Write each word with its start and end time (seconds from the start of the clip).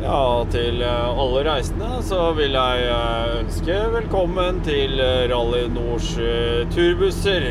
Ja, 0.00 0.46
til 0.48 0.80
eh, 0.80 1.18
alle 1.20 1.42
reisende 1.44 1.98
så 2.08 2.30
vil 2.32 2.54
jeg 2.56 2.84
eh, 2.88 3.32
ønske 3.42 3.74
velkommen 3.92 4.62
til 4.64 4.94
eh, 4.96 5.26
Rally 5.28 5.66
Nords 5.74 6.14
turbusser. 6.72 7.44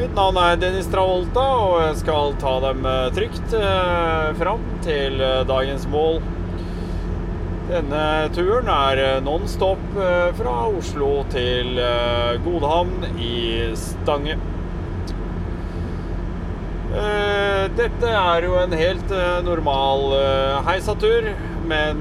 Mitt 0.00 0.16
navn 0.18 0.40
er 0.42 0.58
Dennis 0.58 0.90
Travolta, 0.90 1.44
og 1.62 1.76
jeg 1.84 2.00
skal 2.00 2.34
ta 2.42 2.56
dem 2.64 2.86
trygt 3.14 3.54
fram 4.40 4.62
til 4.82 5.20
dagens 5.46 5.84
mål. 5.92 6.22
Denne 7.68 8.04
turen 8.34 8.70
er 8.72 9.20
non-stop 9.22 9.82
fra 10.38 10.54
Oslo 10.72 11.10
til 11.30 11.76
Godhavn 12.46 13.12
i 13.20 13.36
Stange. 13.78 14.38
Eh, 16.90 17.64
Dette 17.78 18.08
er 18.10 18.42
jo 18.42 18.56
en 18.58 18.72
helt 18.74 19.12
eh, 19.14 19.36
normal 19.46 20.08
eh, 20.16 20.56
heisatur, 20.66 21.28
men 21.70 22.00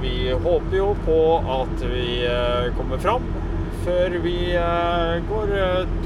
vi 0.00 0.32
håper 0.32 0.76
jo 0.78 0.86
på 1.04 1.18
at 1.58 1.82
vi 1.90 2.22
kommer 2.78 3.02
fram 3.02 3.26
før 3.84 4.14
vi 4.24 4.54
går 5.28 5.50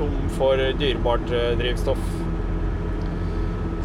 tom 0.01 0.17
for 0.35 0.59
dyrebart 0.81 1.29
drivstoff. 1.61 2.01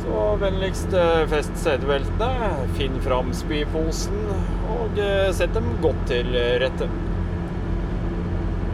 Så 0.01 0.23
vennligst 0.41 0.97
fest 1.29 1.53
setebeltene, 1.61 2.49
finn 2.79 2.97
fram 3.05 3.29
spyposen 3.37 4.17
og 4.79 4.97
sett 5.37 5.53
dem 5.53 5.69
godt 5.85 6.01
til 6.09 6.33
rette. 6.63 6.89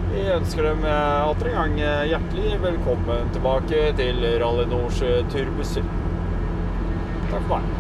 Vi 0.09 0.21
ønsker 0.33 0.65
dem 0.65 0.85
eh, 0.89 1.29
atter 1.29 1.51
en 1.51 1.57
gang 1.59 1.75
eh, 1.85 2.07
hjertelig 2.09 2.55
velkommen 2.63 3.29
tilbake 3.35 3.83
til 3.99 4.25
Rally 4.41 4.65
Nords 4.71 5.03
eh, 5.05 5.19
turbusser. 5.29 5.85
Takk 7.29 7.45
for 7.45 7.59
meg. 7.59 7.78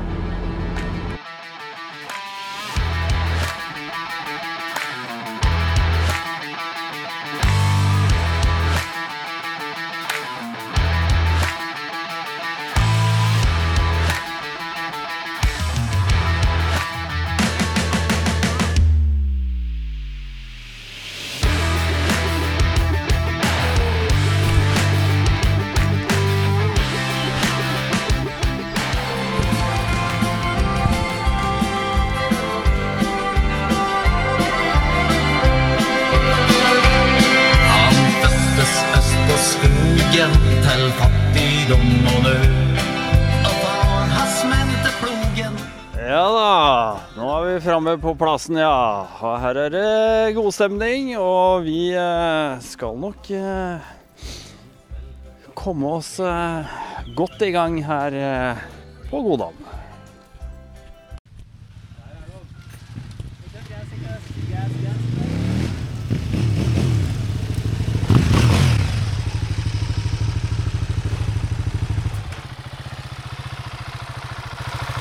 På 48.01 48.15
plassen, 48.15 48.55
ja. 48.59 49.07
Her 49.19 49.57
er 49.65 49.73
det 49.73 50.33
god 50.37 50.53
stemning, 50.55 51.11
og 51.19 51.65
vi 51.65 51.91
eh, 51.95 52.59
skal 52.63 52.97
nok 52.99 53.29
eh, 53.35 53.89
komme 55.57 55.95
oss 55.99 56.15
eh, 56.23 56.77
godt 57.17 57.41
i 57.43 57.51
gang 57.51 57.79
her 57.83 58.15
på 59.09 59.23
Godam. 59.25 59.57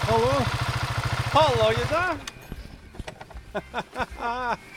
Hallo. 0.09 0.33
Hallo, 1.37 1.69
gutta. 1.77 2.28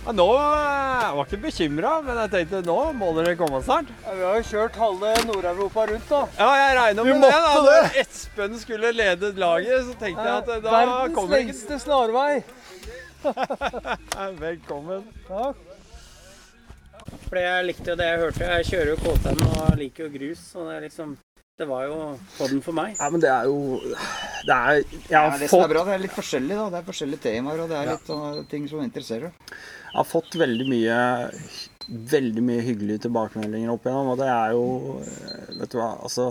Ja, 0.00 0.14
nå 0.16 0.24
eh, 0.32 1.00
jeg 1.04 1.16
var 1.16 1.26
ikke 1.26 1.38
bekymra, 1.42 1.90
men 2.04 2.16
jeg 2.22 2.30
tenkte 2.32 2.60
nå 2.64 2.76
må 2.96 3.10
dere 3.18 3.34
komme 3.36 3.60
snart. 3.62 3.90
Ja, 4.06 4.14
vi 4.16 4.24
har 4.24 4.38
jo 4.40 4.46
kjørt 4.48 4.78
halve 4.80 5.10
Nord-Europa 5.28 5.84
rundt, 5.90 6.06
da. 6.08 6.20
Ja, 6.38 6.48
jeg 6.56 6.78
regna 6.78 7.04
med 7.04 7.12
det. 7.12 7.18
måtte 7.20 7.42
da. 7.44 7.52
Når 7.66 7.98
Espen 8.00 8.56
skulle 8.62 8.92
lede 8.96 9.32
laget, 9.36 9.84
så 9.90 9.98
tenkte 10.00 10.24
jeg 10.24 10.36
at 10.38 10.48
eh, 10.56 10.62
da 10.64 10.72
Verdens 10.72 11.14
kommer 11.18 11.42
ikke 11.42 11.52
lengste 11.52 11.78
snarvei. 11.84 12.32
Velkommen. 14.46 15.04
Takk. 15.28 15.66
Fordi 17.26 17.42
jeg 17.44 17.66
likte 17.68 17.92
jo 17.92 17.98
det 18.00 18.08
jeg 18.08 18.22
hørte. 18.24 18.52
Jeg 18.54 18.70
kjører 18.70 18.94
jo 18.94 19.00
KTM 19.04 19.44
og 19.50 19.76
liker 19.84 20.06
jo 20.08 20.12
grus. 20.16 20.46
Så 20.54 20.64
det 20.64 20.78
er 20.78 20.86
liksom 20.88 21.12
Det 21.60 21.66
var 21.68 21.82
jo 21.84 21.96
podden 22.38 22.62
for 22.64 22.72
meg. 22.76 22.94
Ja, 22.96 23.10
men 23.12 23.20
det 23.20 23.28
er 23.28 23.48
jo 23.50 23.80
Det 24.46 24.54
er 24.54 24.78
Jeg 24.80 25.02
Ja, 25.12 25.24
det 25.36 25.50
fått 25.50 25.66
er 25.66 25.72
bra, 25.74 25.82
det 25.84 25.96
er 25.98 26.04
litt 26.06 26.14
forskjellig. 26.16 26.56
da. 26.56 26.68
Det 26.72 26.78
er 26.78 26.86
forskjellige 26.86 27.24
temaer, 27.26 27.60
og 27.60 27.68
det 27.68 27.76
er 27.76 27.90
litt 27.90 28.06
sånne 28.08 28.46
ting 28.48 28.68
som 28.70 28.80
interesserer. 28.80 29.34
jeg 29.50 29.98
har 29.98 30.08
fått 30.08 30.38
veldig 30.40 30.68
mye 30.70 30.96
Veldig 31.90 32.42
mye 32.46 32.62
hyggelige 32.64 33.02
tilbakemeldinger 33.08 33.72
opp 33.72 33.84
igjennom, 33.84 34.12
og 34.14 34.18
det 34.22 34.28
er 34.30 34.54
jo 34.56 34.64
Vet 35.60 35.72
du 35.74 35.78
hva, 35.80 35.90
altså 36.00 36.30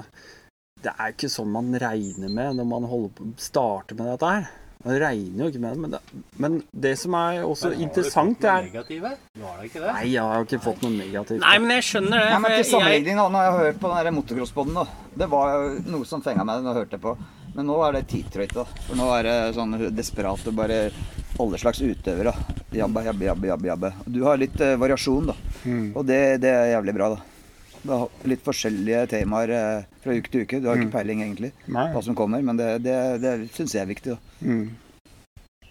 Det 0.81 0.93
er 0.97 1.13
ikke 1.13 1.29
sånn 1.29 1.51
man 1.51 1.69
regner 1.75 2.29
med 2.31 2.55
når 2.57 2.69
man 2.73 2.89
på, 2.89 3.29
starter 3.37 3.99
med 3.99 4.07
dette 4.13 4.33
her. 4.33 4.49
Man 4.79 4.95
regner 4.95 5.41
jo 5.43 5.47
ikke 5.51 5.59
med 5.59 5.73
det, 5.73 5.79
men 5.83 5.91
det, 5.91 6.19
men 6.39 6.53
det 6.71 6.91
som 7.01 7.15
er 7.19 7.41
også 7.43 7.73
interessant, 7.83 8.37
det 8.39 8.47
er 8.47 8.67
Negative? 8.69 9.09
Var 9.41 9.57
det 9.59 9.65
ikke 9.67 9.81
det? 9.83 9.95
Nei, 9.97 10.03
jeg 10.13 10.23
har 10.23 10.45
ikke 10.45 10.59
fått 10.63 10.85
noe 10.85 10.93
negativt. 10.95 11.41
Nei, 11.43 11.55
men 11.59 11.73
jeg 11.75 11.85
skjønner 11.89 12.13
det. 12.15 12.29
Nei, 12.29 12.37
men 12.45 12.53
Til 12.55 12.67
sammenligning, 12.69 13.19
da, 13.19 13.25
når 13.33 13.43
jeg 13.43 13.51
har 13.51 13.65
hørt 13.65 13.81
på 13.81 13.91
den 13.91 13.99
der 13.99 14.15
motocrosspodden, 14.15 14.79
da. 14.79 14.85
Det 15.19 15.27
var 15.33 15.51
jo 15.51 15.73
noe 15.97 16.07
som 16.07 16.23
fenga 16.23 16.45
meg 16.47 16.63
når 16.63 16.71
jeg 16.71 16.85
hørte 16.85 17.01
på. 17.03 17.13
Men 17.57 17.67
nå 17.67 17.75
er 17.83 17.97
det 17.97 18.05
titrøyt, 18.13 18.55
da. 18.55 18.65
For 18.85 19.01
nå 19.01 19.09
er 19.17 19.27
det 19.27 19.35
sånn 19.57 19.75
desperate 19.97 20.55
bare 20.55 20.79
alle 21.43 21.59
slags 21.59 21.83
utøvere. 21.83 22.31
Jabbe, 22.71 23.03
jabbe, 23.09 23.27
jabbe, 23.27 23.51
jabbe. 23.51 23.69
jabbe. 23.73 23.91
Du 24.07 24.21
har 24.29 24.39
litt 24.39 24.55
uh, 24.63 24.77
variasjon, 24.79 25.33
da. 25.33 25.35
Mm. 25.65 25.89
Og 25.91 26.07
det, 26.07 26.21
det 26.45 26.55
er 26.55 26.71
jævlig 26.77 26.95
bra, 26.95 27.11
da. 27.17 27.38
Litt 28.27 28.43
forskjellige 28.43 29.05
temaer 29.13 29.53
eh, 29.55 29.87
fra 30.03 30.15
uke 30.17 30.31
til 30.33 30.43
uke. 30.43 30.59
Du 30.59 30.67
har 30.67 30.79
ikke 30.79 30.97
peiling, 30.97 31.23
egentlig, 31.23 31.53
Nei. 31.71 31.87
hva 31.93 32.03
som 32.03 32.17
kommer, 32.17 32.43
men 32.45 32.59
det, 32.59 32.73
det, 32.83 32.97
det 33.23 33.33
syns 33.55 33.75
jeg 33.77 33.85
er 33.85 33.91
viktig. 33.93 34.17
Mm. 34.43 34.67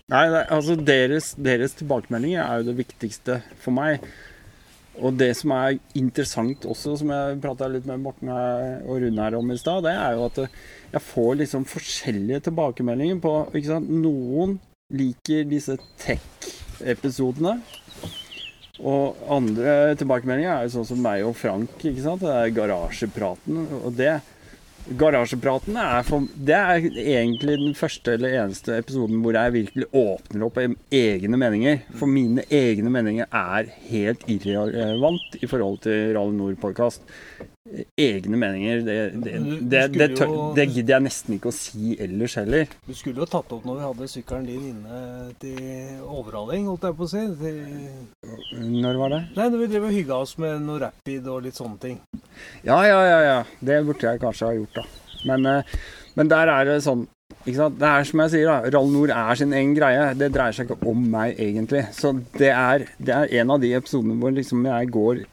Nei, 0.09 0.25
altså 0.41 0.79
deres, 0.81 1.35
deres 1.37 1.77
tilbakemeldinger 1.77 2.41
er 2.41 2.63
jo 2.63 2.71
det 2.71 2.79
viktigste 2.79 3.43
for 3.61 3.77
meg. 3.77 4.07
Og 4.99 5.15
det 5.15 5.31
som 5.39 5.53
er 5.55 5.77
interessant 5.99 6.65
også, 6.67 6.97
som 6.99 7.13
jeg 7.13 7.37
prata 7.43 7.69
litt 7.71 7.87
med 7.87 8.01
Morten 8.03 8.33
og 8.33 8.97
Rune 9.03 9.23
her 9.23 9.37
om 9.39 9.53
i 9.53 9.59
stad, 9.61 9.85
det 9.87 9.93
er 9.95 10.17
jo 10.17 10.25
at 10.27 10.41
jeg 10.43 11.05
får 11.11 11.37
liksom 11.43 11.67
forskjellige 11.69 12.49
tilbakemeldinger 12.49 13.21
på? 13.23 13.35
Noen 13.85 14.57
liker 14.95 15.45
disse 15.47 15.77
tech-episodene. 16.01 17.59
Og 18.79 19.19
andre 19.35 19.95
tilbakemeldinger 19.99 20.53
er 20.53 20.67
jo 20.67 20.75
sånn 20.77 20.91
som 20.93 21.01
meg 21.03 21.27
og 21.27 21.37
Frank, 21.39 21.79
ikke 21.83 22.05
sant. 22.05 22.23
Det 22.23 22.35
er 22.35 22.57
garasjepraten. 22.57 23.65
Og 23.83 23.95
det 23.99 24.19
Garasjepraten 24.89 25.77
er, 25.77 25.99
for, 26.07 26.25
det 26.33 26.57
er 26.57 26.87
egentlig 27.03 27.59
den 27.61 27.75
første 27.77 28.15
eller 28.17 28.39
eneste 28.41 28.79
episoden 28.81 29.19
hvor 29.21 29.37
jeg 29.37 29.53
virkelig 29.53 29.89
åpner 29.93 30.47
opp 30.47 30.61
egne 30.63 31.41
meninger. 31.41 31.83
For 31.99 32.09
mine 32.09 32.47
egne 32.49 32.93
meninger 32.95 33.29
er 33.29 33.69
helt 33.91 34.25
irrelevant 34.33 35.37
i 35.43 35.51
forhold 35.51 35.83
til 35.85 36.15
Rally 36.17 36.39
Nord-podkast. 36.39 37.05
Egne 37.99 38.39
meninger, 38.41 38.81
det, 38.87 38.97
det, 39.21 39.33
det, 39.69 39.83
det, 39.93 40.07
tør, 40.17 40.31
gidder 40.57 40.95
jeg 40.95 41.05
nesten 41.05 41.35
ikke 41.37 41.51
å 41.51 41.55
si 41.55 41.97
ellers 42.01 42.39
heller. 42.41 42.71
Du 42.87 42.95
skulle 42.97 43.21
jo 43.21 43.29
tatt 43.29 43.53
opp 43.55 43.67
når 43.69 43.77
vi 43.81 43.85
hadde 43.85 44.09
sykkelen 44.13 44.49
din 44.49 44.71
inne 44.71 45.01
til 45.43 46.01
overhaling, 46.07 46.69
holdt 46.71 46.89
jeg 46.89 46.97
på 46.97 47.05
å 47.05 47.11
si. 47.13 47.27
Til... 47.43 47.61
Når 48.79 49.03
var 49.03 49.15
det? 49.17 49.21
Nei, 49.37 49.51
når 49.53 49.63
vi 49.65 49.69
drev 49.75 49.91
og 49.91 49.95
hygga 49.99 50.23
oss 50.25 50.35
med 50.41 50.65
noe 50.65 50.81
rapid 50.87 51.29
og 51.29 51.45
litt 51.45 51.61
sånne 51.61 51.79
ting. 51.83 52.01
Ja, 52.65 52.81
ja, 52.89 52.99
ja. 53.05 53.21
ja. 53.27 53.39
Det 53.61 53.83
burde 53.85 54.15
jeg 54.15 54.25
kanskje 54.25 54.49
ha 54.49 54.57
gjort, 54.57 54.81
da. 54.81 54.89
Men, 55.29 55.47
eh, 55.51 55.79
men 56.17 56.31
der 56.31 56.55
er 56.55 56.69
det 56.71 56.81
sånn 56.87 57.05
ikke 57.45 57.57
sant? 57.59 57.79
Det 57.81 57.89
er 57.89 58.07
som 58.09 58.21
jeg 58.25 58.33
sier, 58.33 58.49
da. 58.49 58.73
Rall 58.75 58.93
Nord 58.93 59.13
er 59.15 59.39
sin 59.39 59.55
egen 59.57 59.75
greie. 59.77 60.13
Det 60.19 60.33
dreier 60.35 60.57
seg 60.57 60.69
ikke 60.69 60.89
om 60.91 61.05
meg, 61.13 61.37
egentlig. 61.41 61.85
Så 61.97 62.13
det 62.37 62.51
er, 62.53 62.89
det 62.97 63.15
er 63.15 63.35
en 63.43 63.53
av 63.55 63.61
de 63.63 63.75
episodene 63.77 64.17
hvor 64.21 64.35
liksom 64.35 64.67
jeg 64.69 64.95
går 64.95 65.27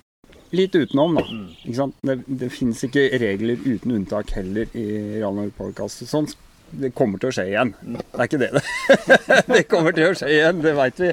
litt 0.55 0.75
utenom, 0.75 1.17
da. 1.17 1.23
Ikke 1.63 1.77
sant? 1.79 1.95
Det, 2.05 2.19
det 2.27 2.49
fins 2.53 2.83
ikke 2.85 3.07
regler 3.21 3.61
uten 3.65 3.95
unntak 3.97 4.33
heller 4.37 4.69
i 4.77 4.85
Rall 5.21 5.37
Nord 5.39 5.55
Podcast. 5.57 6.05
Sånn 6.09 6.29
det 6.75 6.91
kommer 6.97 7.21
til 7.21 7.29
å 7.29 7.35
skje 7.35 7.45
igjen. 7.51 7.73
Det 7.85 8.17
er 8.17 8.27
ikke 8.27 8.39
det 8.41 8.49
det 8.55 8.63
Det 9.55 9.61
kommer 9.69 9.95
til 9.95 10.09
å 10.09 10.15
skje 10.17 10.31
igjen, 10.33 10.63
det 10.63 10.73
veit 10.77 11.01
vi. 11.01 11.11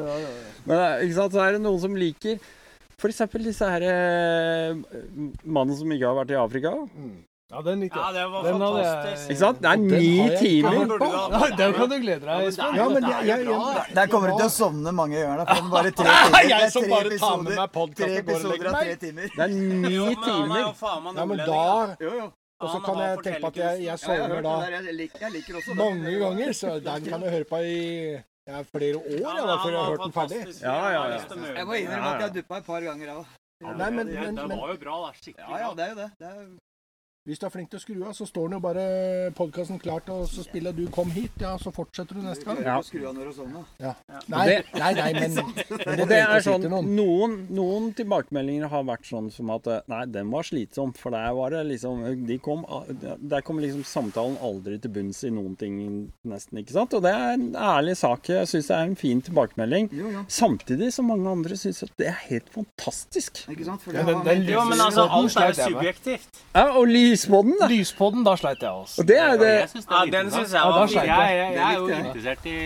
Men 0.68 0.78
eh, 0.78 1.04
ikke 1.06 1.18
sant? 1.18 1.36
så 1.36 1.42
er 1.44 1.56
det 1.56 1.62
noen 1.64 1.80
som 1.82 1.98
liker 1.98 2.40
F.eks. 3.02 3.22
disse 3.42 3.66
her 3.66 3.82
eh, 3.82 4.78
mannen 5.42 5.74
som 5.74 5.90
ikke 5.90 6.06
har 6.06 6.18
vært 6.20 6.34
i 6.34 6.38
Afrika. 6.38 6.74
Ja, 7.52 7.60
den 7.62 7.80
likte 7.84 7.98
Ja, 8.00 8.12
det 8.16 8.22
var 8.32 8.42
Den 8.46 8.60
hadde 8.64 8.78
jeg- 8.82 8.92
fantastisk. 8.92 9.30
Ikke 9.30 9.38
sant? 9.42 9.58
Det 9.62 9.70
er 9.72 9.76
ni 9.76 10.36
timer. 10.40 10.70
hørt. 10.72 10.88
Burde 10.88 10.98
du 10.98 11.16
ha- 11.16 11.28
Ja, 11.32 11.56
den 11.56 11.72
kan 11.76 11.88
du 11.92 11.96
glede 12.00 12.20
deg, 12.24 12.46
Espen. 12.48 12.74
Ja, 12.80 12.88
men 12.88 13.02
jeg, 13.02 13.26
jeg, 13.26 13.44
jeg, 13.46 13.94
Der 13.98 14.06
kommer 14.12 14.28
du 14.32 14.36
til 14.40 14.46
å 14.46 14.54
sovne 14.56 14.92
mange 14.92 15.16
ganger. 15.20 15.36
da, 15.36 15.44
får 15.54 15.60
den 15.62 15.70
bare 15.70 15.90
tre 15.92 16.04
timer. 16.22 16.48
Det 16.48 16.52
er 16.62 16.70
som 16.72 16.82
tre 16.82 16.90
bare 16.90 17.02
tar 17.02 17.36
med 17.36 17.52
episoder- 17.52 17.56
meg 17.60 17.72
podcast 17.72 17.96
Tre 17.98 18.18
og 18.18 18.24
går 18.24 18.32
og 18.32 18.32
episoder 18.32 18.52
legger 18.52 18.66
av 18.66 18.72
meg. 18.72 18.82
tre 18.82 18.96
timer. 19.06 19.26
Det 19.36 19.42
er 19.44 19.50
ni 19.52 19.94
Jo, 19.94 20.04
men 20.06 20.16
han 20.16 20.22
er 20.22 20.32
timer. 20.32 20.74
faen 20.80 21.02
meg 21.04 21.12
ja, 21.16 21.24
men 21.26 21.36
nordlending, 21.38 21.96
Jo, 22.00 22.10
jo. 22.22 22.26
Og 22.62 22.68
så 22.70 22.72
Han 22.72 22.82
kan 22.86 22.96
jeg 23.02 23.18
tenke 23.26 23.40
på 23.42 23.46
at 23.52 23.56
jeg, 23.56 23.64
jeg 23.64 23.82
Ja, 23.82 23.82
jeg 23.82 23.90
har 23.92 23.98
sovner 23.98 24.28
hørt 24.32 24.44
da 24.48 24.54
det 24.62 24.70
der. 24.72 24.82
Jeg 24.88 24.94
liker, 25.02 25.18
jeg 25.20 25.32
liker 25.36 25.52
også 25.60 25.70
den. 25.72 25.76
mange 25.82 26.18
ganger, 26.24 26.48
så 26.62 26.68
den 26.88 27.00
kan 27.10 27.20
jeg 27.22 27.30
høre 27.36 27.44
på 27.52 27.56
i 27.58 27.78
ja, 28.48 28.56
flere 28.72 28.96
år 28.96 29.18
Ja, 29.20 29.32
da, 29.46 29.54
før 29.60 29.70
jeg 29.70 29.80
har 29.82 29.90
hørt 29.92 30.04
den 30.08 30.12
ferdig. 30.16 30.40
Ja, 30.62 30.76
ja, 30.88 31.02
Jeg 31.12 31.20
ja. 31.28 31.54
Jeg 31.58 31.66
må 31.66 31.74
innrømme 31.76 32.10
at 32.16 32.20
jeg 32.22 32.32
duppa 32.38 32.56
et 32.56 32.64
par 32.66 32.80
ganger, 32.80 33.06
jeg 33.06 33.16
òg. 33.20 33.26
Nei, 33.62 33.90
men, 33.90 34.06
det, 34.06 34.14
men, 34.18 34.34
det 34.34 34.48
men 34.48 34.58
var 34.58 34.68
jo 34.72 34.78
bra, 34.78 34.94
da. 35.06 35.10
Skikkelig 35.12 35.50
Ja, 35.50 35.58
ja, 35.58 35.68
bra. 35.68 35.74
det 35.74 35.84
er 35.84 35.90
jo 35.90 35.94
det. 36.02 36.10
det 36.18 36.26
er... 36.26 36.46
hvis 37.24 37.38
du 37.38 37.46
er 37.46 37.50
flink 37.54 37.70
til 37.70 37.78
å 37.78 37.82
skru 37.82 38.00
av, 38.06 38.12
så 38.18 38.26
står 38.26 38.48
den 38.50 38.56
jo 38.56 38.60
bare 38.64 38.84
podkasten 39.38 39.78
klart, 39.80 40.08
og 40.10 40.24
så 40.26 40.42
spiller 40.42 40.72
du 40.74 40.88
'Kom 40.88 41.10
hit', 41.10 41.38
ja, 41.40 41.56
så 41.56 41.70
fortsetter 41.72 42.14
du 42.14 42.22
neste 42.22 42.44
gang. 42.44 42.58
Ja. 42.64 42.80
Skru 42.82 43.06
av 43.08 43.14
når 43.14 43.24
du 43.30 43.32
sovner. 43.32 43.64
Nei, 44.28 44.46
Det- 44.48 44.64
nei, 44.74 44.92
nei, 44.94 45.12
men, 45.12 45.34
men 45.86 46.00
Og 46.00 46.08
det 46.08 46.18
er 46.18 46.40
sånn, 46.42 46.62
noen. 46.68 47.46
noen, 47.50 47.94
tilbakemeldinger 47.94 48.68
har 48.68 48.82
vært 48.84 49.06
sånn 49.06 49.30
som 49.32 49.50
at 49.50 49.66
eh, 49.66 49.80
Nei, 49.88 50.04
den 50.06 50.30
var 50.30 50.42
slitsom. 50.42 50.92
For 50.96 51.10
der 51.10 51.32
var 51.34 51.50
det 51.50 51.66
liksom 51.66 52.26
de 52.26 52.38
kom, 52.38 52.64
Der 53.28 53.40
kom 53.42 53.58
liksom 53.58 53.84
samtalen 53.84 54.36
aldri 54.38 54.80
til 54.80 54.90
bunns 54.90 55.22
i 55.24 55.30
noen 55.30 55.56
ting, 55.56 56.10
nesten. 56.26 56.58
ikke 56.58 56.72
sant? 56.72 56.92
Og 56.94 57.02
det 57.02 57.12
er 57.14 57.34
en 57.34 57.52
ærlig 57.54 57.96
sak. 57.96 58.24
Jeg 58.28 58.46
syns 58.48 58.66
det 58.66 58.76
er 58.76 58.82
en 58.84 58.96
fin 58.96 59.20
tilbakemelding. 59.22 59.90
Jo, 59.92 60.10
ja. 60.10 60.24
Samtidig 60.28 60.92
som 60.92 61.06
mange 61.06 61.28
andre 61.30 61.54
syns 61.56 61.82
at 61.84 61.90
det 61.98 62.08
er 62.08 62.18
helt 62.28 62.48
fantastisk. 62.50 63.46
Ikke 63.48 63.64
sant? 63.64 63.80
For 63.82 63.92
Ja, 63.92 64.02
den, 64.02 64.24
den- 64.24 64.42
den 64.46 64.54
Jo, 64.54 64.64
men 64.64 64.78
altså, 64.80 65.06
alt 65.08 65.36
er 65.36 65.52
jo 65.52 65.70
subjektivt. 65.70 66.42
Ja, 66.54 66.66
og 66.78 66.86
lysbåten, 67.12 67.54
da. 67.60 67.68
Lyspodden, 67.70 68.24
da 68.26 68.34
sleit 68.40 68.62
jeg 68.64 68.70
også. 68.82 69.02
Og 69.02 69.08
det 69.12 69.18
er 69.22 69.36
det 69.36 69.40
det 69.42 69.82
Ja, 69.90 70.04
den 70.16 70.30
syns 70.32 70.52
jeg 70.52 70.60
Ja, 70.62 70.70
var 70.78 70.86
fin. 70.88 71.02
Jeg, 71.02 71.36
jeg, 71.42 71.52
jeg 71.58 71.66
er 71.66 71.76
jo 71.78 71.90
interessert 71.98 72.48
i 72.48 72.56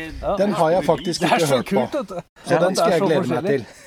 Den 0.45 0.55
har 0.61 0.71
jeg 0.77 0.87
faktisk 0.93 1.27
ikke 1.27 1.51
hørt 1.57 1.75
på, 1.75 1.89
kult, 1.97 2.15
så 2.47 2.63
den 2.63 2.79
skal 2.79 2.87
er 2.87 2.97
jeg 2.97 3.05
glede 3.11 3.29
meg 3.35 3.51
til. 3.51 3.67
til. 3.67 3.83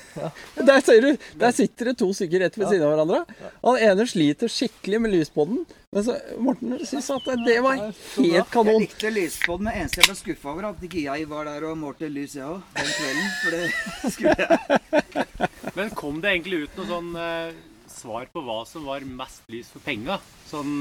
Der 0.66 0.80
ser 0.82 1.04
du, 1.04 1.10
der 1.38 1.52
sitter 1.54 1.84
det 1.90 1.92
to 2.00 2.08
stykker 2.12 2.42
rett 2.42 2.56
ved 2.58 2.66
siden 2.66 2.82
av 2.82 2.90
hverandre. 2.90 3.20
Han 3.62 3.76
ene 3.78 4.06
sliter 4.10 4.50
skikkelig 4.50 4.98
med 5.04 5.12
lyspodden. 5.14 5.60
men 5.94 6.04
så 6.04 6.16
Morten 6.38 6.74
syns 6.86 7.10
at 7.14 7.28
det 7.46 7.60
var 7.62 7.78
helt 7.78 8.50
kanon. 8.50 8.72
Jeg 8.82 8.88
likte 8.88 9.12
lyspodden, 9.14 9.68
men 9.70 9.78
eneste 9.84 10.02
jeg 10.02 10.08
ble 10.10 10.16
skuffa 10.18 10.50
over, 10.50 10.68
at 10.72 10.82
ikke 10.88 11.04
jeg 11.06 11.28
var 11.30 11.46
der 11.46 11.68
og 11.70 11.78
målte 11.78 12.10
lys, 12.10 12.34
jeg 12.36 12.44
òg, 12.44 12.58
den 12.74 12.90
kvelden. 12.98 13.30
For 13.40 13.50
det 13.54 14.12
skulle 14.14 14.36
jeg. 14.42 15.74
Men 15.78 15.90
kom 16.02 16.20
det 16.20 16.34
egentlig 16.34 16.64
ut 16.66 16.80
noe 16.80 16.90
sånn 16.90 17.10
eh, 17.14 17.50
svar 18.00 18.24
på 18.32 18.42
hva 18.46 18.58
som 18.68 18.84
var 18.88 19.00
mest 19.06 19.42
lys 19.52 19.68
for 19.72 19.80
penga? 19.84 20.16
Sånn 20.50 20.72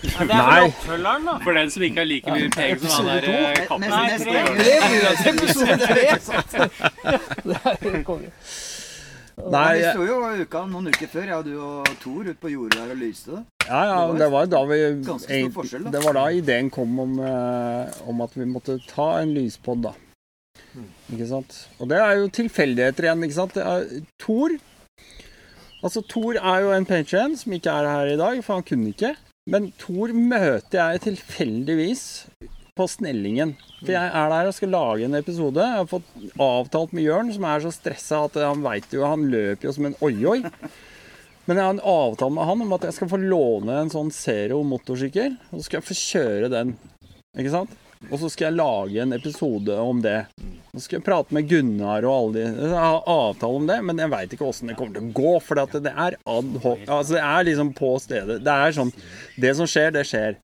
Ja, 0.00 0.24
det 0.24 0.32
er 0.32 0.40
Nei. 0.40 0.60
vel 0.60 0.70
oppfølgeren, 0.70 1.24
da. 1.28 1.34
for 1.44 1.52
den 1.58 1.70
som 1.70 1.82
ikke 1.84 2.00
har 2.00 2.08
like 2.08 2.32
mye 2.32 2.50
penger 2.54 2.78
som 2.80 2.90
han 2.96 3.06
der 3.10 3.24
eh, 3.28 3.58
kappen. 3.68 3.80
Nei, 3.94 4.04
mest 4.10 4.24
tre. 4.24 4.38
penger. 7.84 8.18
Nei, 9.50 9.78
Vi 9.78 9.84
sto 9.88 10.04
jo 10.04 10.16
uka, 10.42 10.62
noen 10.68 10.90
uker 10.92 11.08
før, 11.08 11.28
jeg 11.30 11.36
og 11.38 11.46
du 11.46 11.54
og 11.64 11.86
Tor 12.02 12.26
ute 12.28 12.36
på 12.42 12.50
jordet 12.52 12.76
der 12.76 12.90
og 12.92 12.98
lyste. 13.00 13.40
Ja, 13.66 13.80
ja, 13.88 14.00
det 14.20 14.28
var 14.34 14.48
da 14.52 14.60
vi 14.68 14.78
stor 15.04 15.18
egentlig- 15.32 15.84
da. 15.84 15.90
Det 15.96 16.02
var 16.04 16.12
da 16.18 16.24
ideen 16.30 16.70
kom 16.70 16.98
om, 17.00 17.18
eh, 17.20 17.88
om 18.08 18.20
at 18.20 18.34
vi 18.36 18.44
måtte 18.44 18.78
ta 18.88 19.18
en 19.20 19.32
lyspod, 19.34 19.82
da. 19.82 19.92
Ikke 21.12 21.26
sant? 21.28 21.68
Og 21.80 21.88
det 21.88 21.98
er 21.98 22.12
jo 22.20 22.28
tilfeldigheter 22.28 23.04
igjen, 23.08 23.24
ikke 23.24 23.38
sant? 23.38 23.54
Thor 24.18 24.50
Altså, 25.80 26.02
Thor 26.04 26.36
er 26.36 26.62
jo 26.64 26.72
en 26.76 26.86
patrion 26.88 27.36
som 27.40 27.52
ikke 27.56 27.72
er 27.72 27.88
her 27.88 28.12
i 28.12 28.20
dag, 28.20 28.40
for 28.44 28.58
han 28.58 28.66
kunne 28.68 28.92
ikke. 28.92 29.14
Men 29.50 29.70
Thor 29.80 30.12
møter 30.12 30.76
jeg 30.78 31.04
tilfeldigvis 31.06 32.04
på 32.76 32.86
Snellingen. 32.88 33.54
For 33.80 33.94
jeg 33.94 34.12
er 34.20 34.30
der 34.32 34.50
og 34.50 34.56
skal 34.56 34.72
lage 34.74 35.08
en 35.08 35.16
episode. 35.18 35.64
Jeg 35.64 35.80
har 35.80 35.88
fått 35.88 36.12
avtalt 36.40 36.94
med 36.96 37.06
Jørn, 37.06 37.32
som 37.34 37.48
er 37.48 37.64
så 37.64 37.72
stressa 37.74 38.22
at 38.28 38.38
han 38.44 38.62
veit 38.64 38.92
jo 38.94 39.06
Han 39.08 39.26
løper 39.32 39.68
jo 39.68 39.74
som 39.76 39.88
en 39.88 39.98
oi-oi. 40.04 40.40
Men 41.48 41.56
jeg 41.56 41.64
har 41.64 41.74
en 41.74 41.82
avtale 41.92 42.36
med 42.36 42.46
han 42.46 42.64
om 42.66 42.76
at 42.76 42.84
jeg 42.86 42.98
skal 42.98 43.10
få 43.10 43.18
låne 43.24 43.80
en 43.80 43.92
sånn 43.92 44.12
Zero 44.14 44.60
motorsykkel. 44.68 45.38
Og 45.50 45.58
så 45.58 45.66
skal 45.66 45.80
jeg 45.80 45.88
få 45.88 45.96
kjøre 45.98 46.52
den. 46.52 46.76
Ikke 47.40 47.54
sant? 47.56 47.72
Og 48.08 48.20
så 48.20 48.30
skal 48.32 48.50
jeg 48.50 48.60
lage 48.60 49.02
en 49.02 49.16
episode 49.16 49.76
om 49.80 50.04
det. 50.04 50.20
Så 50.70 50.84
skal 50.84 51.00
jeg 51.00 51.06
prate 51.06 51.34
med 51.34 51.48
Gunnar 51.50 52.04
og 52.06 52.12
alle 52.14 52.34
de 52.36 52.42
Jeg 52.46 52.74
har 52.78 53.08
avtale 53.10 53.58
om 53.58 53.66
det, 53.66 53.78
men 53.88 53.98
jeg 53.98 54.12
veit 54.12 54.36
ikke 54.36 54.46
åssen 54.46 54.70
det 54.70 54.76
kommer 54.78 54.98
til 54.98 55.08
å 55.08 55.14
gå. 55.18 55.32
For 55.42 55.58
det 55.58 55.90
er 55.90 56.18
ad 56.18 56.52
hoc. 56.62 56.84
Altså, 56.86 57.16
det 57.16 57.24
er 57.26 57.48
liksom 57.48 57.72
på 57.78 57.90
stedet. 58.02 58.38
Det 58.46 58.54
er 58.54 58.76
sånn 58.76 58.92
Det 59.40 59.56
som 59.58 59.70
skjer, 59.70 59.90
det 59.96 60.06
skjer. 60.06 60.38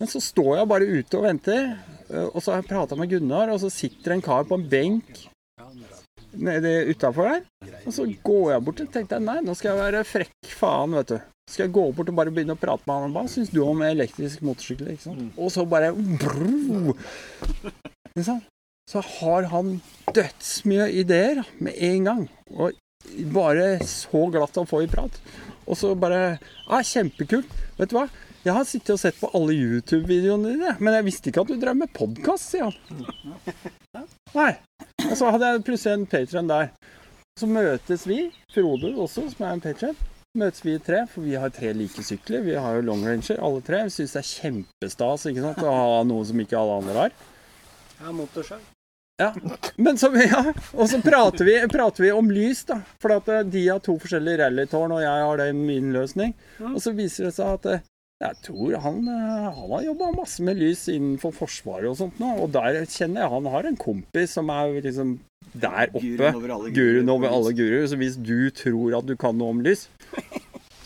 Men 0.00 0.10
så 0.10 0.20
står 0.24 0.56
jeg 0.58 0.70
bare 0.72 0.88
ute 0.88 1.18
og 1.18 1.24
venter, 1.28 1.70
øh, 2.08 2.26
og 2.26 2.42
så 2.42 2.52
har 2.52 2.62
jeg 2.62 2.68
prata 2.70 2.96
med 2.98 3.10
Gunnar, 3.12 3.52
og 3.52 3.60
så 3.62 3.70
sitter 3.72 4.14
en 4.14 4.24
kar 4.24 4.44
på 4.48 4.56
en 4.58 4.66
benk 4.72 5.26
nede 6.36 6.72
utafor 6.90 7.30
der. 7.30 7.46
Og 7.86 7.94
så 7.94 8.04
går 8.24 8.52
jeg 8.52 8.64
bort 8.66 8.82
og 8.84 8.92
tenkte 8.92 9.16
jeg, 9.16 9.24
nei, 9.24 9.38
nå 9.44 9.54
skal 9.56 9.72
jeg 9.72 9.82
være 9.84 10.04
frekk 10.08 10.52
faen, 10.58 10.96
vet 10.98 11.14
du. 11.14 11.16
Skal 11.46 11.68
jeg 11.68 11.76
gå 11.76 11.84
bort 11.94 12.10
og 12.10 12.18
bare 12.18 12.32
begynne 12.34 12.56
å 12.56 12.60
prate 12.60 12.82
med 12.88 13.04
han. 13.04 13.14
Hva 13.14 13.24
syns 13.30 13.52
du 13.54 13.60
om 13.62 13.84
elektrisk 13.86 14.42
motorsykkel? 14.44 14.90
ikke 14.96 15.06
sant? 15.06 15.38
Og 15.38 15.52
så 15.54 15.62
bare 15.70 15.92
brrr. 15.94 16.92
Ikke 18.16 18.26
sant? 18.26 18.48
Så 18.86 19.02
har 19.02 19.48
han 19.50 19.80
dødsmye 20.14 20.90
ideer 21.00 21.42
med 21.58 21.74
en 21.74 22.04
gang. 22.06 22.22
Og 22.54 22.76
bare 23.34 23.80
så 23.86 24.26
glatt 24.30 24.58
å 24.60 24.66
få 24.68 24.84
i 24.84 24.90
prat. 24.90 25.18
Og 25.66 25.78
så 25.78 25.90
bare 25.98 26.38
ah, 26.68 26.82
Kjempekult. 26.86 27.50
Vet 27.80 27.90
du 27.90 27.98
hva? 27.98 28.06
Jeg 28.46 28.54
har 28.54 28.66
sittet 28.68 28.92
og 28.94 29.00
sett 29.02 29.16
på 29.18 29.28
alle 29.34 29.56
YouTube-videoene 29.58 30.52
dine, 30.52 30.74
men 30.78 30.94
jeg 30.94 31.06
visste 31.08 31.32
ikke 31.32 31.42
at 31.42 31.48
du 31.50 31.56
drev 31.58 31.80
med 31.80 31.90
podkast, 31.90 32.52
sier 32.52 32.68
han. 32.68 34.04
Nei. 34.36 34.52
Og 35.08 35.16
så 35.18 35.32
hadde 35.34 35.48
jeg 35.50 35.64
plutselig 35.66 35.96
en 35.96 36.04
patron 36.12 36.52
der. 36.52 36.70
Så 37.40 37.48
møtes 37.50 38.06
vi, 38.06 38.20
Frode 38.54 38.92
også, 38.94 39.26
som 39.32 39.48
er 39.48 39.56
en 39.56 39.64
patron. 39.64 39.98
Møtes 40.38 40.62
vi 40.62 40.76
tre, 40.78 41.02
for 41.10 41.26
vi 41.26 41.34
har 41.34 41.50
tre 41.50 41.72
like 41.74 42.06
sykler. 42.06 42.46
Vi 42.46 42.54
har 42.54 42.78
jo 42.78 42.86
long 42.86 43.02
ranger, 43.08 43.42
alle 43.42 43.66
tre. 43.66 43.82
Vi 43.88 43.96
syns 43.96 44.14
det 44.14 44.22
er 44.22 44.30
kjempestas 44.30 45.26
ikke 45.32 45.42
sant? 45.48 45.66
å 45.66 45.74
ha 45.74 46.00
noe 46.06 46.30
som 46.30 46.46
ikke 46.46 46.60
alle 46.60 46.78
andre 46.84 46.96
har. 47.02 47.20
Ja, 47.98 48.14
motorsag. 48.14 48.75
Ja, 49.16 49.34
men 49.76 49.98
så, 49.98 50.10
ja, 50.32 50.42
og 50.76 50.88
så 50.90 51.00
prater 51.00 51.48
vi, 51.48 51.56
prater 51.72 52.04
vi 52.04 52.12
om 52.12 52.30
lys, 52.30 52.64
da. 52.68 52.82
For 53.00 53.16
at 53.16 53.28
eh, 53.32 53.44
de 53.48 53.62
har 53.70 53.80
to 53.84 53.96
forskjellige 54.02 54.42
rallytårn, 54.42 54.92
og 54.92 55.04
jeg 55.04 55.28
har 55.28 55.40
det 55.40 55.50
i 55.52 55.56
min 55.56 55.92
løsning. 55.94 56.34
Og 56.74 56.80
så 56.84 56.92
viser 56.96 57.30
det 57.30 57.36
seg 57.38 57.54
at 57.56 57.68
eh, 57.72 57.86
jeg 58.24 58.36
tror 58.44 58.76
han, 58.80 59.00
eh, 59.12 59.48
han 59.56 59.72
har 59.72 59.86
jobba 59.86 60.10
masse 60.16 60.44
med 60.44 60.60
lys 60.60 60.86
innenfor 60.92 61.32
Forsvaret 61.36 61.88
og 61.90 61.96
sånt 61.98 62.20
nå. 62.20 62.34
Og 62.44 62.52
der 62.52 62.82
kjenner 62.84 63.24
jeg 63.24 63.32
han 63.38 63.48
har 63.54 63.68
en 63.68 63.80
kompis 63.80 64.36
som 64.36 64.52
er 64.52 64.78
liksom 64.84 65.16
der 65.56 65.88
oppe. 65.92 66.00
Guruen 66.00 66.36
over 66.36 66.52
alle 66.58 66.68
over 66.68 66.76
guruer. 66.76 67.28
alle 67.32 67.54
guruer. 67.56 67.88
Så 67.88 68.00
hvis 68.00 68.16
du 68.20 68.50
tror 68.56 68.98
at 69.00 69.08
du 69.08 69.16
kan 69.20 69.36
noe 69.36 69.56
om 69.56 69.64
lys, 69.64 69.86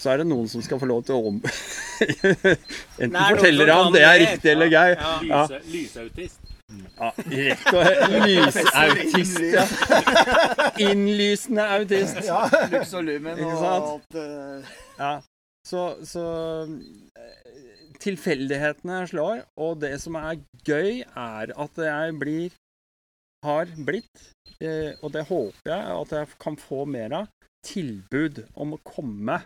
så 0.00 0.14
er 0.14 0.23
det 0.23 0.31
noen 0.31 0.47
som 0.50 0.62
skal 0.64 0.78
få 0.81 0.88
lov 0.90 1.02
til 1.07 1.19
å 1.19 1.33
om... 1.33 1.43
Enten 3.00 3.12
Nei, 3.12 3.26
forteller 3.35 3.75
han 3.75 3.90
det 3.95 4.07
er 4.07 4.23
riktig 4.23 4.55
eller 4.55 4.71
gøy. 4.71 4.95
Ja. 4.95 5.16
Ja. 5.26 5.43
Lyse, 5.50 5.62
lysautist. 5.75 6.39
Ja, 6.97 7.11
rett 7.17 7.67
og 7.75 8.15
lysautist. 8.27 9.41
Ja. 9.50 9.65
Innlysende 10.81 11.67
autist. 11.77 12.23
Ja. 12.27 12.45
Lux 12.73 12.95
og 12.95 13.05
Lumen 13.09 13.43
og 13.47 13.67
alt 13.73 14.19
Ja. 15.00 15.12
Så, 15.67 15.83
så 16.09 16.25
eh, 16.65 17.50
Tilfeldighetene 18.00 19.03
slår, 19.11 19.43
og 19.61 19.83
det 19.83 19.93
som 20.00 20.17
er 20.17 20.41
gøy, 20.65 21.03
er 21.05 21.53
at 21.53 21.83
jeg 21.85 22.17
blir 22.21 22.57
Har 23.45 23.69
blitt, 23.87 24.25
eh, 24.61 24.97
og 25.00 25.12
det 25.15 25.27
håper 25.29 25.71
jeg 25.71 25.93
at 25.97 26.11
jeg 26.12 26.33
kan 26.43 26.57
få 26.61 26.85
mer 26.85 27.15
av, 27.23 27.29
tilbud 27.65 28.43
om 28.53 28.75
å 28.77 28.81
komme. 28.85 29.39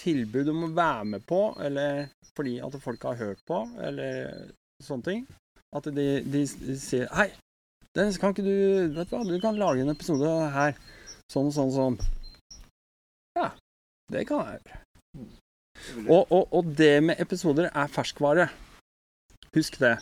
Tilbud 0.00 0.50
om 0.50 0.64
å 0.66 0.72
være 0.74 1.04
med 1.12 1.26
på, 1.28 1.42
eller 1.62 2.08
fordi 2.34 2.56
at 2.66 2.74
folk 2.82 3.06
har 3.06 3.20
hørt 3.20 3.44
på, 3.46 3.60
eller 3.78 4.50
sånne 4.84 5.06
ting. 5.06 5.22
At 5.76 5.86
de, 5.86 6.06
de, 6.26 6.44
de 6.44 6.76
sier 6.80 7.06
Hei, 7.14 7.28
Dennis, 7.94 8.18
kan 8.18 8.32
ikke 8.34 8.42
du 8.42 8.94
Vet 8.96 9.10
du 9.10 9.14
hva, 9.14 9.22
du 9.26 9.36
kan 9.42 9.58
lage 9.58 9.84
en 9.84 9.92
episode 9.92 10.30
her. 10.54 10.78
Sånn 11.30 11.50
og 11.50 11.54
sånn 11.54 11.70
og 11.70 11.76
sånn. 11.76 11.98
Ja, 13.38 13.52
det 14.10 14.24
kan 14.26 14.42
jeg 14.42 14.58
gjøre. 14.58 14.80
Og, 16.10 16.24
og, 16.26 16.48
og 16.50 16.72
det 16.76 16.96
med 17.06 17.20
episoder 17.22 17.70
er 17.70 17.92
ferskvare. 17.92 18.48
Husk 19.54 19.78
det. 19.82 19.96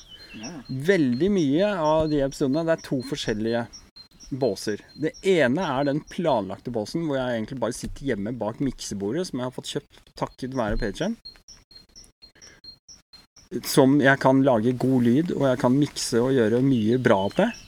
Veldig 0.69 1.29
mye 1.33 1.69
av 1.81 2.09
de 2.13 2.23
episodene 2.25 2.65
det 2.69 2.75
er 2.77 2.85
to 2.85 2.99
forskjellige 3.09 3.67
båser. 4.41 4.83
Det 5.01 5.15
ene 5.29 5.65
er 5.65 5.87
den 5.89 6.03
planlagte 6.11 6.73
båsen 6.75 7.07
hvor 7.09 7.17
jeg 7.17 7.39
egentlig 7.39 7.61
bare 7.63 7.77
sitter 7.77 8.11
hjemme 8.11 8.35
bak 8.37 8.61
miksebordet 8.61 9.29
som 9.29 9.41
jeg 9.41 9.49
har 9.49 9.57
fått 9.57 9.73
kjøpt 9.73 10.13
takket 10.21 10.57
være 10.59 10.81
Patreon. 10.81 11.17
Som 13.65 13.97
jeg 14.05 14.21
kan 14.21 14.43
lage 14.45 14.75
god 14.77 15.07
lyd, 15.07 15.33
og 15.37 15.47
jeg 15.49 15.61
kan 15.63 15.73
mikse 15.79 16.21
og 16.21 16.35
gjøre 16.37 16.61
mye 16.65 16.99
bra 17.01 17.23
med. 17.39 17.65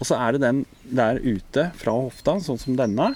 Og 0.00 0.08
så 0.08 0.18
er 0.20 0.34
det 0.36 0.42
den 0.42 0.64
der 0.84 1.20
ute 1.22 1.68
fra 1.80 1.94
hofta, 1.96 2.36
sånn 2.44 2.60
som 2.60 2.76
denne. 2.76 3.12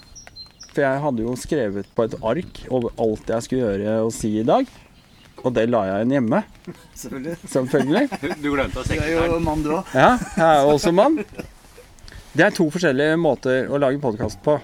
For 0.70 0.84
jeg 0.84 1.02
hadde 1.02 1.24
jo 1.26 1.34
skrevet 1.36 1.88
på 1.96 2.06
et 2.06 2.16
ark 2.22 2.62
over 2.70 2.94
alt 3.02 3.28
jeg 3.34 3.44
skulle 3.44 3.66
gjøre 3.66 3.96
og 4.06 4.12
si 4.14 4.30
i 4.40 4.46
dag. 4.46 4.68
Og 5.44 5.52
det 5.54 5.68
la 5.70 5.84
jeg 5.86 6.00
igjen 6.00 6.14
hjemme, 6.16 6.40
Selvfølgelig. 6.98 7.36
selvfølgelig. 7.52 8.08
Du 8.42 8.48
glemte 8.54 8.80
å 8.82 8.86
Du 8.88 8.94
er 8.96 9.12
jo 9.28 9.38
mann, 9.44 9.62
du 9.62 9.70
òg. 9.76 9.92
Ja, 9.94 10.16
jeg 10.34 10.48
er 10.48 10.70
også 10.72 10.92
mann. 10.94 11.20
Det 12.32 12.46
er 12.46 12.54
to 12.56 12.66
forskjellige 12.72 13.18
måter 13.20 13.68
å 13.70 13.78
lage 13.80 14.00
podkast 14.02 14.40
på. 14.44 14.56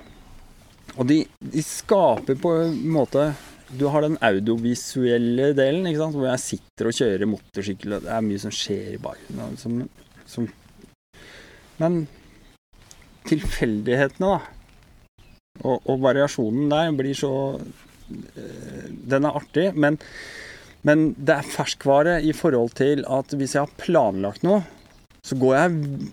Og 0.94 1.06
de, 1.10 1.20
de 1.40 1.62
skaper 1.66 2.38
på 2.38 2.56
en 2.64 2.74
måte 2.94 3.32
Du 3.78 3.86
har 3.90 4.04
den 4.04 4.18
audiovisuelle 4.22 5.52
delen, 5.56 5.86
ikke 5.88 6.02
sant? 6.02 6.18
hvor 6.18 6.28
jeg 6.30 6.42
sitter 6.42 6.90
og 6.90 6.98
kjører 6.98 7.30
motorsykkel, 7.30 7.96
og 7.96 8.04
det 8.04 8.12
er 8.14 8.26
mye 8.26 8.42
som 8.42 8.52
skjer 8.54 8.92
i 8.94 9.00
bakgrunnen. 9.02 9.56
Som, 9.60 9.80
som 10.30 10.48
Men 11.82 12.04
tilfeldighetene, 13.26 14.36
da, 14.36 14.54
og, 15.62 15.84
og 15.86 16.00
variasjonen 16.02 16.70
der 16.72 16.94
blir 16.98 17.16
så 17.16 17.32
eh, 17.58 18.86
Den 18.90 19.26
er 19.26 19.38
artig, 19.38 19.68
men, 19.78 19.98
men 20.82 21.12
det 21.14 21.38
er 21.38 21.52
ferskvare 21.54 22.18
i 22.22 22.34
forhold 22.36 22.74
til 22.78 23.04
at 23.06 23.34
hvis 23.34 23.54
jeg 23.56 23.66
har 23.66 23.78
planlagt 23.80 24.44
noe, 24.46 24.64
så 25.24 25.38
går 25.40 25.56
jeg 25.56 26.10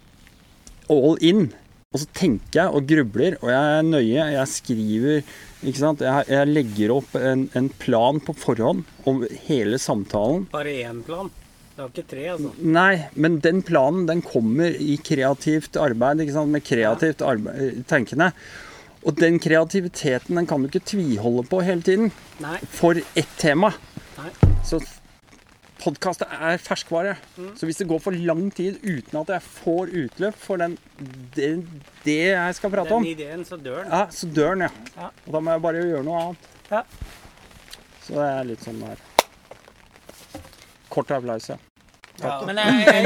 all 0.91 1.18
in. 1.25 1.50
Og 1.91 2.00
så 2.00 2.05
tenker 2.15 2.55
jeg 2.55 2.71
og 2.71 2.86
grubler, 2.88 3.33
og 3.43 3.50
jeg 3.51 3.71
er 3.75 3.81
nøye. 3.83 4.25
Jeg 4.31 4.48
skriver 4.48 5.17
ikke 5.60 5.79
sant? 5.81 6.03
Jeg, 6.05 6.24
jeg 6.31 6.48
legger 6.48 6.93
opp 6.95 7.17
en, 7.19 7.41
en 7.60 7.67
plan 7.81 8.21
på 8.24 8.31
forhånd 8.39 8.86
om 9.12 9.19
hele 9.50 9.75
samtalen. 9.75 10.45
Bare 10.53 10.71
én 10.86 11.01
plan. 11.03 11.27
Det 11.75 11.83
var 11.83 11.91
ikke 11.91 12.05
tre, 12.13 12.24
altså. 12.31 12.53
Nei, 12.63 12.93
men 13.19 13.36
den 13.43 13.60
planen 13.67 14.07
den 14.07 14.24
kommer 14.24 14.71
i 14.71 14.95
kreativt 15.03 15.75
arbeid, 15.83 16.24
ikke 16.24 16.38
sant? 16.38 16.53
med 16.55 16.63
kreativt 16.63 17.25
arbeid, 17.27 17.83
tenkende. 17.91 18.31
Og 19.03 19.19
den 19.19 19.41
kreativiteten 19.43 20.39
den 20.39 20.48
kan 20.48 20.63
du 20.63 20.71
ikke 20.71 20.86
tviholde 20.93 21.43
på 21.51 21.60
hele 21.67 21.83
tiden 21.83 22.13
Nei. 22.39 22.55
for 22.71 23.03
ett 23.19 23.36
tema. 23.41 23.74
Nei. 24.15 24.31
Så 24.63 24.79
podkast 25.82 26.24
er 26.26 26.60
ferskvare. 26.62 27.16
Så 27.58 27.68
hvis 27.68 27.80
det 27.82 27.88
går 27.90 28.02
for 28.04 28.16
lang 28.16 28.50
tid 28.56 28.78
uten 28.84 29.22
at 29.22 29.34
jeg 29.36 29.46
får 29.48 29.94
utløp 30.04 30.38
for 30.40 30.62
den, 30.62 30.78
det, 31.36 31.50
det 32.06 32.18
jeg 32.32 32.58
skal 32.60 32.74
prate 32.74 32.94
om, 32.98 33.04
Den 33.06 33.16
ideen, 33.16 33.46
så 33.48 33.58
dør 33.58 33.84
den. 33.84 33.92
ja, 33.92 34.04
så 34.14 34.30
dør 34.30 34.54
den, 34.56 34.68
ja. 34.68 34.70
Ja. 34.98 35.10
Og 35.26 35.34
da 35.36 35.42
må 35.42 35.56
jeg 35.56 35.66
bare 35.66 35.84
gjøre 35.90 36.06
noe 36.08 36.22
annet. 36.28 36.48
Ja. 36.72 36.84
Så 38.02 38.16
det 38.20 38.30
er 38.30 38.48
litt 38.52 38.64
sånn 38.66 38.80
der. 38.86 39.04
Kort 40.92 41.12
applaus, 41.16 41.50
ja. 41.50 41.60
Men 42.46 42.60
jeg, 42.60 42.82
jeg, 42.86 43.06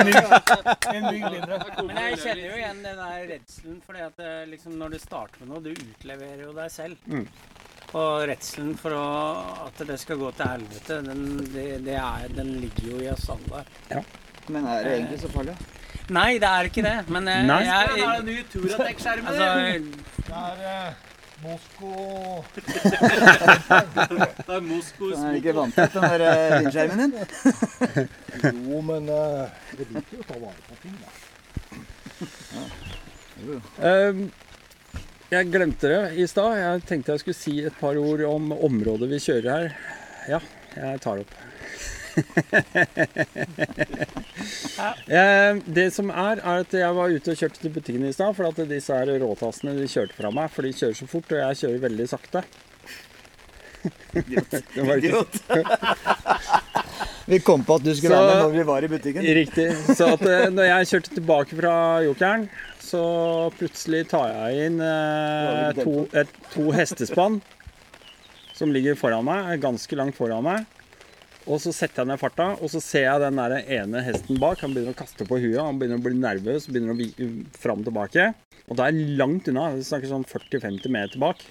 En 0.91 1.05
men 1.05 1.99
jeg 2.01 2.17
kjenner 2.19 2.41
jo 2.41 2.55
igjen 2.57 2.81
den 2.83 2.97
der 2.99 3.27
redselen, 3.29 3.77
fordi 3.85 4.01
at 4.03 4.17
det, 4.19 4.31
liksom, 4.51 4.73
når 4.81 4.95
du 4.95 4.97
starter 4.99 5.43
med 5.43 5.53
noe, 5.53 5.61
du 5.63 5.71
utleverer 5.71 6.41
jo 6.43 6.55
deg 6.57 6.73
selv. 6.73 6.97
Mm. 7.07 7.27
Og 7.95 8.25
redselen 8.27 8.73
for 8.79 8.91
å, 8.97 9.03
at 9.69 9.77
det 9.87 9.95
skal 10.01 10.17
gå 10.19 10.29
til 10.35 10.49
helvete, 10.51 10.97
den, 11.05 11.21
det, 11.53 11.65
det 11.85 11.95
er, 11.95 12.25
den 12.35 12.49
ligger 12.59 12.85
jo 12.91 12.97
i 13.05 13.09
oss 13.13 13.29
alle. 13.31 13.61
Men 14.51 14.67
er 14.67 14.83
det 14.83 14.91
egentlig 14.97 15.19
så 15.23 15.29
farlig? 15.31 15.55
Nei, 16.13 16.31
det 16.41 16.49
er 16.51 16.63
ikke 16.69 16.83
det, 16.85 16.95
men 17.09 17.23
jeg, 17.31 17.45
Nei. 17.49 17.61
jeg, 17.65 17.87
Det 17.95 18.03
er 18.05 18.23
ny 18.27 18.35
Turatec-skjerm. 18.51 19.25
altså, 19.31 19.45
Det 20.27 20.35
er 20.41 20.57
eh, 20.69 20.89
Mosko 21.45 21.89
Det 22.55 22.63
er 24.55 24.61
Moskos 24.67 25.15
Den 25.15 25.25
er 25.29 25.35
ikke 25.39 25.55
vant 25.57 25.73
til 25.75 25.87
den 25.95 26.03
der 26.05 26.21
eh, 26.27 26.53
vindskjermen 26.59 26.99
din? 27.15 27.27
Jo, 28.69 28.77
men 28.91 29.03
eh, 29.09 29.43
det 29.79 29.85
liker 29.95 30.13
jo 30.19 30.21
å 30.21 30.27
ta 30.29 30.35
vare 30.43 30.61
på 30.67 30.73
ting, 30.83 30.95
da. 31.01 31.09
Ehm, 33.89 34.21
jeg 35.35 35.51
glemte 35.51 35.89
det 35.91 36.01
i 36.21 36.27
stad. 36.29 36.55
Jeg 36.59 36.83
tenkte 36.89 37.15
jeg 37.15 37.23
skulle 37.23 37.37
si 37.37 37.55
et 37.67 37.77
par 37.79 37.97
ord 37.99 38.23
om 38.29 38.53
området 38.55 39.09
vi 39.11 39.19
kjører 39.23 39.49
her. 39.51 39.75
Ja, 40.29 40.39
jeg 40.77 41.03
tar 41.05 41.25
opp. 41.25 41.35
Eh, 45.05 45.57
det 45.65 45.85
som 45.93 46.09
er, 46.09 46.39
er 46.39 46.63
at 46.63 46.73
jeg 46.73 46.95
var 46.97 47.11
ute 47.13 47.33
og 47.33 47.39
kjørte 47.39 47.61
til 47.61 47.73
butikken 47.73 48.05
i 48.07 48.13
stad, 48.15 48.33
for 48.37 48.47
at 48.47 48.59
disse 48.69 48.93
her 48.93 49.09
råtassene 49.21 49.75
de 49.77 49.87
kjørte 49.89 50.17
fra 50.17 50.31
meg, 50.33 50.49
for 50.53 50.65
de 50.65 50.73
kjører 50.75 50.97
så 50.97 51.07
fort, 51.09 51.31
og 51.33 51.41
jeg 51.41 51.59
kjører 51.61 51.83
veldig 51.85 52.07
sakte. 52.09 52.43
Idiot. 54.15 55.41
Vi 57.25 57.39
kom 57.41 57.63
på 57.65 57.75
at 57.79 57.83
du 57.85 57.89
skulle 57.95 58.13
Så- 58.13 58.21
være 58.21 58.35
med 58.35 58.43
når 58.43 58.53
vi 58.53 58.63
var 58.69 58.83
i 58.85 58.87
butikken. 58.91 59.23
Riktig. 59.39 59.67
Så 59.97 60.11
at 60.13 60.21
eh, 60.29 60.49
når 60.53 60.67
jeg 60.69 60.89
kjørte 60.91 61.15
tilbake 61.15 61.57
fra 61.57 61.75
Jokeren, 62.05 62.47
så 62.85 63.01
plutselig 63.57 64.03
tar 64.11 64.29
jeg 64.29 64.67
inn 64.67 64.79
eh, 64.85 65.71
to, 65.81 65.95
et, 66.13 66.29
to 66.53 66.67
hestespann 66.75 67.39
som 68.55 68.71
ligger 68.71 68.95
foran 68.95 69.25
meg, 69.25 69.57
ganske 69.63 69.97
langt 69.97 70.15
foran 70.15 70.45
meg. 70.45 70.65
Og 71.45 71.59
så 71.61 71.73
setter 71.75 72.01
jeg 72.01 72.09
ned 72.09 72.17
farta, 72.21 72.45
og 72.57 72.69
så 72.73 72.79
ser 72.81 73.03
jeg 73.05 73.21
den 73.21 73.35
der 73.41 73.57
ene 73.81 74.01
hesten 74.05 74.39
bak. 74.41 74.61
Han 74.65 74.73
begynner 74.73 74.95
å 74.95 74.97
kaste 74.97 75.27
på 75.29 75.37
huet, 75.41 75.59
han 75.61 75.77
begynner 75.81 75.99
å 75.99 76.05
bli 76.05 76.15
nervøs, 76.17 76.65
begynner 76.71 76.95
å 76.95 76.97
vike 76.97 77.27
fram 77.61 77.83
og 77.83 77.89
tilbake. 77.89 78.29
Og 78.69 78.77
da 78.79 78.87
er 78.87 78.95
jeg 78.97 79.17
langt 79.19 79.49
unna. 79.51 79.67
Vi 79.75 79.83
snakker 79.85 80.09
sånn 80.09 80.25
40-50 80.25 80.89
meter 80.93 81.21
bak. 81.21 81.43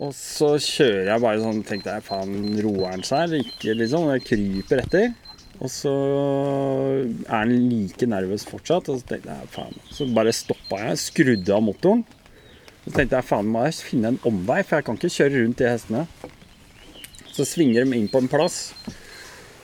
Og 0.00 0.14
så 0.16 0.54
kjører 0.56 1.10
jeg 1.10 1.22
bare 1.22 1.42
sånn, 1.42 1.60
tenkte 1.68 1.92
jeg, 1.92 2.04
faen, 2.06 2.32
roer 2.64 2.94
han 2.94 3.04
seg 3.04 3.26
eller 3.26 3.44
ikke, 3.44 3.74
liksom? 3.76 4.08
Jeg 4.14 4.24
kryper 4.30 4.82
etter. 4.86 5.12
Og 5.62 5.70
så 5.70 5.92
er 7.28 7.28
han 7.28 7.52
like 7.68 8.08
nervøs 8.08 8.46
fortsatt. 8.48 8.88
Og 8.88 9.02
så 9.02 9.10
tenkte 9.12 9.36
jeg, 9.36 9.50
faen. 9.52 9.76
Så 9.92 10.08
bare 10.16 10.32
stoppa 10.34 10.80
jeg, 10.86 11.02
skrudde 11.02 11.54
av 11.54 11.62
motoren. 11.66 12.06
Så 12.86 12.94
tenkte 12.96 13.18
jeg, 13.18 13.28
faen, 13.28 13.52
må 13.52 13.66
jeg 13.68 13.78
finne 13.84 14.14
en 14.14 14.22
omvei, 14.28 14.62
for 14.64 14.80
jeg 14.80 14.88
kan 14.88 14.98
ikke 14.98 15.12
kjøre 15.18 15.44
rundt 15.44 15.60
de 15.60 15.68
hestene. 15.70 16.06
Så 17.32 17.46
svinger 17.48 17.84
de 17.84 18.00
inn 18.00 18.10
på 18.12 18.24
en 18.24 18.32
plass. 18.32 18.58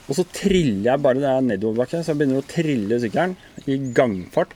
Og 0.08 0.16
så 0.16 0.24
triller 0.32 0.92
jeg 0.92 1.04
bare 1.04 1.20
det 1.20 1.28
er 1.32 1.42
nedoverbakke, 1.44 2.00
så 2.00 2.12
jeg 2.12 2.20
begynner 2.20 2.44
å 2.44 2.48
trille 2.48 3.00
sykkelen 3.02 3.34
i 3.68 3.76
gangfart 3.96 4.54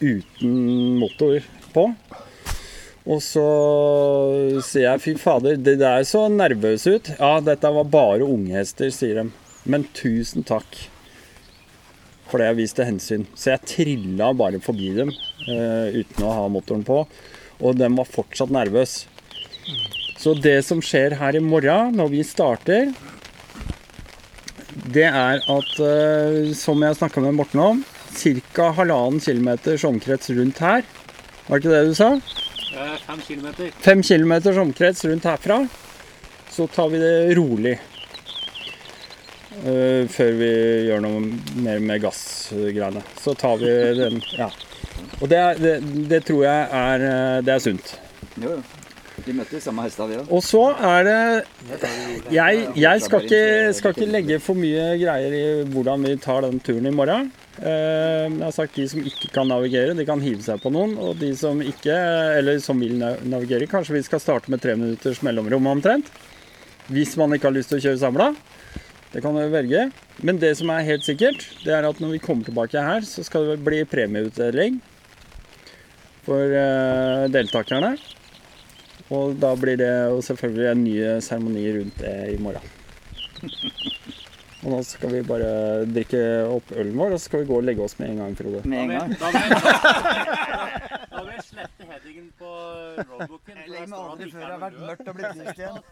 uten 0.00 0.54
motor 1.00 1.42
på. 1.74 1.90
Og 3.08 3.22
så 3.24 3.44
sier 4.64 4.84
jeg 4.84 5.00
fy 5.00 5.14
fader, 5.16 5.56
det 5.56 5.78
der 5.80 6.04
så 6.04 6.26
nervøs 6.28 6.84
ut. 6.90 7.08
Ja, 7.16 7.38
dette 7.40 7.70
var 7.72 7.88
bare 7.88 8.26
unghester, 8.28 8.90
sier 8.92 9.22
de. 9.22 9.30
Men 9.68 9.86
tusen 9.96 10.44
takk 10.48 10.76
for 12.28 12.40
det 12.40 12.50
jeg 12.50 12.58
viste 12.58 12.84
hensyn. 12.84 13.24
Så 13.32 13.54
jeg 13.54 13.64
trilla 13.70 14.32
bare 14.36 14.60
forbi 14.60 14.92
dem 14.98 15.12
uh, 15.12 15.88
uten 15.94 16.26
å 16.26 16.34
ha 16.36 16.48
motoren 16.52 16.84
på. 16.84 17.02
Og 17.64 17.78
de 17.80 17.88
var 17.96 18.10
fortsatt 18.12 18.52
nervøse. 18.52 19.08
Så 20.18 20.34
det 20.36 20.58
som 20.66 20.82
skjer 20.84 21.16
her 21.20 21.36
i 21.38 21.44
morgen, 21.44 21.94
når 21.96 22.10
vi 22.12 22.24
starter, 22.26 22.90
det 24.92 25.06
er 25.08 25.40
at, 25.40 25.72
uh, 25.80 26.52
som 26.58 26.84
jeg 26.84 26.98
snakka 27.00 27.24
med 27.24 27.38
Morten 27.40 27.64
om, 27.64 27.80
ca. 28.18 28.68
halvannen 28.76 29.22
kilometers 29.22 29.86
omkrets 29.88 30.32
rundt 30.36 30.60
her. 30.60 30.84
Var 31.48 31.56
det 31.56 31.64
ikke 31.64 31.72
det 31.72 31.88
du 31.88 31.96
sa? 31.96 32.12
Eh, 32.74 32.96
Fem 33.06 33.20
kilometer. 33.20 33.70
Fem 33.80 34.02
kilometers 34.02 34.56
omkrets 34.56 35.04
rundt 35.04 35.24
herfra, 35.24 35.60
så 36.50 36.66
tar 36.66 36.88
vi 36.88 36.98
det 36.98 37.14
rolig. 37.38 37.78
Uh, 39.58 40.04
før 40.06 40.36
vi 40.38 40.48
gjør 40.86 41.00
noe 41.02 41.22
mer 41.64 41.80
med 41.82 42.02
gassgreiene. 42.04 43.02
Så 43.18 43.34
tar 43.34 43.56
vi 43.58 43.72
den 43.98 44.20
Ja. 44.36 44.50
Og 45.18 45.28
det, 45.30 45.40
det, 45.58 45.72
det 46.10 46.20
tror 46.28 46.44
jeg 46.44 46.68
er, 46.78 47.04
eh, 47.08 47.38
det 47.46 47.54
er 47.54 47.62
sunt. 47.62 47.94
Jo, 48.38 48.58
jo. 48.58 48.62
De 49.26 49.60
samme 49.60 49.82
hester 49.82 50.06
vi 50.06 50.16
òg. 50.20 50.28
Og 50.30 50.42
så 50.46 50.62
er 50.72 51.08
det 51.08 51.18
Jeg, 52.32 52.68
jeg 52.78 53.02
skal, 53.02 53.24
ikke, 53.26 53.72
skal 53.74 53.96
ikke 53.96 54.10
legge 54.12 54.38
for 54.40 54.58
mye 54.58 54.92
greier 55.00 55.34
i 55.34 55.44
hvordan 55.72 56.06
vi 56.06 56.14
tar 56.22 56.46
den 56.46 56.60
turen 56.62 56.86
i 56.86 56.94
morgen. 56.94 57.32
Eh, 57.58 58.26
Jeg 58.28 58.44
har 58.44 58.54
sagt 58.54 58.76
de 58.78 58.84
som 58.90 59.02
ikke 59.02 59.30
kan 59.34 59.48
navigere, 59.50 59.96
de 59.98 60.04
kan 60.06 60.20
hive 60.22 60.44
seg 60.44 60.60
på 60.62 60.70
noen. 60.74 60.94
Og 61.02 61.18
de 61.18 61.32
som 61.38 61.58
ikke, 61.64 61.94
eller 62.38 62.60
som 62.62 62.78
vil 62.80 62.98
navigere, 62.98 63.66
kanskje 63.70 63.96
vi 63.96 64.04
skal 64.06 64.22
starte 64.22 64.52
med 64.52 64.62
tre 64.62 64.76
minutters 64.78 65.22
mellomrom 65.26 65.66
omtrent. 65.66 66.10
Hvis 66.88 67.16
man 67.20 67.34
ikke 67.34 67.50
har 67.50 67.56
lyst 67.56 67.72
til 67.72 67.80
å 67.80 67.84
kjøre 67.88 68.00
samla. 68.00 68.28
Det 69.12 69.22
kan 69.24 69.34
du 69.34 69.42
velge. 69.50 69.88
Men 70.22 70.38
det 70.38 70.54
som 70.58 70.70
er 70.70 70.86
helt 70.86 71.06
sikkert, 71.06 71.42
det 71.64 71.74
er 71.74 71.88
at 71.88 72.00
når 72.00 72.14
vi 72.16 72.22
kommer 72.22 72.44
tilbake 72.46 72.80
her, 72.84 73.02
så 73.06 73.24
skal 73.26 73.48
det 73.50 73.58
bli 73.64 73.82
premieutdeling 73.88 74.78
for 76.28 76.54
eh, 76.62 77.26
deltakerne. 77.32 77.96
Og 79.08 79.38
da 79.40 79.54
blir 79.56 79.78
det 79.80 79.92
selvfølgelig 80.26 80.68
en 80.68 80.82
ny 80.84 80.96
seremoni 81.24 81.64
rundt 81.78 82.02
det 82.04 82.16
i 82.34 82.40
morgen. 82.44 82.74
Og 84.68 84.74
nå 84.74 84.82
skal 84.84 85.08
vi 85.14 85.20
bare 85.24 85.50
drikke 85.88 86.18
opp 86.44 86.74
ølen 86.76 86.98
vår, 87.00 87.14
og 87.16 87.20
så 87.20 87.24
skal 87.30 87.40
vi 87.40 87.46
gå 87.48 87.56
og 87.56 87.62
legge 87.64 87.80
oss 87.80 87.94
med 87.96 88.10
en 88.12 88.18
gang, 88.20 88.34
Frode. 88.36 88.60
Med 88.68 88.82
en 88.82 88.90
gang. 88.92 89.14
Da 89.16 89.30
vil 89.32 89.40
jeg, 89.40 89.52
da 91.14 91.22
vil 91.22 91.30
jeg 91.32 91.44
slette 91.46 91.86
headingen 91.88 92.26
på 92.36 92.50
roadbooken. 92.98 93.56
Jeg 93.62 93.72
legger 93.72 93.88
meg 93.94 94.00
aldri 94.02 94.28
før 94.34 94.42
det 94.42 94.50
har 94.50 94.52
er 94.52 94.62
vært 94.66 94.78
mørkt 94.82 95.08
og 95.08 95.14
blitt 95.16 95.40
lyst 95.40 95.58
igjen. 95.64 95.80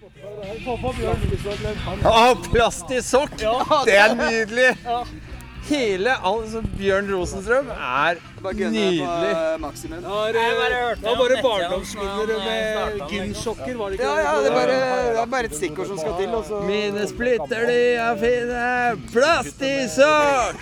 Ja, 0.00 0.76
på 0.80 0.90
Bjørn 0.96 1.24
Lysvåg 1.28 1.60
en 1.68 2.46
plast 2.52 2.92
i 2.92 3.00
sokk! 3.04 3.34
Det 3.84 3.96
er 4.00 4.14
nydelig! 4.16 4.70
Hele 5.68 6.10
altså, 6.26 6.62
Bjørn 6.78 7.10
Rosenstrøm 7.14 7.68
er 7.70 8.14
nydelig. 8.42 9.00
Det 9.00 9.06
var 11.04 11.16
bare 11.20 11.42
barndomsminner 11.42 12.26
med 12.44 13.00
gymsjokker, 13.10 13.74
var 13.76 13.86
det 13.88 13.92
ikke? 13.92 14.04
Ja, 14.04 14.14
ja, 14.18 14.32
det 14.40 14.50
er 14.50 14.54
bare, 14.56 14.66
det 15.14 15.20
er 15.20 15.26
bare 15.34 15.44
et 15.50 15.56
stikkord 15.56 15.86
som 15.86 15.98
skal 15.98 16.12
til. 16.20 16.28
Også. 16.40 16.60
Mine 16.66 17.08
splitter 17.08 17.66
de 17.70 17.80
er 17.94 18.14
fine, 18.24 18.62
plastisokk! 19.12 20.56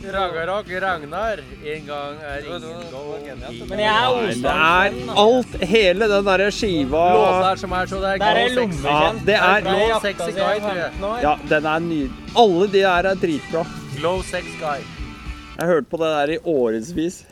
Ragnarok 0.00 0.68
Ragnar, 0.82 1.38
en 1.64 1.86
gang 1.86 2.16
er 2.24 2.44
ingen 2.46 2.62
gang. 2.62 3.68
Men 3.68 3.78
jeg 3.78 4.04
er 4.04 4.30
Det 4.32 4.52
er 4.52 5.18
alt, 5.24 5.56
hele 5.72 6.08
den 6.08 6.24
derre 6.24 6.46
skiva 6.54 7.02
Låter 7.14 7.60
som 7.60 7.72
er 7.72 7.90
så 7.90 8.00
det 8.00 8.14
er 8.14 8.18
Der 8.22 8.40
er. 8.40 8.48
Ja, 8.84 9.12
det 9.26 9.36
er 9.36 9.60
Glow 9.66 10.00
sexy 10.00 10.30
guy, 10.38 10.60
tror 10.60 10.80
jeg. 10.80 10.92
Ja, 11.22 11.34
den 11.48 11.66
er 11.66 11.78
nydelig. 11.78 12.32
Alle 12.36 12.66
de 12.72 12.80
der 12.80 13.10
er 13.12 13.14
dritbra. 13.14 13.66
Glow 13.98 14.22
sex 14.22 14.44
guy. 14.60 14.80
Jeg 14.80 15.66
har 15.66 15.66
hørt 15.74 15.90
på 15.90 15.96
det 16.00 16.08
der 16.16 16.32
i 16.32 16.38
årevis. 16.44 17.26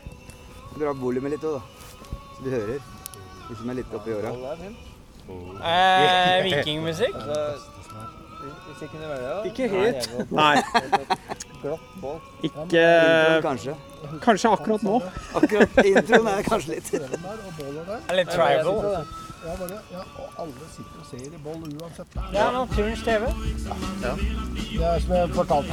dra 0.78 0.90
opp 0.92 1.00
volumet 1.00 1.32
litt 1.32 1.44
òg, 1.48 1.56
da. 1.56 1.62
Så 2.36 2.44
du 2.44 2.50
hører. 2.50 2.78
De 3.48 3.56
som 3.56 3.70
er 3.70 3.74
litt 3.80 3.94
oppi 3.96 4.12
åra. 4.12 4.34
Eh, 5.64 6.44
vikingmusikk? 6.44 7.16
Ikke 9.48 9.68
helt. 9.72 10.10
Nei. 10.30 10.56
Ikke 12.42 12.84
Kanskje. 13.42 13.74
Kanskje 14.22 14.52
akkurat 14.54 14.82
nå. 14.86 15.00
Akkurat 15.34 15.80
introen 15.84 16.28
er 16.34 16.42
kanskje 16.46 16.76
litt 16.76 16.92
Litt 18.18 18.30
tribal? 18.30 19.06
Ja, 19.38 19.52
bare, 19.54 19.76
ja, 19.92 19.98
og 20.18 20.28
alle 20.42 20.66
sitter 20.72 20.98
og 20.98 21.06
ser 21.06 21.18
i 21.22 21.38
boll 21.44 21.62
uansett. 21.62 22.16
Ja, 22.34 22.50
Naturens 22.50 23.02
TV. 23.06 23.22
Ja. 24.02 24.14
Det 24.58 24.84
er 24.88 24.98
som 25.04 25.12
jeg 25.14 25.30
fortalte. 25.36 25.70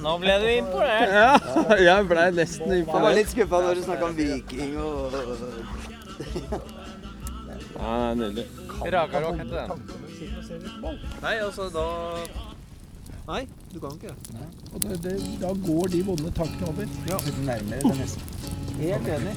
Nå 0.04 0.16
ble 0.24 0.34
du 0.42 0.48
imponert. 0.56 1.10
Ja, 1.14 1.32
jeg 1.86 2.08
blei 2.10 2.26
nesten 2.34 2.66
imponert. 2.80 2.98
Jeg 2.98 3.06
var 3.06 3.14
litt 3.20 3.30
skuffa 3.36 3.56
når 3.68 3.72
du 3.78 3.82
snakka 3.86 4.04
om 4.10 4.14
viking 4.18 4.72
og 4.82 4.92
Ja, 7.80 7.92
det 7.96 8.10
er 8.10 8.14
nydelig. 8.14 8.46
Ragarok 8.92 9.36
heter 9.40 9.56
den. 9.60 9.70
Nei, 11.22 11.34
altså 11.40 11.68
da 11.72 11.86
Nei, 13.30 13.44
du 13.72 13.78
kan 13.78 13.92
ikke. 13.94 14.14
Og 14.74 14.82
det, 14.82 14.96
det, 15.04 15.12
da 15.40 15.52
går 15.66 15.90
de 15.92 16.00
vonde 16.06 16.30
tankene 16.34 16.66
over. 16.68 16.86
Nærmere 17.46 17.80
det 17.84 17.96
neste. 18.00 18.20
Helt 18.80 19.08
enig. 19.16 19.34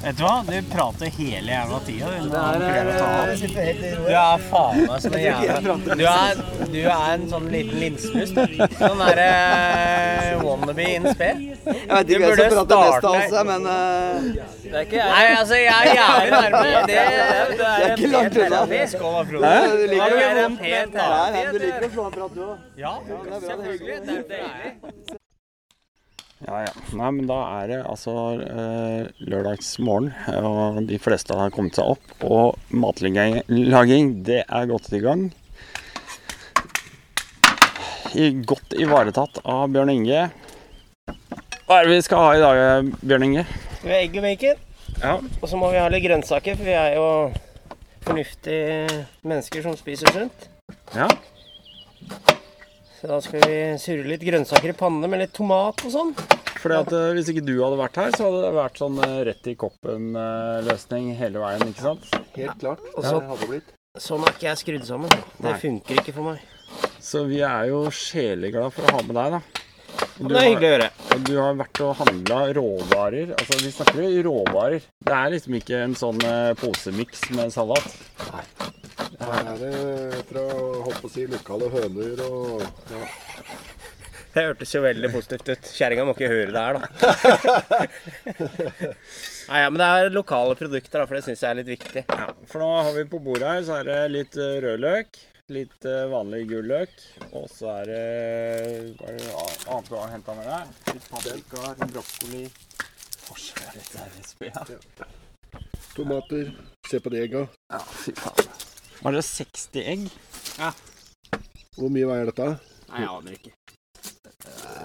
Vet 0.00 0.16
du 0.16 0.22
hva? 0.24 0.36
Du 0.46 0.54
prater 0.70 1.10
hele 1.18 1.52
jævla 1.52 1.78
tida. 1.86 2.10
Du, 2.24 2.36
er 2.36 2.62
Jeg 2.64 3.50
helt 3.56 3.82
du 4.00 4.14
er 4.16 4.44
faen 4.48 4.78
meg 4.86 5.02
som 5.04 5.16
en 5.16 5.24
jævla 5.24 5.76
Du 5.84 6.04
er, 6.08 6.40
du 6.72 6.78
er 6.80 7.04
en 7.12 7.26
sånn 7.32 7.48
liten 7.52 7.82
linsmus. 7.82 8.32
Sånn 8.78 9.02
derre 9.02 9.28
uh, 9.36 10.44
wannabe 10.46 10.88
in 10.88 11.08
spe. 11.12 11.30
Jeg 11.36 11.86
vet 11.90 12.14
ikke 12.14 12.22
hvem 12.24 12.40
som 12.40 12.56
prater 12.56 12.82
mest 12.86 13.08
av 13.10 13.18
oss, 13.20 13.38
men 13.50 13.68
uh... 13.68 14.50
Det 14.64 14.72
er 14.72 14.84
ikke 14.86 15.06
Nei, 15.10 15.24
altså, 15.34 15.60
jeg 15.60 15.74
er 15.76 16.00
jævlig 16.00 16.30
nærme. 16.36 16.60
Det, 16.64 17.06
det, 17.60 17.70
er 17.70 17.96
ikke 17.96 18.12
langt 18.16 18.42
unna. 18.44 18.84
Skål 18.94 19.16
da, 19.16 19.24
Frode. 19.32 19.56
Du 19.70 19.88
liker 19.94 20.20
er 20.20 21.88
å 21.88 21.96
slå 21.96 22.06
en 22.06 22.14
prat, 22.18 22.36
du 22.36 22.44
òg. 22.46 22.68
Ja, 22.80 22.94
det 23.06 23.16
er 23.16 23.24
bra, 23.26 23.40
det. 23.40 23.48
selvfølgelig. 23.50 24.04
Det 24.06 24.20
er 24.20 24.30
deilig. 24.36 25.19
Ja, 26.46 26.62
ja. 26.64 26.70
Nei, 26.96 27.10
men 27.12 27.26
da 27.28 27.36
er 27.60 27.66
det 27.68 27.78
altså 27.84 28.14
eh, 28.40 29.10
lørdagsmorgen, 29.28 30.08
og 30.40 30.78
de 30.88 30.96
fleste 31.02 31.36
har 31.36 31.52
kommet 31.52 31.76
seg 31.76 31.90
opp. 31.92 32.14
Og 32.24 32.56
matlaging, 32.72 33.42
det 34.24 34.40
er 34.46 34.70
godt 34.70 34.88
i 34.96 35.02
gang. 35.04 35.26
I, 38.16 38.30
godt 38.48 38.72
ivaretatt 38.74 39.42
av 39.44 39.68
Bjørn 39.70 39.92
Inge. 39.92 40.24
Hva 41.68 41.76
er 41.76 41.86
det 41.86 41.92
vi 41.98 42.06
skal 42.08 42.24
ha 42.24 42.32
i 42.34 42.42
dag, 42.42 42.88
Bjørn 43.04 43.28
Inge? 43.28 43.44
Vi 43.84 43.92
har 43.92 44.00
egg 44.00 44.16
og 44.16 44.24
bacon. 44.26 44.66
Ja. 45.00 45.14
Og 45.20 45.46
så 45.48 45.60
må 45.60 45.68
vi 45.70 45.78
ha 45.80 45.92
litt 45.92 46.06
grønnsaker, 46.08 46.56
for 46.56 46.66
vi 46.66 46.74
er 46.74 46.96
jo 46.96 47.06
fornuftige 48.08 49.04
mennesker 49.28 49.68
som 49.68 49.76
spiser 49.76 50.16
sunt. 50.16 50.48
Ja. 50.96 51.06
Så 53.00 53.08
da 53.08 53.16
skal 53.24 53.40
vi 53.48 53.58
surre 53.80 54.04
litt 54.04 54.24
grønnsaker 54.26 54.74
i 54.74 54.76
pannene 54.76 55.08
med 55.08 55.22
litt 55.22 55.30
tomat 55.32 55.80
og 55.88 55.92
sånn. 55.94 56.10
Fordi 56.60 56.76
at 56.76 56.90
eh, 56.92 57.12
Hvis 57.16 57.30
ikke 57.32 57.44
du 57.46 57.54
hadde 57.62 57.78
vært 57.80 57.96
her, 57.96 58.10
så 58.12 58.26
hadde 58.26 58.42
det 58.44 58.50
vært 58.58 58.80
sånn 58.82 58.98
eh, 59.06 59.14
rett 59.30 59.48
i 59.48 59.54
koppen-løsning 59.62 61.06
hele 61.16 61.40
veien. 61.40 61.64
ikke 61.70 61.86
sant? 61.86 62.10
Helt 62.36 62.60
klart. 62.60 62.84
Og 62.92 63.06
så, 63.06 63.14
hadde 63.30 63.48
blitt. 63.48 63.72
sånn 63.96 64.26
er 64.26 64.36
ikke 64.36 64.48
jeg 64.50 64.60
skrudd 64.60 64.84
sammen. 64.90 65.16
Det 65.38 65.48
Nei. 65.48 65.56
funker 65.62 66.02
ikke 66.02 66.14
for 66.18 66.28
meg. 66.28 66.44
Så 67.00 67.24
vi 67.30 67.40
er 67.40 67.70
jo 67.70 67.86
sjeleglade 67.88 68.68
for 68.76 68.84
å 68.84 68.98
ha 68.98 69.02
med 69.08 69.16
deg, 69.16 69.38
da. 69.38 69.64
Du 70.20 70.28
Det 70.28 70.36
er 70.36 70.50
hyggelig 70.50 70.68
å 70.68 70.72
høre. 70.74 70.88
Du 71.24 71.32
har 71.38 71.54
vært 71.56 71.78
og 71.80 71.94
handla 71.96 72.38
råvarer. 72.58 73.30
Altså, 73.38 73.56
vi 73.64 73.70
snakker 73.72 74.02
jo 74.04 74.24
råvarer. 74.26 74.84
Det 75.08 75.14
er 75.16 75.32
liksom 75.32 75.56
ikke 75.56 75.78
en 75.80 75.94
sånn 75.96 76.20
eh, 76.28 76.50
posemiks 76.60 77.22
med 77.38 77.54
salat. 77.54 77.86
Nei. 78.26 78.42
Her 79.20 79.48
er 79.54 79.62
det 79.62 80.20
fra 80.28 80.42
holdt 80.84 81.00
på 81.00 81.08
å 81.08 81.12
si, 81.14 81.24
lokale 81.30 81.70
høner 81.72 82.20
og 82.26 82.66
ja. 82.92 83.00
Det 84.30 84.44
hørtes 84.46 84.74
jo 84.76 84.82
veldig 84.84 85.08
positivt 85.10 85.48
ut. 85.50 85.70
Kjerringa 85.74 86.04
må 86.06 86.12
ikke 86.14 86.28
høre 86.30 86.52
det 86.54 86.62
her, 86.62 86.76
da. 86.76 86.84
Nei, 89.50 89.62
ja, 89.64 89.72
men 89.72 89.80
det 89.80 89.88
er 89.88 90.12
lokale 90.14 90.54
produkter, 90.60 91.00
da, 91.00 91.08
for 91.08 91.16
det 91.16 91.24
syns 91.26 91.42
jeg 91.42 91.50
er 91.50 91.58
litt 91.62 91.72
viktig. 91.72 92.04
Ja, 92.06 92.28
for 92.46 92.62
nå 92.62 92.68
har 92.76 92.92
vi 92.94 93.08
på 93.10 93.18
bordet 93.24 93.48
her, 93.48 93.64
så 93.66 93.80
er 93.80 93.88
det 93.88 93.98
litt 94.12 94.38
eh, 94.38 94.60
rødløk. 94.62 95.18
Litt 95.50 95.84
eh, 95.88 96.06
vanlig 96.12 96.44
gul 96.50 96.68
løk. 96.70 96.94
Og 97.34 97.48
så 97.50 97.72
er 97.80 97.90
det 97.90 98.04
Hva 99.00 99.10
er 99.10 99.18
det 99.18 99.30
annet 99.34 99.90
du 99.90 99.96
har 99.98 100.12
henta 100.14 100.36
med 100.38 100.46
deg? 100.50 100.76
Litt 100.94 101.10
paprika, 101.10 101.74
brokkoli 101.90 102.44
Forskjell 103.26 103.78
tomater. 105.94 106.52
Se 106.90 107.00
på 107.00 107.08
de 107.08 107.22
egga. 107.22 107.46
Ja, 107.72 107.78
fy 107.78 108.12
faen. 108.16 108.48
Var 109.00 109.16
det 109.16 109.22
60 109.26 109.80
egg? 109.92 110.06
Ja. 110.58 110.72
Hvor 111.76 111.92
mye 111.92 112.08
veier 112.08 112.30
dette? 112.30 112.48
Nei, 112.90 113.02
jeg 113.04 113.10
aner 113.10 113.36
ikke. 113.36 113.52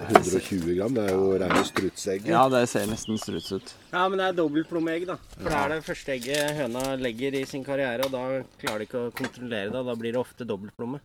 120 0.06 0.76
gram. 0.76 0.94
Det 0.94 1.04
er 1.06 1.14
jo 1.16 1.30
rene 1.40 1.62
strutsegg. 1.66 2.28
Ja, 2.30 2.44
det 2.52 2.62
ser 2.70 2.86
nesten 2.90 3.18
struts 3.20 3.50
ut. 3.54 3.72
Ja, 3.92 4.04
men 4.08 4.20
det 4.20 4.28
er 4.28 4.38
dobbeltplommeegg, 4.38 5.06
da. 5.08 5.16
For 5.34 5.48
det 5.48 5.58
er 5.58 5.74
det 5.74 5.80
første 5.86 6.14
egget 6.16 6.58
høna 6.60 6.84
legger 7.00 7.38
i 7.40 7.44
sin 7.48 7.64
karriere, 7.66 8.06
og 8.06 8.14
da 8.14 8.24
klarer 8.60 8.84
de 8.84 8.88
ikke 8.88 9.04
å 9.06 9.14
kontrollere 9.16 9.72
det. 9.72 9.80
og 9.80 9.90
Da 9.90 9.96
blir 9.98 10.14
det 10.14 10.22
ofte 10.22 10.48
dobbeltplomme. 10.48 11.00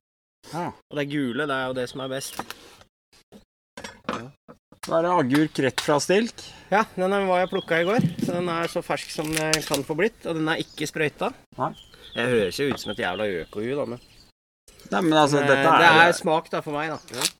Ja. 0.51 0.67
Og 0.71 0.99
det 0.99 1.07
gule, 1.11 1.47
det 1.47 1.57
er 1.57 1.69
jo 1.69 1.77
det 1.77 1.87
som 1.91 2.03
er 2.03 2.11
best. 2.11 2.41
Da 4.81 4.97
er 4.97 5.05
det 5.05 5.13
agurk 5.13 5.59
rett 5.61 5.81
fra 5.85 5.99
stilk. 6.01 6.43
Ja, 6.71 6.83
den 6.97 7.13
var 7.29 7.43
jeg 7.43 7.51
plukka 7.51 7.81
i 7.81 7.85
går, 7.87 8.05
så 8.25 8.33
den 8.39 8.49
er 8.49 8.71
så 8.71 8.81
fersk 8.85 9.11
som 9.13 9.29
den 9.29 9.61
kan 9.67 9.85
få 9.85 9.97
blitt. 9.99 10.25
Og 10.25 10.39
den 10.39 10.49
er 10.49 10.61
ikke 10.63 10.89
sprøyta. 10.89 11.31
Nei. 11.59 11.73
Jeg 12.11 12.27
høres 12.27 12.57
jo 12.59 12.65
ut 12.67 12.81
som 12.81 12.91
et 12.91 12.99
jævla 12.99 13.27
økohue, 13.45 13.75
da, 13.77 13.85
men 13.93 14.01
Nei, 14.89 15.01
men 15.01 15.13
altså, 15.13 15.37
dette 15.39 15.53
dette 15.55 15.77
det 15.77 15.87
er, 15.87 15.99
er 16.07 16.11
smak 16.17 16.49
da 16.51 16.61
for 16.65 16.73
meg, 16.75 16.91
da. 16.91 16.97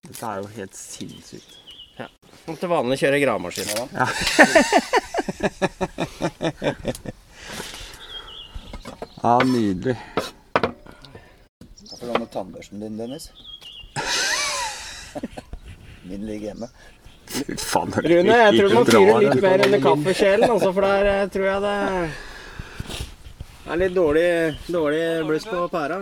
dette 0.07 0.25
er 0.27 0.37
jo 0.39 0.47
helt 0.55 0.75
sinnssykt. 0.77 1.57
Som 2.45 2.55
til 2.57 2.69
vanlig 2.71 2.97
kjører 3.01 3.19
gravemaskin. 3.21 3.69
Ja. 3.75 3.85
ja, 9.21 9.33
nydelig. 9.45 9.97
Hvorfor 11.89 12.05
låner 12.09 12.25
tannbørsten 12.33 12.79
din, 12.81 12.97
Dennis? 12.97 13.29
Min 16.09 16.25
ligger 16.25 16.45
hjemme. 16.51 16.67
Faen. 17.61 17.91
det 17.93 17.97
er 18.01 18.09
Rune, 18.09 18.35
jeg 18.41 18.51
tror 18.57 18.67
du 18.67 18.73
må 18.75 18.83
fyre 18.89 19.05
det. 19.05 19.19
litt 19.27 19.41
mer 19.45 19.65
under 19.67 19.81
kaffekjelen, 19.85 20.49
altså, 20.49 20.69
for 20.73 20.81
der 20.87 21.05
eh, 21.11 21.29
tror 21.31 21.45
jeg 21.47 21.59
det 21.67 21.75
er 23.71 23.77
litt 23.79 23.95
dårlig, 23.95 24.27
dårlig 24.67 25.05
bluss 25.29 25.45
på 25.47 25.67
pæra. 25.71 26.01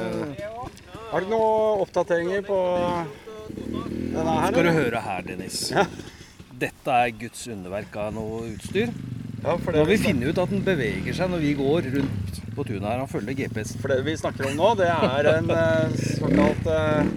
Har 1.11 1.25
du 1.25 1.27
noen 1.27 1.81
oppdateringer 1.83 2.43
på 2.47 2.57
denne 3.51 4.35
her? 4.37 4.53
Skal 4.53 4.67
du 4.67 4.71
høre 4.77 5.01
her, 5.03 5.25
Dennis. 5.27 5.57
dette 6.61 6.93
er 6.93 7.15
Guds 7.17 7.41
underverk 7.51 7.95
av 7.99 8.13
noe 8.15 8.45
utstyr. 8.51 8.93
Ja, 9.41 9.55
for 9.57 9.73
Nå 9.73 9.81
har 9.81 9.89
vi 9.89 9.97
funnet 9.97 10.29
ut 10.29 10.39
at 10.39 10.51
den 10.53 10.61
beveger 10.63 11.15
seg 11.17 11.31
når 11.33 11.41
vi 11.41 11.51
går 11.57 11.89
rundt 11.95 12.39
på 12.55 12.65
tunet 12.67 12.85
her. 12.85 13.01
Han 13.01 13.09
følger 13.09 13.39
GPS. 13.41 13.73
For 13.81 13.91
det 13.91 14.03
vi 14.05 14.13
snakker 14.19 14.51
om 14.51 14.59
nå, 14.59 14.69
det 14.79 14.87
er 14.93 15.29
en 15.33 15.49
eh, 15.55 15.95
såkalt 16.19 16.69
eh, 16.69 17.11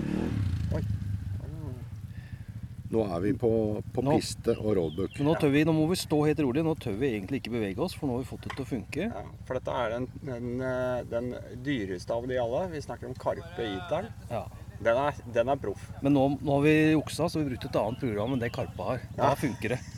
Nå 2.94 3.04
er 3.11 3.20
vi 3.24 3.33
på, 3.35 3.48
på 3.94 4.02
Nå- 4.07 4.16
piste 4.16 4.54
og 4.54 4.68
roadbook. 4.78 5.16
Nå, 5.26 5.33
tør 5.40 5.50
vi, 5.50 5.64
nå 5.66 5.72
må 5.74 5.87
vi 5.90 5.96
stå 5.98 6.20
helt 6.28 6.40
rolig. 6.44 6.62
Nå 6.66 6.74
tør 6.78 6.94
vi 7.00 7.09
egentlig 7.16 7.40
ikke 7.42 7.54
bevege 7.57 7.83
oss, 7.83 7.96
for 7.98 8.07
nå 8.07 8.16
har 8.18 8.22
vi 8.22 8.28
fått 8.30 8.44
det 8.46 8.52
til 8.54 8.64
å 8.64 8.68
funke. 8.70 9.09
ja, 9.11 9.22
For 9.48 9.59
dette 9.59 9.74
er 9.83 9.94
den, 9.96 10.07
den, 10.22 10.52
eh, 10.62 11.00
den 11.11 11.33
dyreste 11.66 12.14
av 12.14 12.28
de 12.30 12.38
alle. 12.38 12.68
Vi 12.70 12.80
snakker 12.85 13.11
om 13.11 13.14
Karpe 13.18 13.66
Iteren. 13.66 14.12
Ja. 14.30 14.44
Den 14.85 14.96
er, 15.00 15.18
den 15.33 15.48
er 15.48 15.57
proff. 15.57 15.83
Men 16.02 16.12
nå, 16.14 16.24
nå 16.42 16.57
har 16.59 16.62
vi 16.66 16.74
juksa, 16.94 17.28
så 17.30 17.40
vi 17.42 17.50
brukt 17.52 17.64
et 17.68 17.76
annet 17.80 18.00
program 18.02 18.33
enn 18.35 18.42
det 18.42 18.52
Karpe 18.54 18.83
har. 18.92 19.02
Da 19.16 19.30
Ja. 19.33 19.35
funker 19.35 19.74
det. 19.76 19.80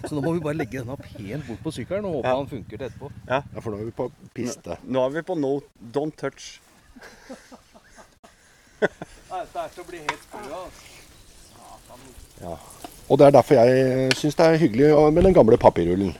Så 0.00 0.14
nå 0.16 0.22
må 0.24 0.30
vi 0.32 0.40
bare 0.40 0.56
legge 0.56 0.80
denne 0.80 0.94
pent 0.96 1.44
bort 1.46 1.60
på 1.60 1.70
sykkelen 1.76 2.06
og 2.08 2.14
håpe 2.20 2.30
Ja. 2.30 2.36
han 2.38 2.46
funker 2.48 2.78
til 2.78 2.86
etterpå. 2.86 3.10
Ja, 3.28 3.42
for 3.60 3.70
nå 3.74 3.80
er 3.82 3.84
vi 3.84 3.92
på 3.98 4.06
piste. 4.32 4.78
Nå 4.88 5.02
er 5.04 5.10
vi 5.12 5.22
på 5.28 5.36
no 5.36 5.60
don't 5.92 6.16
touch. 6.16 6.46
Dette 8.80 9.60
er 9.60 9.68
til 9.74 9.82
å 9.84 9.86
bli 9.90 9.98
helt 10.06 10.24
sprø. 10.24 10.62
Og 13.10 13.18
det 13.18 13.26
er 13.26 13.34
derfor 13.34 13.58
jeg 13.58 14.16
syns 14.18 14.38
det 14.38 14.46
er 14.46 14.60
hyggelig 14.60 14.90
med 15.12 15.26
den 15.26 15.34
gamle 15.34 15.58
papirrullen. 15.60 16.14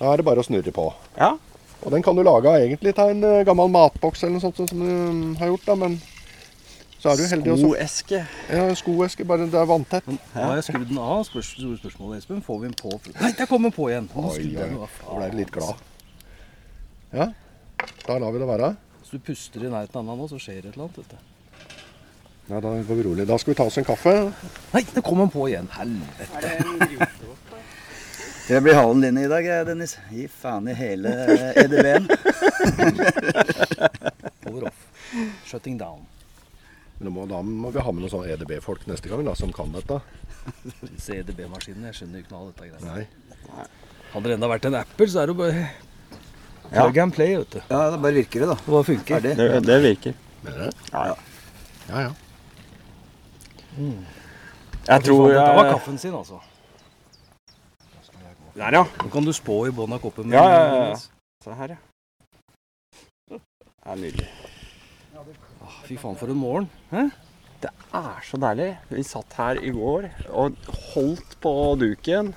Da 0.00 0.10
er 0.10 0.18
det 0.18 0.26
bare 0.26 0.42
å 0.42 0.46
snurre 0.46 0.72
på. 0.74 0.88
Ja. 1.16 1.36
Og 1.82 1.90
den 1.94 2.02
kan 2.02 2.16
du 2.16 2.22
lage 2.26 2.50
av 2.50 2.62
egentlig 2.62 2.94
til 2.94 3.12
en 3.12 3.24
eh, 3.26 3.44
gammel 3.46 3.70
matboks 3.70 4.22
eller 4.22 4.36
noe 4.36 4.42
sånt 4.42 4.58
som 4.58 4.70
du 4.70 4.86
mm, 4.86 5.22
har 5.40 5.50
gjort, 5.50 5.64
da, 5.66 5.76
men 5.78 5.96
så 7.02 7.10
er 7.10 7.18
du 7.18 7.24
heldig 7.26 7.50
også. 7.50 7.70
Skoeske. 7.72 8.18
Ja, 8.54 8.66
skoeske, 8.78 9.24
bare 9.26 9.48
det 9.50 9.58
er 9.58 9.66
vanntett. 9.66 10.06
Nå 10.06 10.18
har 10.36 10.54
jeg 10.60 10.68
skrudd 10.68 10.86
den 10.86 11.00
av. 11.02 11.24
Spørs, 11.26 11.48
store 11.56 11.80
spørsmålet, 11.80 12.22
Espen. 12.22 12.44
Får 12.46 12.60
vi 12.62 12.68
den 12.68 12.76
på? 12.78 12.92
Nei, 13.16 13.32
der 13.38 13.50
kom 13.50 13.66
den 13.66 13.74
på 13.74 13.88
igjen! 13.90 14.06
Nå 14.14 14.28
Oi, 14.28 14.36
oi, 14.36 14.52
den 14.54 14.76
da 14.78 14.86
ble 15.08 15.24
jeg 15.26 15.38
litt 15.40 15.50
glad. 15.56 15.82
Ja, 17.10 17.26
da 18.06 18.20
lar 18.22 18.30
vi 18.36 18.42
det 18.44 18.48
være. 18.52 18.72
Hvis 19.00 19.16
du 19.16 19.26
puster 19.26 19.66
i 19.66 19.72
nærheten 19.72 19.98
av 19.98 20.06
den 20.12 20.22
nå, 20.22 20.30
så 20.30 20.38
skjer 20.38 20.60
det 20.60 20.70
et 20.70 20.78
eller 20.78 20.86
annet. 20.86 21.02
Vet 21.02 21.16
du. 21.16 21.31
Ja, 22.52 22.60
Da 22.60 22.68
går 22.82 22.94
vi 22.94 23.02
rolig. 23.02 23.24
Da 23.26 23.38
skal 23.40 23.50
vi 23.54 23.56
ta 23.56 23.64
oss 23.64 23.78
en 23.80 23.84
kaffe. 23.88 24.12
Nei, 24.74 24.82
det 24.92 25.00
kom 25.06 25.22
han 25.22 25.30
på 25.32 25.46
igjen! 25.48 25.68
Helvete. 25.72 27.06
Det 28.48 28.58
blir 28.60 28.74
halen 28.76 29.00
din 29.00 29.18
i 29.22 29.28
dag, 29.30 29.46
Dennis. 29.66 29.94
Gi 30.12 30.26
faen 30.28 30.66
i 30.68 30.74
hele 30.76 31.08
eh, 31.32 31.62
EDB-en. 31.62 32.08
Over 34.50 34.66
off. 34.68 34.82
Shutting 35.48 35.78
down. 35.80 36.02
Men 36.98 37.06
da 37.08 37.12
må, 37.14 37.24
da 37.30 37.40
må 37.46 37.70
vi 37.72 37.80
ha 37.86 37.92
med 37.94 38.04
noen 38.04 38.12
sånne 38.12 38.34
EDB-folk 38.34 38.84
neste 38.90 39.08
gang 39.08 39.24
da, 39.24 39.32
som 39.38 39.54
kan 39.56 39.72
dette. 39.72 40.02
Disse 40.90 41.16
EDB-maskinene. 41.22 41.88
Jeg 41.88 42.02
skjønner 42.02 42.20
ikke 42.20 42.34
noe 42.34 42.42
av 42.42 42.50
dette. 42.52 42.68
greiene. 42.68 43.06
Nei. 43.56 43.64
Hadde 44.12 44.28
det 44.28 44.36
enda 44.36 44.50
vært 44.52 44.68
en 44.68 44.76
Apple, 44.82 45.08
så 45.08 45.22
er 45.22 45.30
det 45.30 45.32
jo 45.32 45.40
bare 45.40 45.64
plug 46.68 47.00
and 47.06 47.16
play. 47.16 47.38
vet 47.40 47.56
du. 47.56 47.60
Ja, 47.64 47.80
da 47.94 47.96
bare 47.96 48.18
virker 48.20 48.44
det, 48.44 48.50
da. 48.52 48.58
Det 48.66 48.84
funker. 48.90 49.24
Det, 49.30 49.48
det 49.70 49.78
virker. 49.86 50.20
Du? 50.42 50.52
Ja, 50.92 51.06
ja. 51.14 51.16
Ja, 51.88 52.04
ja. 53.76 53.92
Jeg 54.82 55.04
tror 55.06 55.28
Dette 55.30 55.54
var 55.56 55.70
kaffen 55.72 55.98
sin, 55.98 56.14
altså. 56.14 56.40
Der, 58.52 58.74
ja. 58.74 58.82
Nå 58.84 59.08
kan 59.12 59.24
du 59.24 59.32
spå 59.32 59.62
i 59.68 59.72
bånn 59.72 59.94
av 59.96 60.02
koppen. 60.02 60.32
Ja, 60.34 60.42
ja, 60.44 60.62
ja, 60.68 60.80
ja. 60.90 60.96
Se 61.44 61.54
her, 61.56 61.76
ja. 61.76 61.78
Det 63.32 63.40
er 63.88 63.96
nydelig. 63.98 64.28
Åh, 65.62 65.76
Fy 65.86 65.96
faen, 65.98 66.18
for 66.20 66.30
en 66.30 66.38
morgen. 66.38 66.68
Hæ? 66.92 67.06
Det 67.62 67.70
er 67.94 68.22
så 68.26 68.38
deilig. 68.42 68.68
Vi 68.90 69.04
satt 69.06 69.38
her 69.38 69.60
i 69.62 69.70
går 69.74 70.08
og 70.34 70.58
holdt 70.92 71.36
på 71.42 71.52
duken. 71.80 72.34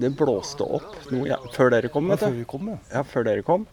Det 0.00 0.10
blåste 0.16 0.64
opp 0.64 1.10
noe 1.12 1.28
ja, 1.28 1.36
før 1.54 1.72
dere 1.74 1.90
kom, 1.92 2.08
vet 2.08 2.22
du. 2.24 2.30
vi 2.40 2.46
kom, 2.48 2.70
ja. 2.72 2.78
Ja, 2.92 3.02
før 3.04 3.26
dere 3.28 3.44
kom. 3.46 3.66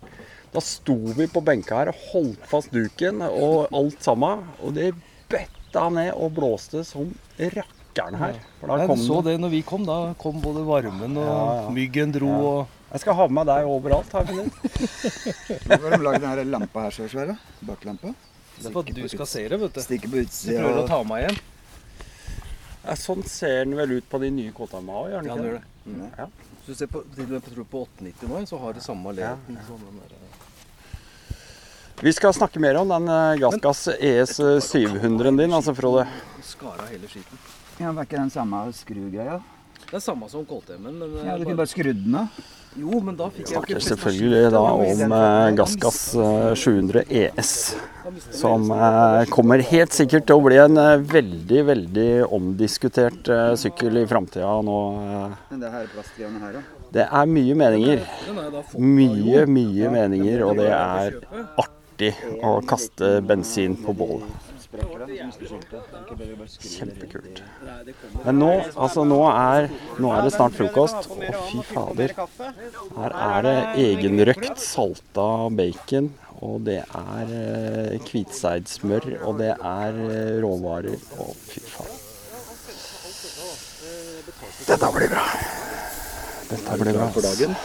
Da 0.53 0.61
sto 0.63 0.95
vi 1.17 1.27
på 1.31 1.43
benka 1.45 1.81
her 1.81 1.91
og 1.91 2.01
holdt 2.11 2.47
fast 2.49 2.73
duken 2.75 3.21
og 3.27 3.71
alt 3.75 4.03
sammen. 4.03 4.45
Og 4.63 4.75
det 4.77 4.93
bøtta 5.31 5.66
ned 5.75 6.13
og 6.15 6.31
blåste 6.33 6.83
som 6.85 7.09
rakkeren 7.37 8.15
her. 8.17 8.39
For 8.59 8.67
da 8.67 8.77
Nei, 8.77 8.87
kom 8.87 8.97
du 8.97 9.03
så 9.05 9.21
det. 9.21 9.33
det 9.33 9.41
når 9.41 9.49
vi 9.49 9.61
kom. 9.61 9.85
Da 9.85 10.13
kom 10.17 10.41
både 10.41 10.63
varmen 10.65 11.17
og 11.17 11.25
Ja, 11.27 11.63
ja. 11.63 11.69
myggen 11.69 12.11
dro 12.11 12.29
og 12.29 12.67
Jeg 12.93 12.99
skal 13.01 13.13
ha 13.15 13.27
med 13.27 13.45
deg 13.47 13.65
overalt. 13.67 14.11
har 14.11 14.23
Hvor 14.23 15.89
har 15.89 15.97
de 15.97 16.03
lagd 16.03 16.21
denne 16.21 16.35
her 16.37 16.43
lampa 16.45 16.81
her 16.87 16.91
Sverre? 16.91 17.37
Baklampa? 17.61 18.13
Det 18.57 18.65
er 18.65 18.71
for 18.71 18.79
at 18.81 18.95
du 18.95 19.07
skal 19.07 19.25
se 19.27 19.47
det, 19.47 19.59
vet 19.59 19.73
du. 19.73 19.81
Stikker 19.81 20.09
på 20.09 20.17
utsida. 20.23 20.61
prøver 20.63 20.83
å 20.83 20.87
ta 20.87 21.03
meg 21.03 21.23
igjen. 21.25 21.37
Ja, 22.87 22.95
sånn 22.95 23.23
ser 23.27 23.65
den 23.65 23.75
vel 23.75 23.91
ut 23.99 24.07
på 24.09 24.17
de 24.23 24.29
nye 24.31 24.51
KTM-a 24.55 24.93
òg, 25.03 25.09
gjør 25.11 25.21
den 25.21 25.27
Ja, 25.27 25.33
ikke 25.35 25.43
det 25.43 25.49
gjør 25.51 25.57
det? 25.59 25.65
det. 25.83 25.91
Mm. 25.91 26.11
Ja. 26.17 26.27
Hvis 26.57 26.65
du 26.67 26.73
ser 26.79 26.87
på, 26.87 27.01
til 27.15 27.23
og 27.25 27.29
med 27.35 27.43
på, 27.43 27.65
på 27.75 27.81
890 27.83 28.31
nå, 28.31 28.39
så 28.47 28.57
har 28.63 28.73
det 28.73 28.83
samme 28.85 29.11
leiligheten. 29.13 29.59
Sånn 29.67 29.83
den 29.83 29.99
der, 29.99 30.15
Vi 32.01 32.13
skal 32.13 32.33
snakke 32.33 32.59
mer 32.61 32.77
om 32.77 32.89
den 32.91 33.07
eh, 33.09 33.35
Gassgass 33.41 33.87
ES 33.99 34.37
700-en 34.69 35.37
din, 35.39 35.53
altså, 35.53 35.73
Frode. 35.75 36.03
Skara 36.45 36.85
hele 36.91 37.07
skiten. 37.09 37.39
Ja, 37.81 37.91
Var 37.93 38.05
ikke 38.05 38.19
den 38.21 38.29
samme 38.33 38.67
skrugreia? 38.73 39.39
Den 39.87 39.97
er 39.97 40.03
samme 40.03 40.27
som 40.29 40.43
KTM-en, 40.45 40.93
men 40.99 41.15
Ja, 41.23 41.33
eh, 41.33 41.39
Du 41.41 41.45
kunne 41.47 41.57
bare 41.57 41.71
skrudd 41.71 42.03
den 42.05 42.15
av. 42.21 42.39
Jo, 42.77 42.99
men 43.01 43.15
da 43.17 43.25
fikk 43.33 43.49
jeg 43.49 43.63
ikke 43.63 43.79
selvfølgelig 43.81 44.49
da 44.53 44.59
om 44.61 45.13
eh, 45.17 45.45
Gassgass 45.57 46.01
eh, 46.21 46.51
700 46.61 47.03
ES. 47.09 47.53
Som 48.37 48.67
eh, 48.75 49.23
kommer 49.33 49.63
helt 49.65 49.95
sikkert 49.97 50.27
til 50.29 50.37
å 50.37 50.43
bli 50.45 50.59
en 50.61 50.77
eh, 50.77 50.99
veldig, 51.15 51.63
veldig 51.71 52.09
omdiskutert 52.37 53.31
eh, 53.33 53.55
sykkel 53.57 54.03
i 54.03 54.05
framtida 54.11 54.51
nå. 54.67 54.77
eh. 55.01 55.33
Men 55.55 55.63
det 55.65 55.73
her 55.73 55.89
plastgreiene 55.95 56.43
her, 56.45 56.59
da? 56.59 56.83
Det 56.99 57.07
er 57.09 57.25
mye 57.33 57.57
meninger. 57.63 58.05
Mye, 58.77 59.41
mye 59.49 59.89
meninger, 59.97 60.45
og 60.45 60.61
det 60.61 60.69
er 60.69 61.17
artig 61.57 61.73
å 62.45 62.57
kaste 62.67 63.17
bensin 63.25 63.77
på 63.81 63.93
bålet. 63.97 64.47
Det 64.67 64.77
Kjempekult. 66.59 67.41
Men 68.25 68.39
nå, 68.41 68.49
altså 68.75 69.05
nå 69.07 69.19
er, 69.29 69.69
nå 70.01 70.11
er 70.11 70.25
det 70.25 70.33
snart 70.35 70.57
frokost. 70.57 71.07
Å, 71.07 71.19
fy 71.47 71.63
fader. 71.69 72.13
Her 72.97 73.15
er 73.29 73.47
det 73.47 73.55
egenrøkt 73.85 74.59
salta 74.61 75.47
bacon. 75.55 76.11
Og 76.45 76.59
det 76.67 76.83
er 76.83 77.31
eh, 77.33 77.95
hvitseidsmør, 78.05 79.07
og 79.25 79.39
det 79.39 79.55
er 79.55 79.97
eh, 80.03 80.35
råvarer. 80.43 80.99
Å, 81.17 81.31
fy 81.47 81.63
faen. 81.65 81.95
Dette 84.67 84.91
blir 84.93 85.09
bra. 85.15 85.25
Dette 86.51 86.77
blir 86.83 86.93
bra. 86.99 87.09
For 87.15 87.25
dagen. 87.25 87.57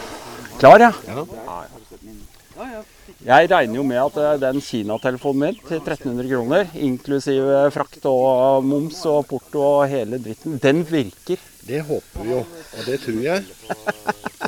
Klar, 0.57 0.87
ja? 0.87 2.83
Jeg 3.23 3.47
regner 3.47 3.77
jo 3.79 3.83
med 3.87 3.99
at 4.01 4.17
eh, 4.19 4.33
den 4.41 4.57
Kina-telefonen 4.63 5.39
min 5.45 5.59
til 5.63 5.79
1300 5.79 6.27
kroner, 6.27 6.73
inklusiv 6.75 7.45
eh, 7.55 7.69
frakt 7.71 8.03
og 8.09 8.65
moms 8.67 8.99
og 9.07 9.21
porto 9.29 9.61
og 9.63 9.85
hele 9.91 10.19
dritten, 10.19 10.57
den 10.63 10.81
virker. 10.89 11.39
Det 11.63 11.79
håper 11.87 12.25
vi 12.25 12.33
jo, 12.33 12.41
og 12.43 12.81
det 12.89 12.97
tror 13.05 13.21
jeg. 13.23 13.45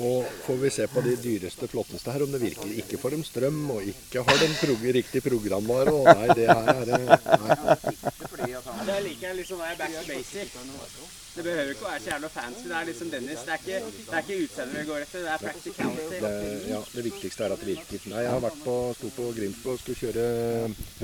Og 0.01 0.25
får 0.43 0.57
vi 0.59 0.69
se 0.75 0.87
på 0.91 0.99
de 1.05 1.13
dyreste, 1.23 1.69
flotteste 1.71 2.11
her, 2.11 2.25
om 2.25 2.33
det 2.35 2.41
virker. 2.41 2.67
Ikke 2.81 2.99
får 2.99 3.15
dem 3.15 3.23
strøm, 3.23 3.61
og 3.77 3.85
ikke 3.87 4.25
har 4.27 4.41
de 4.41 4.49
prog 4.59 4.83
riktig 4.97 5.21
programvare. 5.23 5.93
Og 5.95 6.09
nei, 6.11 6.27
det 6.35 6.49
her 6.51 6.73
er 6.73 6.83
det- 6.89 6.99
nei. 7.45 8.24
Det 8.85 8.97
liker 9.05 9.27
jeg 9.29 9.37
litt 9.39 9.49
sånn 9.49 9.63
er 9.65 9.77
back 9.79 9.95
to 9.95 10.03
basic. 10.09 10.51
Det 11.35 11.43
behøver 11.43 11.71
ikke 11.73 11.83
å 11.83 11.89
være 11.89 12.03
så 12.03 12.11
jævla 12.13 12.29
fancy. 12.31 12.67
Det 12.69 12.75
er 12.79 12.85
liksom 12.89 13.09
Dennis. 13.11 13.41
Det 13.43 13.55
er 13.55 13.63
ikke, 13.63 13.79
det 13.97 14.13
er 14.13 14.21
ikke 14.23 14.37
utseendet 14.45 14.77
vi 14.77 14.85
går 14.89 15.03
etter, 15.05 15.25
det 15.25 15.33
er 15.33 15.41
practicality. 15.41 16.19
Det, 16.21 16.31
ja, 16.69 16.79
det 16.93 17.03
viktigste 17.09 17.43
er 17.47 17.55
at 17.55 17.65
det 17.65 17.71
virker. 17.73 18.05
Nei, 18.13 18.21
jeg 18.23 18.31
har 18.35 18.45
vært 18.45 18.61
på, 18.63 18.77
sto 18.99 19.11
på 19.17 19.27
Grimsbo 19.35 19.73
og 19.73 19.81
skulle 19.81 19.99
kjøre 19.99 20.29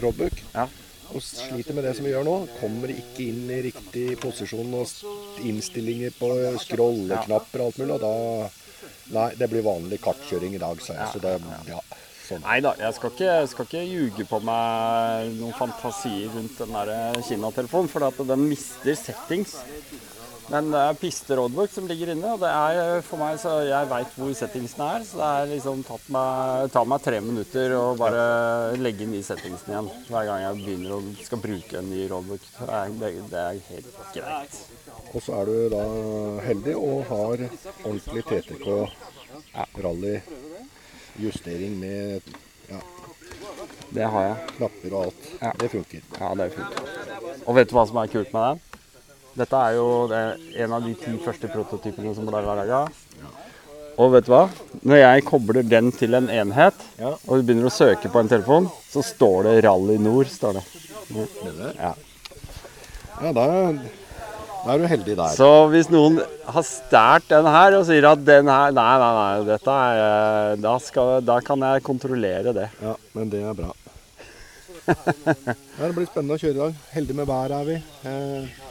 roadbook. 0.06 0.40
Ja. 0.54 0.68
Og 1.12 1.26
sliter 1.26 1.76
med 1.76 1.84
det 1.84 1.98
som 1.98 2.08
vi 2.08 2.14
gjør 2.14 2.24
nå. 2.24 2.38
Kommer 2.62 2.94
ikke 2.94 3.26
inn 3.28 3.44
i 3.52 3.60
riktig 3.66 4.06
posisjon 4.22 4.72
og 4.80 5.44
innstillinger 5.44 6.16
på 6.16 6.32
scrolleknapper 6.64 7.66
og 7.66 7.72
alt 7.74 7.84
mulig. 7.84 7.98
Og 7.98 8.06
da 8.06 8.16
Nei, 9.12 9.34
det 9.36 9.50
blir 9.52 9.66
vanlig 9.66 9.98
kartkjøring 10.00 10.54
i 10.56 10.62
dag, 10.62 10.80
sa 10.80 10.96
jeg. 10.96 11.10
Så 11.12 11.20
det 11.20 11.34
Ja. 11.68 11.82
Sånn. 12.32 12.46
Nei 12.46 12.62
da, 12.64 12.72
jeg 12.80 12.96
skal 12.96 13.12
ikke, 13.12 13.34
skal 13.52 13.68
ikke 13.68 13.84
ljuge 13.84 14.28
på 14.30 14.40
meg 14.48 15.34
noen 15.36 15.58
fantasier 15.58 16.32
rundt 16.32 16.62
den 16.62 16.78
der 16.78 17.20
Kina-telefonen, 17.28 17.92
for 17.92 18.08
at 18.08 18.24
den 18.32 18.48
mister 18.48 18.96
settings. 18.96 19.58
Men 20.52 20.68
det 20.68 20.80
er 20.84 20.98
piste 21.00 21.36
roadbook 21.38 21.72
som 21.72 21.86
ligger 21.88 22.12
inne, 22.12 22.34
og 22.34 22.42
det 22.42 22.50
er 22.52 23.04
for 23.08 23.22
meg 23.22 23.38
så 23.40 23.54
jeg 23.64 23.88
veit 23.88 24.16
hvor 24.20 24.34
settingsene 24.36 24.88
er. 24.98 25.06
Så 25.08 25.20
det 25.20 25.30
er 25.30 25.50
liksom 25.54 25.84
tatt 25.88 26.10
meg, 26.12 26.66
tar 26.74 26.90
meg 26.92 27.06
tre 27.06 27.22
minutter 27.24 27.76
å 27.78 27.84
bare 28.00 28.26
legge 28.80 29.06
inn 29.06 29.16
de 29.16 29.24
settingsene 29.24 29.78
igjen 29.78 29.90
hver 30.10 30.28
gang 30.28 30.44
jeg 30.44 30.60
begynner 30.60 30.98
å 30.98 31.02
skal 31.22 31.44
bruke 31.46 31.80
en 31.80 31.90
ny 31.92 32.04
er, 32.04 32.92
det, 33.00 33.14
det 33.32 33.46
er 33.46 33.64
helt 33.70 34.04
greit. 34.18 34.60
Og 35.14 35.24
så 35.24 35.40
er 35.40 35.52
du 35.52 35.58
da 35.72 35.86
heldig 36.50 36.78
og 36.80 37.08
har 37.14 37.48
ordentlig 37.48 38.28
TTK 38.28 38.68
rally 39.84 40.18
justering 41.20 41.78
med 41.80 42.22
ja, 42.70 42.80
Det 43.94 44.04
har 44.14 44.24
jeg. 44.28 44.38
knapper 44.58 44.94
og 44.96 45.06
alt. 45.06 45.30
Ja. 45.42 45.52
Det 45.60 45.70
funker. 45.72 46.02
Ja, 46.20 46.34
det 46.36 46.52
funker. 46.54 46.84
Og 47.48 47.56
vet 47.56 47.70
du 47.70 47.76
hva 47.76 47.88
som 47.90 47.98
er 47.98 48.08
kult 48.12 48.34
med 48.34 48.42
den? 48.48 48.62
Dette 49.42 49.56
er 49.56 49.76
jo 49.78 50.08
det, 50.12 50.22
en 50.60 50.74
av 50.76 50.84
de 50.84 50.94
ti 51.00 51.12
første 51.24 51.48
prototypene 51.52 52.14
som 52.16 52.26
ble 52.28 52.42
laga. 52.44 52.86
Og 54.00 54.12
vet 54.14 54.26
du 54.26 54.32
hva? 54.32 54.46
Når 54.88 54.98
jeg 55.02 55.26
kobler 55.28 55.64
den 55.68 55.92
til 55.92 56.14
en 56.16 56.30
enhet, 56.32 56.74
Ja. 57.00 57.14
og 57.28 57.38
du 57.38 57.44
begynner 57.44 57.68
å 57.68 57.74
søke 57.76 58.10
på 58.12 58.20
en 58.20 58.28
telefon, 58.32 58.70
så 58.90 59.04
står 59.04 59.44
det 59.44 59.64
Rally 59.66 59.98
Nord. 59.98 60.28
står 60.28 60.54
det. 60.54 60.64
Ja. 61.78 61.94
Ja, 63.22 63.32
da, 63.34 63.46
da 64.62 64.74
er 64.74 64.82
du 64.82 64.88
heldig 64.92 65.16
der. 65.18 65.34
Så 65.34 65.50
hvis 65.74 65.90
noen 65.90 66.20
har 66.22 66.66
stjålet 66.68 67.30
den 67.32 67.48
her 67.50 67.78
og 67.80 67.86
sier 67.88 68.08
at 68.12 68.26
den 68.26 68.50
her 68.52 68.74
Nei, 68.76 68.90
nei, 69.02 69.12
nei, 69.18 69.46
dette 69.48 69.78
er 69.86 70.02
eh, 70.02 70.58
da, 70.62 70.76
skal, 70.84 71.14
da 71.26 71.40
kan 71.46 71.66
jeg 71.66 71.86
kontrollere 71.88 72.54
det. 72.56 72.68
Ja, 72.82 72.94
men 73.18 73.32
det 73.34 73.42
er 73.42 73.58
bra. 73.58 73.72
Det 74.86 75.94
blir 75.96 76.10
spennende 76.10 76.38
å 76.38 76.42
kjøre 76.42 76.54
i 76.54 76.60
dag. 76.60 76.84
Heldig 76.94 77.18
med 77.18 77.30
været 77.30 77.58
er 77.58 77.68
vi. 77.72 77.80
Eh, 78.12 78.62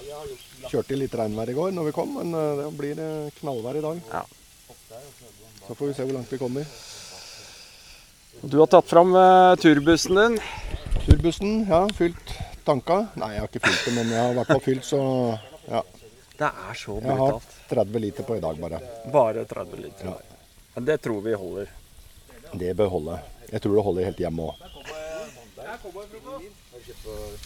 kjørte 0.71 0.99
litt 0.99 1.15
regnvær 1.19 1.51
i 1.51 1.57
går 1.57 1.75
når 1.75 1.91
vi 1.91 1.97
kom, 1.97 2.15
men 2.21 2.39
eh, 2.39 2.61
det 2.61 2.71
blir 2.79 3.03
eh, 3.03 3.35
knallvær 3.41 3.81
i 3.81 3.85
dag. 3.85 4.01
Ja. 4.13 4.23
Så 5.67 5.75
får 5.75 5.91
vi 5.91 5.97
se 5.99 6.07
hvor 6.07 6.17
langt 6.19 6.31
vi 6.31 6.41
kommer. 6.41 6.79
Du 8.41 8.61
har 8.61 8.71
tatt 8.71 8.89
fram 8.91 9.15
eh, 9.19 9.59
turbussen 9.63 10.23
din. 10.23 10.41
Turbussen, 11.05 11.65
ja, 11.67 11.85
fylt 11.99 12.35
tanka. 12.67 13.07
Nei, 13.19 13.35
jeg 13.35 13.43
har 13.43 13.51
ikke 13.51 13.67
fylt 13.67 13.87
det, 13.89 13.95
men 13.99 14.13
jeg 14.15 14.23
har 14.23 14.35
i 14.35 14.39
hvert 14.39 14.53
fall 14.55 14.63
fylt, 14.65 14.87
så 14.87 15.01
ja. 15.71 15.83
Det 16.41 16.49
er 16.49 16.77
så 16.79 16.97
Jeg 17.05 17.17
har 17.21 17.41
30 17.69 18.01
liter 18.01 18.25
på 18.25 18.37
i 18.39 18.41
dag 18.41 18.61
bare. 18.61 18.81
Bare 19.13 19.45
30 19.45 19.83
liter. 19.83 20.07
Ja. 20.09 20.15
Men 20.75 20.87
det 20.89 21.01
tror 21.05 21.21
vi 21.21 21.35
holder. 21.37 21.73
Det 22.53 22.77
bør 22.77 22.89
holde. 22.95 23.19
Jeg 23.53 23.63
tror 23.63 23.77
det 23.77 23.85
holder 23.85 24.09
helt 24.09 24.23
hjemme 24.25 24.47
òg. 24.49 24.55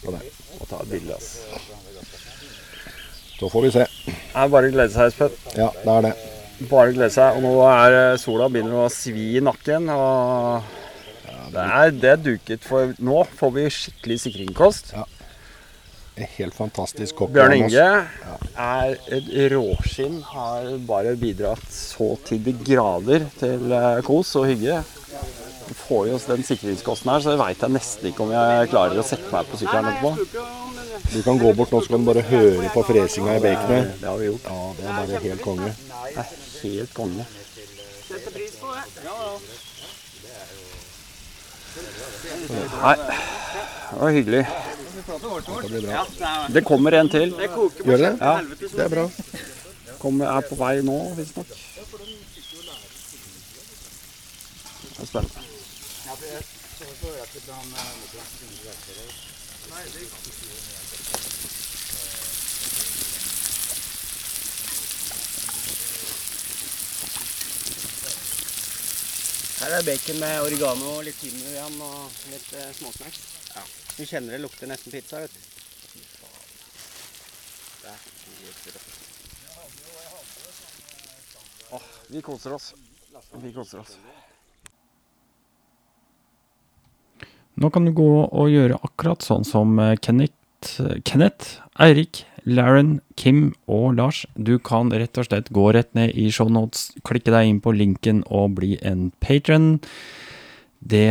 Må 0.05 0.67
ta 0.69 0.79
et 0.81 0.89
bilde. 0.89 1.17
Så 3.35 3.49
får 3.51 3.65
vi 3.65 3.71
se. 3.75 3.83
Det 4.05 4.15
er 4.45 4.53
bare 4.53 4.69
å 4.69 4.73
glede 4.77 4.93
seg, 4.93 5.11
Espen. 5.11 5.35
Ja, 5.59 5.67
det 5.81 5.91
er 5.97 6.07
det. 6.07 6.13
Bare 6.71 6.95
glede 6.95 7.11
seg. 7.13 7.35
Og 7.35 7.43
nå 7.43 7.53
er 7.67 7.97
eh, 7.99 8.17
sola 8.21 8.47
begynner 8.51 8.85
å 8.85 8.91
svi 8.93 9.33
i 9.35 9.43
nakken. 9.43 9.89
Og 9.91 10.63
det 11.51 11.65
er, 11.65 11.91
det 11.91 12.13
er 12.13 12.23
duket 12.23 12.63
for 12.65 12.95
Nå 13.03 13.25
får 13.37 13.53
vi 13.57 13.67
skikkelig 13.75 14.21
sikringskost. 14.23 14.95
En 16.15 16.27
helt 16.37 16.55
fantastisk 16.55 17.17
kokk. 17.19 17.31
Bjørn 17.35 17.53
Inge 17.57 17.67
Inge 17.67 17.87
er 18.55 18.93
et 19.17 19.25
råskinn. 19.51 20.21
Har 20.31 20.69
bare 20.87 21.15
bidratt 21.19 21.65
så 21.75 22.13
til 22.27 22.39
de 22.45 22.53
grader 22.55 23.25
til 23.39 23.73
eh, 23.75 23.99
kos 24.05 24.31
og 24.39 24.47
hygge. 24.47 24.79
Får 25.85 26.07
jo 26.07 26.15
oss 26.15 26.27
den 26.29 26.45
sikringskosten 26.45 27.11
her, 27.11 27.23
så 27.23 27.33
jeg 27.33 27.41
veit 27.41 27.65
jeg 27.65 27.73
nesten 27.73 28.07
ikke 28.11 28.23
om 28.23 28.31
jeg 28.31 28.69
klarer 28.71 29.01
å 29.01 29.05
sette 29.05 29.27
meg 29.33 29.49
på 29.49 29.59
sykkelen 29.59 29.91
etterpå. 29.91 30.11
Du 31.11 31.19
kan 31.25 31.41
gå 31.41 31.51
bort 31.57 31.73
nå, 31.73 31.81
så 31.83 31.91
kan 31.91 32.05
du 32.05 32.07
bare 32.07 32.23
høre 32.29 32.69
på 32.73 32.85
fresinga 32.87 33.35
i 33.35 33.43
baconet. 33.43 33.91
Det 33.99 34.07
har 34.07 34.21
vi 34.21 34.29
gjort. 34.29 34.47
Ja, 34.47 34.71
det 34.77 34.87
er 34.87 34.95
bare 35.01 35.23
helt 35.25 35.43
konge. 35.43 35.73
Det 36.05 36.23
er 36.23 36.29
helt 36.63 36.95
konge. 36.95 37.27
Nei, 42.85 42.95
det 42.95 43.99
var 43.99 44.15
hyggelig. 44.15 44.45
Det. 44.45 44.84
Det 46.53 46.63
kommer 46.65 46.91
en 46.91 47.09
til. 47.09 47.33
Gjør 47.85 47.97
det? 47.97 48.17
Ja. 48.21 48.39
Det 48.61 48.79
er 48.85 48.89
bra. 48.89 49.09
Kommer, 49.99 50.25
er 50.37 50.41
på 50.49 50.55
vei 50.59 50.81
nå, 50.81 50.97
visstnok. 51.17 51.47
Det 54.95 55.01
er 55.01 55.05
spennende. 55.05 55.45
Her 69.59 69.71
er 69.77 69.83
bacon 69.83 70.19
med 70.19 70.41
oregano 70.45 70.97
og 70.97 71.03
litt 71.07 71.17
timian 71.21 71.79
og 71.81 72.11
litt 72.29 72.53
eh, 72.53 72.69
småsnacks. 72.77 73.34
Du 73.95 74.03
kjenner 74.03 74.35
det 74.35 74.43
lukter 74.43 74.67
nesten 74.67 74.91
pizza, 74.91 75.21
vet 75.23 75.31
du. 75.31 75.41
Vi 82.09 82.21
koser 82.21 82.53
oss. 82.53 82.73
Vi 83.41 83.53
koser 83.53 83.79
oss. 83.79 83.97
Nå 87.55 87.69
kan 87.71 87.85
du 87.87 87.93
gå 87.95 88.09
og 88.25 88.51
gjøre 88.51 88.77
akkurat 88.83 89.23
sånn 89.23 89.45
som 89.47 89.77
eh, 89.79 89.95
Kenneth, 90.03 90.81
Kenneth 91.07 91.61
Eirik, 91.79 92.25
Laren, 92.43 92.99
Kim 93.15 93.53
og 93.71 93.95
Lars. 93.95 94.25
Du 94.35 94.57
kan 94.59 94.91
rett 94.91 95.17
og 95.17 95.29
slett 95.29 95.51
gå 95.55 95.69
rett 95.75 95.93
ned 95.95 96.11
i 96.19 96.27
shownotes, 96.35 96.89
klikke 97.07 97.31
deg 97.33 97.49
inn 97.49 97.61
på 97.63 97.73
linken 97.75 98.25
og 98.27 98.57
bli 98.59 98.75
en 98.83 99.07
patron. 99.23 99.79
Det 100.83 101.09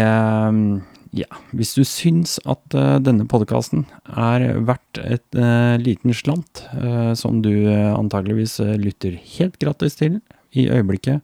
Ja, 1.14 1.28
hvis 1.54 1.76
du 1.76 1.84
syns 1.86 2.40
at 2.42 2.74
uh, 2.74 2.98
denne 2.98 3.26
podkasten 3.30 3.84
er 4.10 4.42
verdt 4.66 4.98
et 4.98 5.38
uh, 5.38 5.76
liten 5.78 6.10
slant, 6.16 6.64
uh, 6.74 7.12
som 7.14 7.38
du 7.44 7.52
antageligvis 7.70 8.58
lytter 8.82 9.14
helt 9.36 9.60
gratis 9.62 9.94
til 10.00 10.18
i 10.58 10.66
øyeblikket, 10.66 11.22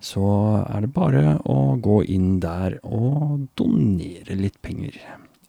så 0.00 0.22
er 0.62 0.84
det 0.84 0.92
bare 0.94 1.24
å 1.42 1.74
gå 1.82 2.04
inn 2.14 2.38
der 2.40 2.78
og 2.86 3.48
donere 3.58 4.38
litt 4.38 4.56
penger. 4.64 4.94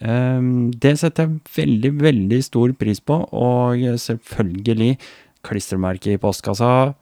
Ehm, 0.03 0.71
Det 0.73 0.97
setter 0.99 1.29
jeg 1.29 1.53
veldig, 1.55 1.91
veldig 2.01 2.41
stor 2.43 2.73
pris 2.75 2.99
på, 2.99 3.15
og 3.31 3.79
selvfølgelig 3.79 4.97
klistremerke 5.47 6.11
i 6.11 6.19
postkassa. 6.19 6.95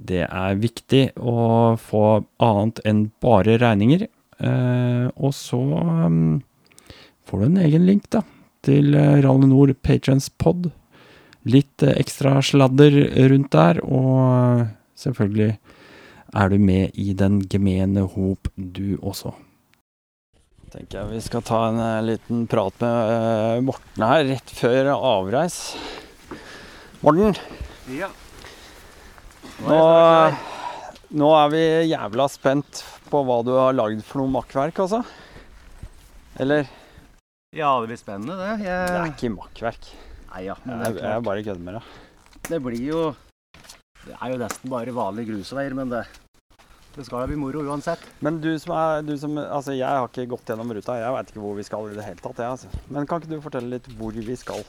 Det 0.00 0.24
er 0.24 0.56
viktig 0.56 1.02
å 1.20 1.76
få 1.76 2.24
annet 2.40 2.80
enn 2.88 3.04
bare 3.20 3.58
regninger. 3.60 4.08
Eh, 4.40 5.06
Og 5.20 5.34
så 5.36 5.60
ehm, 5.60 6.40
får 7.28 7.40
du 7.42 7.44
en 7.50 7.58
egen 7.66 7.84
link, 7.86 8.06
da, 8.12 8.22
til 8.64 8.94
eh, 8.96 9.18
Rally 9.24 9.48
Nord 9.50 9.74
Patrons 9.84 10.30
Pod. 10.30 10.70
Litt 11.48 11.82
eh, 11.84 11.94
ekstra 12.00 12.38
sladder 12.44 12.96
rundt 13.32 13.52
der, 13.52 13.82
og 13.84 14.66
selvfølgelig 15.00 15.52
er 16.40 16.48
du 16.52 16.58
med 16.62 16.92
i 17.00 17.12
den 17.18 17.40
gemene 17.50 18.04
hop, 18.06 18.48
du 18.56 18.96
også. 19.02 19.32
Tenker 20.70 21.00
jeg 21.00 21.10
vi 21.16 21.20
skal 21.24 21.42
ta 21.42 21.60
en 21.72 21.80
liten 22.06 22.44
prat 22.46 22.76
med 22.84 23.64
Morten 23.66 24.04
her 24.06 24.22
rett 24.28 24.52
før 24.54 24.92
avreis. 24.94 25.56
Morten, 27.02 27.34
Ja. 27.90 28.06
nå, 29.66 29.80
nå 31.18 31.30
er 31.40 31.48
vi 31.50 31.64
jævla 31.90 32.28
spent 32.30 32.84
på 33.10 33.22
hva 33.26 33.40
du 33.46 33.52
har 33.56 33.74
lagd 33.76 34.04
for 34.06 34.22
noe 34.22 34.32
makkverk, 34.38 34.78
altså. 34.84 35.02
Eller? 36.40 36.68
Ja, 37.56 37.72
det 37.82 37.90
blir 37.90 37.98
spennende, 37.98 38.36
det. 38.38 38.62
Det 38.62 38.70
er 38.70 39.10
ikke 39.10 39.32
makkverk. 39.34 39.90
Nei 40.30 40.44
ja, 40.46 40.54
men 40.62 40.78
det 40.78 40.86
Jeg, 40.86 40.94
er 40.94 41.02
jeg 41.02 41.14
jeg 41.16 41.26
bare 41.26 41.44
kødder 41.46 41.64
med 41.66 41.76
deg. 41.76 41.92
Det 42.46 42.58
blir 42.62 42.82
jo 42.86 43.00
Det 44.04 44.14
er 44.16 44.32
jo 44.32 44.40
nesten 44.40 44.70
bare 44.72 44.94
vanlige 44.94 45.32
grusveier, 45.32 45.74
men 45.76 45.90
det, 45.90 46.04
det 46.94 47.04
skal 47.06 47.24
da 47.24 47.26
bli 47.30 47.38
moro 47.40 47.64
uansett. 47.66 48.04
Men 48.24 48.38
du 48.40 48.52
som 48.62 48.76
er 48.78 49.02
du 49.04 49.16
som, 49.18 49.34
Altså, 49.42 49.74
jeg 49.76 49.88
har 49.88 50.06
ikke 50.06 50.28
gått 50.30 50.52
gjennom 50.52 50.70
ruta. 50.72 50.96
Jeg 51.00 51.16
veit 51.16 51.32
ikke 51.34 51.42
hvor 51.42 51.58
vi 51.58 51.66
skal 51.66 51.90
i 51.90 51.98
det 51.98 52.06
hele 52.06 52.22
tatt. 52.22 52.38
Jeg, 52.38 52.54
altså. 52.54 52.84
Men 52.88 53.10
kan 53.10 53.20
ikke 53.20 53.34
du 53.34 53.42
fortelle 53.44 53.74
litt 53.74 53.90
hvor 53.98 54.14
vi 54.14 54.38
skal? 54.38 54.62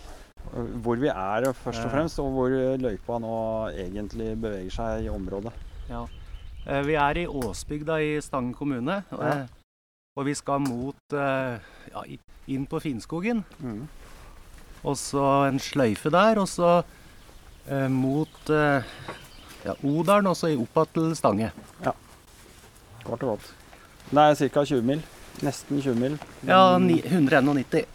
Hvor 0.81 0.97
vi 0.97 1.11
er 1.13 1.51
først 1.53 1.85
og 1.85 1.93
fremst, 1.93 2.19
og 2.19 2.33
hvor 2.33 2.57
løypa 2.81 3.21
nå 3.21 3.35
egentlig 3.77 4.33
beveger 4.41 4.73
seg 4.73 5.05
i 5.05 5.13
området. 5.13 5.53
Ja. 5.91 6.07
Eh, 6.67 6.81
Vi 6.85 6.93
er 6.95 7.17
i 7.17 7.27
Åsbygda 7.27 7.99
i 8.01 8.21
Stangen 8.21 8.53
kommune, 8.53 9.03
og, 9.11 9.23
Ja. 9.25 9.45
og 10.17 10.25
vi 10.25 10.33
skal 10.35 10.59
mot 10.59 11.13
eh, 11.13 11.57
ja, 11.93 12.03
inn 12.47 12.67
på 12.67 12.79
Finnskogen. 12.81 13.43
Mm. 13.59 13.87
Og 14.83 14.95
så 14.97 15.47
en 15.47 15.59
sløyfe 15.59 16.09
der, 16.11 16.39
og 16.41 16.47
så 16.47 16.83
eh, 17.69 17.87
mot 17.87 18.49
eh, 18.49 18.83
ja, 19.65 19.73
Odalen, 19.83 20.27
og 20.27 20.35
så 20.35 20.49
i- 20.49 20.57
opp 20.57 20.73
igjen 20.75 20.93
til 20.93 21.15
Stange. 21.15 21.51
Kort 23.03 23.23
og 23.23 23.37
godt. 23.37 23.51
Det 24.11 24.17
er 24.19 24.49
ca. 24.49 24.63
20 24.65 24.81
mil. 24.83 25.01
Nesten 25.41 25.81
20 25.81 25.95
mil. 25.95 26.19
Ja, 26.45 26.77
Mm, 26.77 26.85
ni, 26.87 27.01
191. 27.01 27.85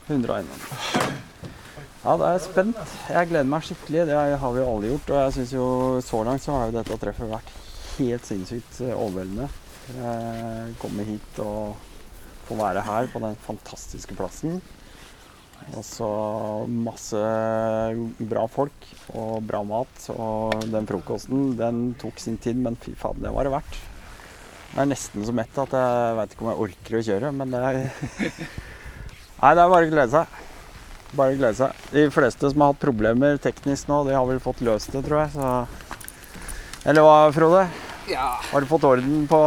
Ja, 2.05 2.16
det 2.16 2.26
er 2.26 2.38
spent. 2.38 2.76
Jeg 3.11 3.29
gleder 3.29 3.44
meg 3.44 3.62
skikkelig. 3.62 4.07
Det 4.07 4.38
har 4.38 4.52
vi 4.52 4.59
jo 4.61 4.66
alle 4.76 4.88
gjort. 4.88 5.11
Og 5.11 5.16
jeg 5.24 5.33
syns 5.33 5.52
jo 5.52 6.00
så 6.02 6.24
langt 6.24 6.42
så 6.42 6.52
har 6.52 6.66
jo 6.70 6.79
dette 6.79 6.96
treffet 6.98 7.31
vært 7.31 7.50
helt 7.98 8.26
sinnssykt 8.28 8.80
eh, 8.85 8.94
overveldende. 8.94 9.48
Eh, 9.96 10.72
Komme 10.82 11.06
hit 11.09 11.40
og 11.44 11.76
få 12.46 12.59
være 12.59 12.82
her 12.87 13.09
på 13.12 13.22
den 13.22 13.37
fantastiske 13.46 14.16
plassen. 14.18 14.61
Og 15.74 15.82
så 15.87 16.09
masse 16.68 17.18
bra 18.30 18.44
folk 18.52 18.87
og 19.16 19.40
bra 19.48 19.62
mat. 19.66 20.09
Og 20.14 20.66
den 20.70 20.87
frokosten, 20.88 21.52
den 21.59 21.88
tok 22.00 22.20
sin 22.22 22.38
tid, 22.38 22.59
men 22.62 22.78
fy 22.82 22.94
faen, 22.98 23.22
det 23.24 23.32
var 23.35 23.48
det 23.48 23.54
verdt. 23.56 23.78
Jeg 24.76 24.82
er 24.85 24.90
nesten 24.90 25.24
så 25.24 25.32
mett 25.35 25.56
at 25.62 25.72
jeg 25.72 26.16
veit 26.18 26.35
ikke 26.35 26.44
om 26.44 26.50
jeg 26.52 26.64
orker 26.66 26.98
å 26.98 27.04
kjøre, 27.06 27.32
men 27.32 27.54
det 27.54 27.62
er 27.64 27.78
Nei, 29.40 29.50
det 29.52 29.62
er 29.62 29.72
bare 29.72 29.87
å 29.87 29.90
glede 29.92 30.12
seg. 30.12 30.37
Bare 31.16 31.35
å 31.35 31.38
glede 31.38 31.56
seg. 31.59 31.82
De 31.92 32.06
fleste 32.12 32.50
som 32.52 32.62
har 32.64 32.72
hatt 32.72 32.82
problemer 32.82 33.40
teknisk 33.40 33.88
nå, 33.90 34.02
de 34.09 34.14
har 34.16 34.28
vel 34.28 34.40
fått 34.42 34.62
løst 34.66 34.92
det, 34.92 35.02
tror 35.06 35.24
jeg. 35.24 35.35
Så 35.37 36.87
Eller 36.88 37.04
hva, 37.04 37.18
Frode? 37.37 37.66
Ja, 38.09 38.40
Har 38.53 38.61
du 38.61 38.66
fått 38.66 38.85
orden 38.85 39.27
på 39.27 39.40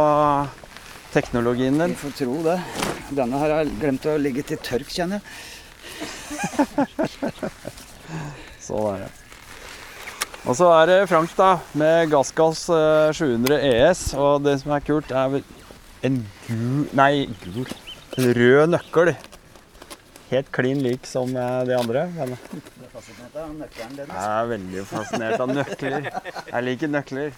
teknologien 1.12 1.78
din? 1.78 1.88
vi 1.88 1.94
får 1.94 2.10
tro 2.10 2.42
det. 2.44 2.58
Denne 3.08 3.38
her 3.40 3.54
har 3.54 3.70
glemt 3.80 4.04
å 4.06 4.18
ligge 4.20 4.44
til 4.46 4.60
tørk, 4.60 4.90
kjenner 4.92 5.20
jeg. 5.20 5.24
Sånn 8.60 8.86
er 8.92 9.06
det. 9.06 9.08
Og 10.44 10.56
så 10.56 10.68
er 10.72 10.86
det 10.88 10.98
Frank, 11.08 11.32
da, 11.36 11.48
med 11.76 12.12
Gassgass 12.12 12.66
eh, 12.72 13.08
700 13.16 13.58
ES. 13.70 14.04
Og 14.20 14.44
det 14.44 14.58
som 14.62 14.76
er 14.76 14.84
kult, 14.84 15.10
er 15.12 15.40
en 16.04 16.20
gul 16.46 16.86
Nei, 16.96 17.26
gul. 17.42 17.68
Rød 18.20 18.72
nøkkel. 18.74 19.14
Helt 20.30 20.52
klin 20.54 20.80
lik 20.84 21.08
som 21.08 21.32
eh, 21.32 21.58
de 21.68 21.76
andre. 21.80 22.06
Men 22.16 22.36
jeg 23.96 24.22
er 24.22 24.48
veldig 24.54 24.86
fascinert 24.88 25.40
av 25.40 25.52
nøkler. 25.52 26.08
Jeg 26.44 26.66
liker 26.68 26.92
nøkler. 26.92 27.36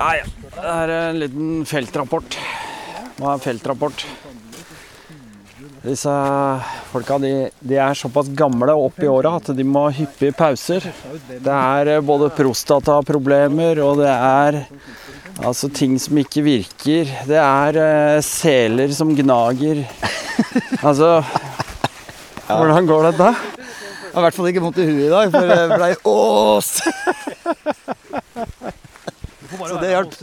Nei, 0.00 0.16
det 0.56 0.66
er 0.72 0.92
en 0.96 1.18
liten 1.20 1.48
feltrapport. 1.68 2.38
Hva 3.20 3.34
er 3.36 3.42
feltrapport? 3.44 4.06
Disse 5.80 6.12
folka 6.90 7.16
de, 7.20 7.32
de 7.64 7.76
er 7.80 7.96
såpass 7.96 8.28
gamle 8.36 8.72
og 8.76 8.90
opp 8.90 8.98
i 9.00 9.08
åra 9.08 9.34
at 9.38 9.48
de 9.56 9.64
må 9.64 9.86
ha 9.86 9.94
hyppige 9.96 10.34
pauser. 10.36 10.84
Det 11.30 11.54
er 11.56 11.94
eh, 11.94 12.02
både 12.04 12.28
prostataproblemer 12.36 13.80
og 13.84 14.02
det 14.02 14.10
er 14.12 14.60
altså 15.40 15.70
ting 15.72 15.96
som 16.00 16.20
ikke 16.20 16.44
virker. 16.44 17.08
Det 17.28 17.40
er 17.40 17.80
uh, 17.80 18.20
seler 18.24 18.92
som 18.96 19.14
gnager. 19.16 19.84
Altså 20.80 21.20
Hvordan 22.48 22.86
går 22.88 23.10
dette? 23.10 23.32
Jeg 24.10 24.16
har 24.16 24.22
i 24.22 24.26
hvert 24.26 24.34
fall 24.34 24.48
ikke 24.50 24.62
vondt 24.64 24.78
i 24.82 24.84
huet 24.88 25.04
i 25.06 25.10
dag, 25.12 25.28
for 25.30 25.40
det 25.46 25.58
blei 25.70 25.92
ås. 26.10 26.70
Så 29.60 29.76
det 29.78 29.90
hjalp. 29.92 30.16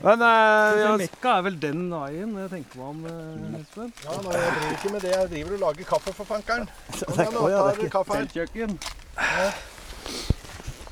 Men 0.00 0.22
eh, 0.24 0.78
har 0.80 0.96
Mekka 0.96 1.34
er 1.36 1.42
vel 1.44 1.58
den 1.60 1.82
veien, 1.92 2.30
jeg 2.40 2.48
tenker 2.54 2.80
meg 2.80 2.86
om, 2.88 3.02
eh, 3.10 3.58
Espen. 3.58 3.90
Ja, 4.06 4.16
nå 4.16 4.32
jeg 4.32 4.54
driver 4.54 4.72
ikke 4.78 4.92
med 4.94 5.04
det. 5.04 5.10
Jeg 5.12 5.28
driver 5.34 5.52
og 5.58 5.60
lager 5.66 5.88
kaffe 5.90 6.14
for 6.16 6.30
fankeren. 6.30 6.64
Kom 7.02 7.18
igjen, 7.18 7.36
nå, 7.36 7.42
ja, 7.52 7.58
er 7.58 7.60
tar 7.60 7.76
ikke 7.76 7.92
kaffe 7.98 8.16
her. 8.16 8.24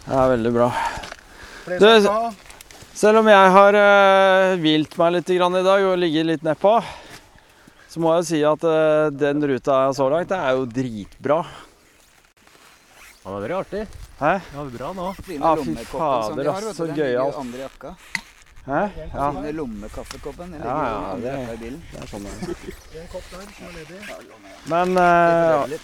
Det 0.04 0.20
er 0.20 0.30
veldig 0.34 0.52
bra. 0.58 0.68
Du-. 1.80 2.12
Selv 2.98 3.22
om 3.22 3.28
jeg 3.30 3.50
har 3.54 3.76
uh, 3.78 4.58
hvilt 4.60 4.96
meg 5.00 5.12
litt 5.14 5.28
grann 5.38 5.56
i 5.56 5.64
dag 5.64 5.84
og 5.86 6.00
ligget 6.02 6.26
litt 6.28 6.44
nedpå, 6.44 6.76
så 7.88 8.00
må 8.04 8.12
jeg 8.18 8.26
si 8.28 8.40
at 8.44 8.64
eh, 8.68 9.08
den 9.16 9.42
ruta 9.48 9.78
jeg 9.86 9.96
så 9.98 10.08
langt, 10.12 10.28
det 10.32 10.38
er 10.38 10.56
jo 10.58 10.66
dritbra. 10.68 11.38
Ja, 13.18 13.24
det 13.24 13.34
var 13.34 13.40
veldig 13.44 13.58
artig. 13.58 13.82
Hæ? 14.18 14.32
Ja, 14.40 14.62
det 14.64 14.72
er 14.72 14.76
bra 14.78 14.92
nå. 14.96 15.08
Ja, 15.28 15.52
fy 15.60 15.74
fader, 15.90 16.42
de 16.42 16.48
har, 16.48 16.68
ass, 16.70 16.76
så 16.78 16.86
gøyalt. 16.88 17.38
jo. 17.38 17.92
Hæ? 18.68 18.80
Ja, 19.14 19.26
Fine 19.32 19.52
lommekaffekoppen. 19.56 20.50
Den 20.52 20.60
Ja, 20.60 20.76
ligger 20.76 20.88
ja, 20.92 21.12
jo 21.14 21.20
det- 21.22 21.32
jakka 21.38 21.52
i 21.52 21.60
bilen. 21.62 21.82
det 21.92 22.00
er 22.02 22.06
sånn 22.10 22.24
det 22.28 22.32
er. 22.32 23.00
En 23.00 23.08
kopp 23.12 23.26
der 23.32 23.46
som 23.56 23.68
ledig. 23.76 24.00
Men 24.68 24.98
eh, 25.00 25.78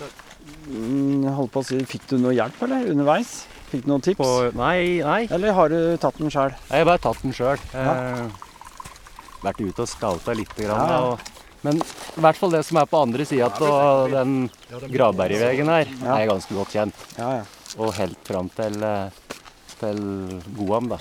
jeg 1.25 1.35
holdt 1.39 1.53
på 1.55 1.61
å 1.63 1.67
si, 1.69 1.79
fikk 1.89 2.09
du 2.11 2.19
noe 2.21 2.35
hjelp, 2.37 2.63
eller? 2.67 2.91
Underveis? 2.93 3.35
Fikk 3.71 3.85
du 3.87 3.89
noen 3.93 4.05
tips? 4.05 4.19
På, 4.21 4.51
nei, 4.61 5.01
nei. 5.05 5.23
Eller 5.33 5.53
har 5.57 5.69
du 5.73 5.79
tatt 6.03 6.19
den 6.21 6.29
sjøl? 6.33 6.53
Jeg 6.69 6.85
har 6.85 6.91
bare 6.91 7.01
tatt 7.07 7.23
den 7.25 7.33
sjøl. 7.33 7.59
Ja. 7.73 7.95
Vært 9.45 9.61
ute 9.65 9.85
og 9.85 9.89
skalta 9.89 10.37
litt. 10.37 10.53
Grann, 10.57 10.85
Ja, 10.85 10.93
ja. 10.93 11.01
Og, 11.13 11.19
men 11.65 11.81
i 11.81 12.23
hvert 12.23 12.39
fall 12.39 12.53
det 12.53 12.63
som 12.69 12.79
er 12.81 12.89
på 12.91 13.01
andre 13.07 13.25
sida 13.29 13.49
av 13.49 14.11
den 14.13 14.35
Gravbergvegen 14.93 15.71
her, 15.73 15.93
er 16.05 16.27
ganske 16.29 16.57
godt 16.57 16.75
kjent. 16.77 17.05
Ja, 17.17 17.31
ja. 17.41 17.45
Og 17.81 17.95
helt 17.97 18.21
fram 18.29 18.51
til, 18.55 18.77
eh, 18.85 19.39
til 19.81 20.03
Goam, 20.59 20.93
da. 20.93 20.99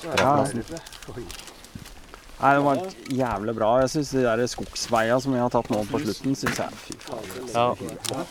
Nei, 2.43 2.54
det 2.58 2.63
var 2.65 2.80
jævlig 3.08 3.56
bra. 3.56 3.73
Jeg 3.84 3.91
syns 3.93 4.10
de 4.15 4.23
der 4.26 4.41
skogsveia 4.52 5.19
som 5.23 5.36
vi 5.36 5.39
har 5.39 5.52
tatt 5.54 5.69
nå 5.71 5.84
på 5.88 6.02
slutten, 6.04 6.36
syns 6.36 6.60
jeg 6.60 6.80
Fy 6.88 6.95
faen. 7.06 7.28
Ja. 7.54 8.23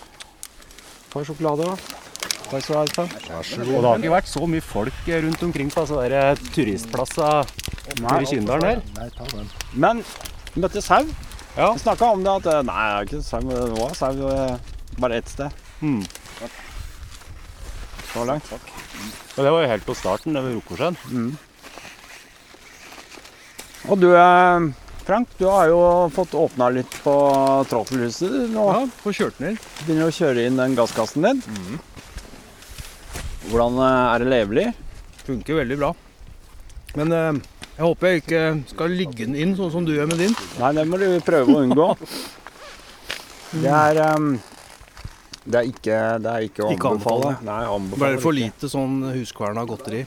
Får 1.12 1.29
sjokolade, 1.29 1.68
da. 1.68 1.77
Takk 2.53 2.64
skal 2.64 2.75
du 2.75 2.79
ha. 2.79 2.85
Espen. 2.85 3.62
Og 3.62 3.79
det 3.79 3.88
har 3.88 4.03
ikke 4.03 4.12
vært 4.12 4.29
så 4.29 4.49
mye 4.49 4.64
folk 4.64 5.09
rundt 5.09 5.45
omkring 5.47 5.73
på 5.73 5.85
altså, 5.85 6.03
der 6.05 6.40
turistplasser 6.53 7.53
i 7.97 8.25
Kyndalen 8.29 8.66
her. 8.68 8.83
Nei, 8.99 9.09
ta 9.16 9.29
den. 9.33 9.49
Men 9.73 10.03
møtte 10.61 10.85
sau. 10.85 11.05
Ja. 11.56 11.72
Vi 11.72 11.78
snakka 11.78 12.04
om 12.04 12.24
det 12.24 12.32
at 12.32 12.46
eh, 12.48 12.62
Nei, 12.64 12.82
det 12.88 12.98
er 12.98 13.08
ikke 13.08 13.22
sau. 13.26 13.40
Det 13.44 13.76
var 13.76 13.96
sau 13.98 14.28
eh, 14.32 14.54
bare 15.02 15.18
ett 15.20 15.28
sted. 15.28 15.64
Mm. 15.80 16.02
Så 18.12 18.24
langt. 18.28 18.52
Og 18.52 19.40
det 19.44 19.50
var 19.50 19.64
jo 19.64 19.72
helt 19.72 19.88
på 19.88 19.96
starten, 19.96 20.36
det 20.36 20.44
ved 20.44 20.56
Rokosjøen. 20.58 20.96
Mm. 21.10 21.32
Og 23.90 23.98
du, 24.00 24.08
eh, 24.16 24.66
Frank, 25.04 25.28
du 25.38 25.46
har 25.50 25.68
jo 25.68 25.80
fått 26.14 26.34
åpna 26.38 26.70
litt 26.72 26.96
på 27.04 27.14
tråffelhuset 27.68 28.36
nå. 28.52 28.66
Ja, 28.72 28.84
få 29.02 29.12
kjørt 29.16 29.40
den 29.40 29.52
inn. 29.52 29.62
Begynner 29.82 30.08
å 30.08 30.14
kjøre 30.14 30.46
inn 30.46 30.60
den 30.60 30.76
gasskassen 30.78 31.26
din. 31.26 31.42
Hvordan 33.50 33.80
eh, 33.82 34.04
er 34.14 34.22
det 34.24 34.32
levelig? 34.32 34.68
Funker 35.26 35.60
veldig 35.60 35.80
bra. 35.84 35.92
Men 36.96 37.16
eh, 37.16 37.42
jeg 37.76 37.85
håper 37.87 38.08
jeg 38.12 38.22
ikke 38.22 38.42
skal 38.74 38.90
ligge 39.00 39.26
den 39.26 39.37
inn 39.37 39.54
sånn 39.58 39.72
som 39.74 39.85
du 39.88 39.92
gjør 39.94 40.08
med 40.12 40.18
din. 40.22 40.35
Nei, 40.61 40.72
det 40.76 40.87
må 40.88 40.98
du 41.00 41.06
prøve 41.24 41.54
å 41.56 41.62
unngå. 41.64 41.88
Det 43.52 43.68
er 43.68 44.02
um 44.14 44.32
Det 45.44 45.58
er 45.58 45.66
ikke, 45.68 45.96
det 46.22 46.30
er 46.32 46.44
ikke 46.46 46.62
å 46.62 46.70
Ikke 46.72 46.90
anbefale. 46.92 47.32
anbefale. 47.32 47.46
Nei, 47.48 47.62
anbefale 47.66 48.00
Bare 48.04 48.20
for 48.22 48.32
lite 48.37 48.68
sånn 48.70 49.00
huskverna 49.11 49.64
godteri. 49.66 50.04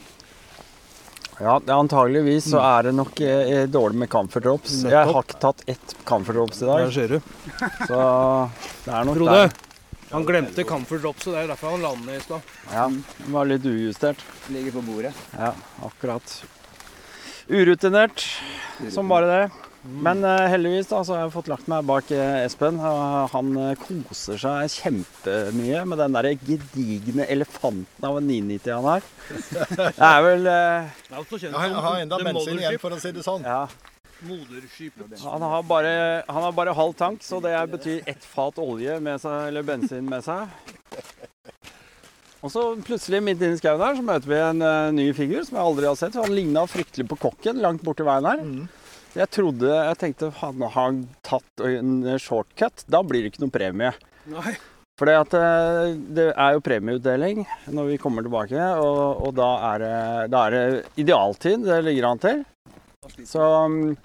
Ja, 1.41 1.57
antageligvis 1.75 2.45
så 2.53 2.61
er 2.63 2.87
det 2.87 2.93
nok 2.95 3.19
eh, 3.19 3.65
dårlig 3.67 3.99
med 4.05 4.09
camphor 4.13 4.39
drops. 4.45 4.77
Jeg 4.87 4.95
har 4.95 5.19
ikke 5.25 5.41
tatt 5.43 5.65
ett 5.67 5.95
camphor 6.07 6.37
drops 6.39 6.61
i 6.61 6.65
Der 6.69 6.85
dag, 6.85 6.93
ser 6.95 7.11
du. 7.11 7.19
så 7.89 7.99
det 8.85 8.93
er 8.95 9.03
nok 9.09 9.17
Frode, 9.19 9.35
der. 9.41 9.51
han 10.13 10.23
glemte 10.29 10.63
camphor 10.69 11.03
dropset. 11.03 11.33
Det 11.33 11.41
er 11.43 11.51
derfor 11.51 11.75
han 11.75 11.83
landet 11.83 12.15
i 12.15 12.23
stad. 12.23 12.53
Ja, 12.71 12.87
det 12.87 13.33
var 13.35 13.51
litt 13.51 13.67
ujustert. 13.67 14.23
Ligger 14.55 14.77
på 14.77 14.85
bordet. 14.87 15.11
Ja, 15.35 15.51
akkurat. 15.83 16.37
Urutinert 17.49 18.25
som 18.89 19.09
bare 19.09 19.29
det. 19.29 19.45
Men 19.85 20.23
eh, 20.25 20.47
heldigvis 20.49 20.87
da, 20.89 21.03
så 21.05 21.13
har 21.13 21.19
jeg 21.27 21.33
fått 21.35 21.49
lagt 21.51 21.67
meg 21.69 21.85
bak 21.85 22.09
eh, 22.15 22.39
Espen. 22.41 22.79
og 22.81 23.27
han 23.29 23.51
eh, 23.61 23.75
koser 23.77 24.39
seg 24.41 24.71
kjempemye 24.73 25.83
med 25.85 26.01
den 26.01 26.15
der 26.17 26.31
gedigne 26.41 27.27
elefanten 27.29 28.07
av 28.07 28.17
en 28.17 28.25
990 28.25 28.73
han 28.73 28.87
har. 28.89 29.05
Det 29.69 30.07
er 30.09 30.23
vel 30.25 30.49
eh, 30.49 30.95
Jeg 31.13 31.53
har, 31.53 31.99
enda 32.01 32.17
bensin 32.25 32.63
igjen, 32.63 32.79
for 32.81 32.97
å 32.97 33.01
si 33.03 33.13
det 33.13 33.25
sånn. 33.27 33.45
Ja. 33.45 33.67
Han 34.25 35.43
har, 35.43 35.61
bare, 35.67 35.93
han 36.25 36.45
har 36.47 36.53
bare 36.55 36.73
halv 36.73 36.95
tank, 36.97 37.21
så 37.21 37.37
det 37.43 37.53
betyr 37.69 38.01
ett 38.09 38.25
fat 38.25 38.57
olje 38.63 38.97
med 39.03 39.21
seg, 39.21 39.51
eller 39.51 39.67
bensin 39.67 40.07
med 40.09 40.25
seg. 40.25 40.49
Og 42.45 42.51
så 42.53 42.63
plutselig 42.85 43.23
midt 43.25 43.41
inne 43.41 43.57
i 43.57 43.59
skauen 43.59 43.81
her 43.81 43.95
så 43.97 44.05
møter 44.05 44.29
vi 44.29 44.37
en 44.37 44.61
uh, 44.61 44.93
ny 44.93 45.07
figur 45.17 45.41
som 45.47 45.57
jeg 45.57 45.65
aldri 45.65 45.87
har 45.89 45.97
sett. 45.97 46.17
Han 46.21 46.35
ligna 46.35 46.67
fryktelig 46.69 47.07
på 47.09 47.17
kokken 47.23 47.61
langt 47.63 47.81
borti 47.85 48.05
veien 48.05 48.27
her. 48.29 48.43
Jeg 49.15 49.31
trodde, 49.33 49.71
jeg 49.71 49.97
tenkte 49.97 50.29
han 50.43 50.63
har 50.75 50.97
tatt 51.25 51.63
en 51.65 51.95
shortcut. 52.21 52.83
Da 52.91 53.01
blir 53.01 53.23
det 53.23 53.33
ikke 53.33 53.45
noe 53.47 53.55
premie. 53.55 53.93
Nei. 54.29 54.53
For 54.95 55.09
det 55.09 56.25
er 56.31 56.51
jo 56.55 56.61
premieutdeling 56.63 57.41
når 57.73 57.89
vi 57.89 57.97
kommer 57.99 58.23
tilbake, 58.23 58.67
og, 58.79 59.25
og 59.27 59.33
da, 59.35 59.47
er 59.73 59.81
det, 59.81 59.95
da 60.31 60.43
er 60.45 60.55
det 60.55 61.01
idealtid 61.03 61.65
det 61.65 61.81
ligger 61.87 62.11
an 62.11 62.21
til. 62.23 62.43
Så 63.27 63.41
mm. 63.69 63.95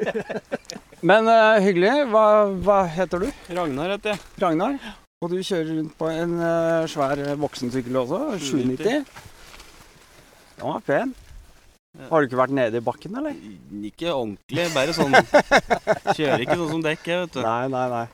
Men 1.08 1.30
uh, 1.30 1.62
hyggelig. 1.62 1.94
Hva, 2.10 2.24
hva 2.66 2.82
heter 2.90 3.24
du? 3.24 3.30
Ragnar 3.54 3.94
heter 3.94 4.16
jeg. 4.16 4.26
Ragnar. 4.42 4.76
Og 5.20 5.28
du 5.28 5.42
kjører 5.44 5.74
rundt 5.76 5.92
på 6.00 6.06
en 6.08 6.30
uh, 6.40 6.86
svær 6.88 7.20
voksensykkel 7.36 7.98
også? 8.00 8.20
790? 8.40 9.02
Den 10.56 10.62
var 10.64 10.86
pen. 10.86 11.12
Har 12.08 12.22
du 12.22 12.28
ikke 12.30 12.38
vært 12.40 12.54
nede 12.56 12.80
i 12.80 12.86
bakken, 12.86 13.18
eller? 13.20 13.36
Ikke 13.84 14.14
ordentlig, 14.14 14.64
bare 14.72 14.94
sånn 14.96 15.12
Kjører 16.16 16.46
ikke 16.46 16.56
sånn 16.56 16.72
som 16.72 16.86
dekk, 16.86 17.04
vet 17.10 17.36
du. 17.36 17.42
Nei, 17.44 17.68
nei, 17.68 17.84
nei. 17.92 18.06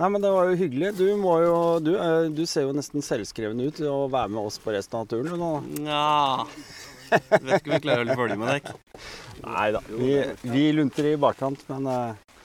Nei, 0.00 0.10
men 0.16 0.26
det 0.26 0.34
var 0.34 0.50
jo 0.50 0.58
hyggelig. 0.64 0.92
Du 0.98 1.06
må 1.20 1.36
jo 1.44 1.56
Du, 1.86 1.92
uh, 1.94 2.26
du 2.26 2.42
ser 2.50 2.66
jo 2.66 2.74
nesten 2.74 3.06
selvskreven 3.06 3.62
ut 3.62 3.78
til 3.78 3.92
å 3.92 4.10
være 4.10 4.34
med 4.34 4.50
oss 4.50 4.58
på 4.58 4.74
resten 4.74 4.98
av 4.98 5.06
turen. 5.12 5.30
Nå. 5.38 5.52
Ja. 5.86 6.34
Vet 7.06 7.60
ikke 7.60 7.70
om 7.70 7.76
vi 7.76 7.84
klarer 7.86 8.10
å 8.10 8.18
følge 8.18 8.42
med 8.42 8.50
dekk. 8.56 8.74
Nei 9.46 9.68
da. 9.78 9.86
Vi, 9.94 10.14
vi 10.42 10.68
lunter 10.74 11.12
i 11.12 11.18
bakkant, 11.22 11.62
men 11.70 11.86
eh, 11.92 12.35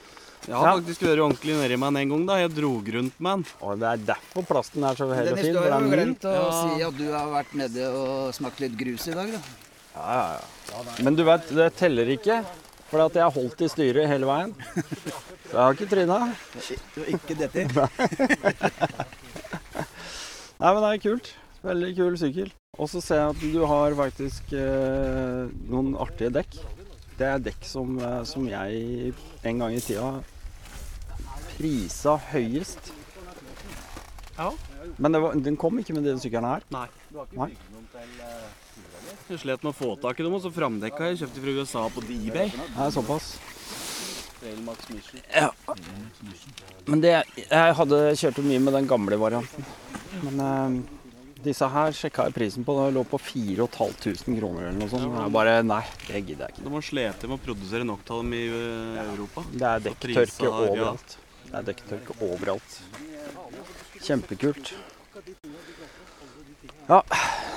Jeg 0.42 0.54
har 0.58 0.66
Ja. 0.66 0.74
faktisk 0.80 1.00
vært 1.06 1.20
ordentlig 1.22 1.54
nedi 1.60 1.76
meg 1.78 1.96
en 2.02 2.08
gang, 2.10 2.26
da. 2.26 2.34
Jeg 2.42 2.50
drog 2.56 2.88
rundt 2.94 3.20
med 3.20 3.32
den. 3.36 3.44
og 3.62 3.78
det 3.78 3.88
er 3.92 3.96
derfor 4.14 4.42
plasten 4.48 4.82
er 4.84 4.94
så 4.98 5.06
hel 5.14 5.28
og 5.28 5.36
Dennis, 5.36 5.44
fin. 5.44 5.52
du 5.54 5.58
for 5.60 5.70
har 5.70 5.80
den 5.80 5.88
jo 5.88 5.92
er 5.92 5.96
ny. 5.96 6.02
glemt 6.02 6.24
å 6.24 6.32
Ja. 6.34 6.50
si 6.76 6.82
at 6.82 6.96
du 6.98 7.12
har 7.12 7.26
vært 7.30 7.52
nede 7.54 7.86
og 7.94 8.34
smakt 8.34 8.58
litt 8.60 8.76
grus 8.76 9.06
i 9.08 9.12
dag, 9.14 9.30
da. 9.32 9.40
Ja, 9.94 10.12
ja, 10.12 10.40
ja. 10.72 11.02
Men 11.04 11.14
du 11.14 11.22
vet, 11.24 11.48
det 11.54 11.76
teller 11.76 12.06
ikke. 12.16 12.44
Fordi 12.90 13.04
at 13.06 13.14
jeg 13.14 13.22
har 13.22 13.30
holdt 13.32 13.60
i 13.62 13.68
styret 13.68 14.06
hele 14.08 14.26
veien. 14.26 14.54
Så 15.48 15.52
jeg 15.52 15.62
har 15.62 15.72
ikke 15.74 15.88
tryna. 15.88 16.34
Ikke 17.08 17.34
dette. 17.38 17.66
Nei, 20.60 20.72
men 20.72 20.82
det 20.82 20.90
er 20.92 21.00
kult. 21.02 21.30
Veldig 21.64 21.90
kul 21.96 22.16
sykkel. 22.18 22.50
Og 22.78 22.88
så 22.90 23.00
ser 23.04 23.16
jeg 23.20 23.30
at 23.36 23.40
du 23.54 23.64
har 23.68 23.94
faktisk 23.98 24.52
eh, 24.56 25.48
noen 25.70 25.94
artige 26.00 26.30
dekk. 26.34 26.58
Det 27.18 27.26
er 27.28 27.38
dekk 27.44 27.64
som, 27.68 27.98
eh, 28.00 28.22
som 28.24 28.46
jeg 28.48 29.12
en 29.44 29.58
gang 29.62 29.74
i 29.76 29.80
tida 29.84 30.22
prisa 31.56 32.16
høyest. 32.32 32.92
Ja. 34.36 34.50
Men 34.96 35.12
det 35.14 35.20
var, 35.22 35.34
den 35.48 35.56
kom 35.60 35.78
ikke 35.80 35.94
med 35.96 36.06
denne 36.08 36.22
sykkelen 36.22 36.48
her. 36.48 36.64
Nei. 36.74 36.86
Nei. 37.36 37.50
Jeg 39.28 39.40
slet 39.44 39.62
med 39.64 39.70
å 39.72 39.76
få 39.76 39.94
tak 40.02 40.18
i 40.20 40.24
dem, 40.26 40.34
og 40.36 40.42
så 40.44 40.50
framdekka 40.52 41.12
jeg 41.12 41.22
kjøpte 41.22 41.42
fra 41.44 41.56
USA 41.60 41.84
på 41.94 42.04
eBay. 42.10 42.50
Nei, 42.76 42.88
såpass. 42.94 43.34
Ja. 44.42 45.52
Men 46.88 47.00
det 47.04 47.12
Jeg 47.36 47.76
hadde 47.78 48.00
kjørt 48.18 48.40
mye 48.42 48.58
med 48.64 48.74
den 48.74 48.88
gamle 48.90 49.18
varianten. 49.20 49.64
Men 50.24 50.42
eh, 50.42 50.80
disse 51.44 51.68
her 51.70 51.94
sjekka 51.94 52.26
jeg 52.28 52.34
prisen 52.36 52.66
på. 52.66 52.74
Det 52.80 52.94
lå 52.96 53.04
på 53.06 53.20
4500 53.22 54.40
kroner 54.40 54.66
eller 54.68 54.80
noe 54.80 54.90
sånt. 54.90 55.06
Og 55.06 55.18
Jeg 55.20 55.34
bare 55.38 55.54
Nei, 55.66 55.82
det 56.08 56.24
gidder 56.26 56.48
jeg 56.48 56.56
ikke. 56.56 56.64
Du 56.66 56.72
må 56.74 56.82
slete 56.82 57.30
med 57.30 57.38
å 57.38 57.44
produsere 57.46 57.86
nok 57.86 58.02
av 58.08 58.24
dem 58.24 58.34
i 58.38 58.44
eh, 58.48 59.02
Europa. 59.04 59.44
Det 59.52 59.68
er 59.70 59.86
dekktørke 59.90 60.50
overalt. 60.50 61.16
ja. 61.18 61.28
Det 61.50 61.58
er 61.60 61.68
dekktørke 61.72 62.16
overalt. 62.24 62.80
Kjempekult. 64.02 64.72
Ja. 66.88 67.02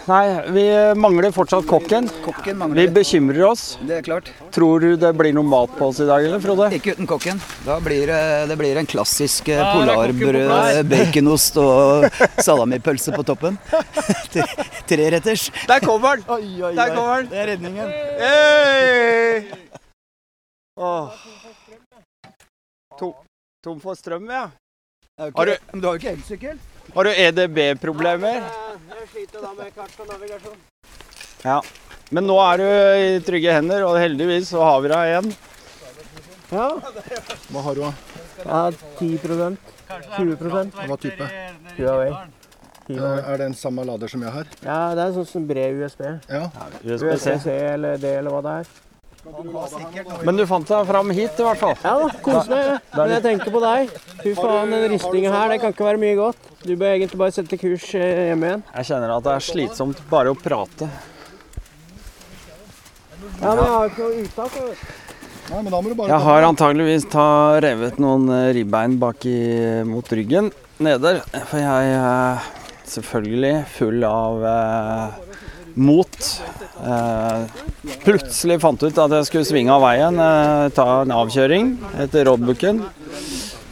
Nei, 0.06 0.26
vi 0.54 0.64
mangler 1.02 1.32
fortsatt 1.34 1.66
kokken. 1.66 2.06
Kokken 2.22 2.60
Vi 2.78 2.84
bekymrer 2.94 3.48
oss. 3.48 3.64
Det 3.82 3.96
er 3.98 4.04
klart. 4.06 4.28
Tror 4.54 4.84
du 4.84 4.92
det 5.02 5.10
blir 5.18 5.34
noe 5.34 5.48
mat 5.50 5.72
på 5.80 5.88
oss 5.90 5.98
i 6.04 6.06
dag, 6.06 6.22
eller, 6.28 6.38
Frode? 6.44 6.68
Ikke 6.78 6.94
uten 6.94 7.08
kokken. 7.10 7.42
Da 7.66 7.80
blir 7.82 8.06
det, 8.12 8.20
det 8.52 8.58
blir 8.60 8.78
en 8.78 8.86
klassisk 8.86 9.50
eh, 9.50 9.58
Ja, 9.58 9.72
polarbrød, 9.74 10.86
baconost 10.92 11.58
og 11.58 12.06
salamipølse 12.38 13.16
på 13.18 13.26
toppen. 13.26 13.58
Tre- 14.36 14.46
Treretters. 14.92 15.48
Der 15.66 15.82
kommer 15.82 16.22
den! 16.22 16.30
Oi, 16.38 16.54
oi, 16.70 16.74
Der 16.78 16.94
kommer 16.94 17.26
den! 17.26 17.34
Det 17.34 17.42
er 17.42 17.52
redningen. 17.56 17.88
Hey! 18.22 19.42
Oh. 20.78 21.10
Tom, 23.00 23.16
tom 23.66 23.80
for 23.82 23.98
strøm, 23.98 24.30
ja. 24.30 24.46
Har 25.18 25.46
du- 25.50 25.58
Men 25.72 25.82
du 25.82 25.88
har 25.88 25.98
jo 25.98 26.00
ikke 26.00 26.14
elsykkel? 26.18 26.58
Har 26.94 27.04
du 27.04 27.10
EDB-problemer? 27.10 28.44
Jeg 28.46 29.08
sliter 29.12 29.42
da 29.42 29.54
med 29.58 29.74
kart 29.76 30.00
og 30.00 30.08
navigasjon. 30.12 30.58
Ja. 31.46 31.62
Men 32.12 32.28
nå 32.28 32.36
er 32.54 32.58
du 32.58 32.64
i 32.66 33.20
trygge 33.26 33.52
hender, 33.56 33.84
og 33.88 33.98
heldigvis 33.98 34.52
så 34.54 34.62
har 34.62 34.82
vi 34.82 34.90
deg 34.90 35.10
igjen. 35.10 35.36
Ja. 36.52 36.68
Hva 37.50 37.62
har 37.66 37.74
du, 37.76 37.82
da? 37.82 37.94
ja 38.46 38.72
10% 39.00 39.58
20 40.18 40.36
Hva 40.86 40.98
type? 41.02 41.30
Huawei. 41.78 42.12
Eh, 42.88 43.02
Er 43.02 43.38
det 43.38 43.46
en 43.48 43.54
samme 43.58 43.84
lader 43.86 44.08
som 44.08 44.22
jeg 44.22 44.32
har? 44.32 44.46
Ja, 44.62 44.94
det 44.94 45.02
er 45.08 45.14
sånn 45.16 45.28
som 45.28 45.48
bred 45.48 45.74
USB. 45.82 46.02
Ja. 46.30 46.52
USB-C. 46.84 47.50
eller 47.74 47.98
det, 47.98 48.18
eller 48.20 48.30
hva 48.30 48.42
det 48.46 48.54
er. 48.60 48.85
Men 50.26 50.38
du 50.38 50.44
fant 50.50 50.68
deg 50.70 50.88
fram 50.90 51.10
hit, 51.16 51.40
i 51.40 51.46
hvert 51.46 51.62
fall. 51.62 51.74
Ja 51.82 51.94
da, 52.02 52.10
kos 52.26 52.50
meg. 52.52 52.70
Men 52.94 53.14
jeg 53.16 53.24
tenker 53.26 53.54
på 53.54 53.62
deg. 53.64 53.96
Fy 54.22 54.34
faen, 54.38 54.74
den 54.74 54.94
ristinga 54.94 55.32
her, 55.34 55.54
det 55.54 55.62
kan 55.64 55.74
ikke 55.74 55.88
være 55.88 56.02
mye 56.02 56.18
godt. 56.20 56.52
Du 56.66 56.74
bør 56.74 56.94
egentlig 56.94 57.20
bare 57.22 57.34
sette 57.36 57.60
kurs 57.62 57.88
eh, 57.98 58.30
hjemme 58.30 58.52
igjen. 58.52 58.64
Jeg 58.78 58.90
kjenner 58.92 59.16
at 59.18 59.26
det 59.26 59.34
er 59.34 59.48
slitsomt 59.48 60.04
bare 60.12 60.34
å 60.34 60.38
prate. 60.38 60.90
Ja, 63.42 63.50
men 63.50 63.64
jeg 63.64 63.74
har 63.74 63.90
ikke 63.90 64.06
noe 64.06 64.22
uttak. 64.26 64.60
Nei, 65.46 65.60
men 65.62 65.70
da 65.70 65.78
må 65.78 65.92
du 65.92 65.98
bare 65.98 66.10
Jeg 66.10 66.26
har 66.26 66.48
antageligvis 66.48 67.06
ta 67.14 67.28
revet 67.66 68.00
noen 68.02 68.30
eh, 68.34 68.52
ribbein 68.58 68.98
bak 69.02 69.26
i, 69.30 69.38
mot 69.86 70.16
ryggen 70.18 70.50
neder. 70.82 71.22
For 71.50 71.62
jeg 71.62 71.98
er 71.98 72.50
selvfølgelig 72.90 73.54
full 73.76 74.06
av 74.10 74.46
eh, 74.50 75.25
mot. 75.76 76.18
Eh, 76.84 77.44
plutselig 78.04 78.60
fant 78.64 78.84
ut 78.84 79.02
at 79.04 79.16
jeg 79.20 79.28
skulle 79.30 79.48
svinge 79.48 79.74
av 79.74 79.84
veien, 79.84 80.20
eh, 80.20 80.70
ta 80.76 81.02
en 81.02 81.14
avkjøring 81.16 81.76
etter 82.04 82.26
roadbooken. 82.30 82.82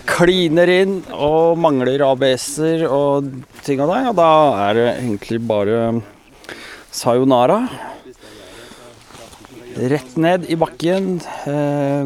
Kliner 0.09 0.69
inn 0.69 0.97
og 1.15 1.57
mangler 1.57 2.03
ABS-er 2.05 2.83
og 2.89 3.31
ting 3.63 3.79
og 3.81 3.93
det. 3.93 4.01
Og 4.11 4.15
da 4.19 4.31
er 4.69 4.73
det 4.79 4.87
egentlig 4.97 5.39
bare 5.47 6.01
sayonara. 6.91 7.69
Rett 9.73 10.17
ned 10.17 10.45
i 10.51 10.55
bakken. 10.59 11.21
Eh, 11.47 12.05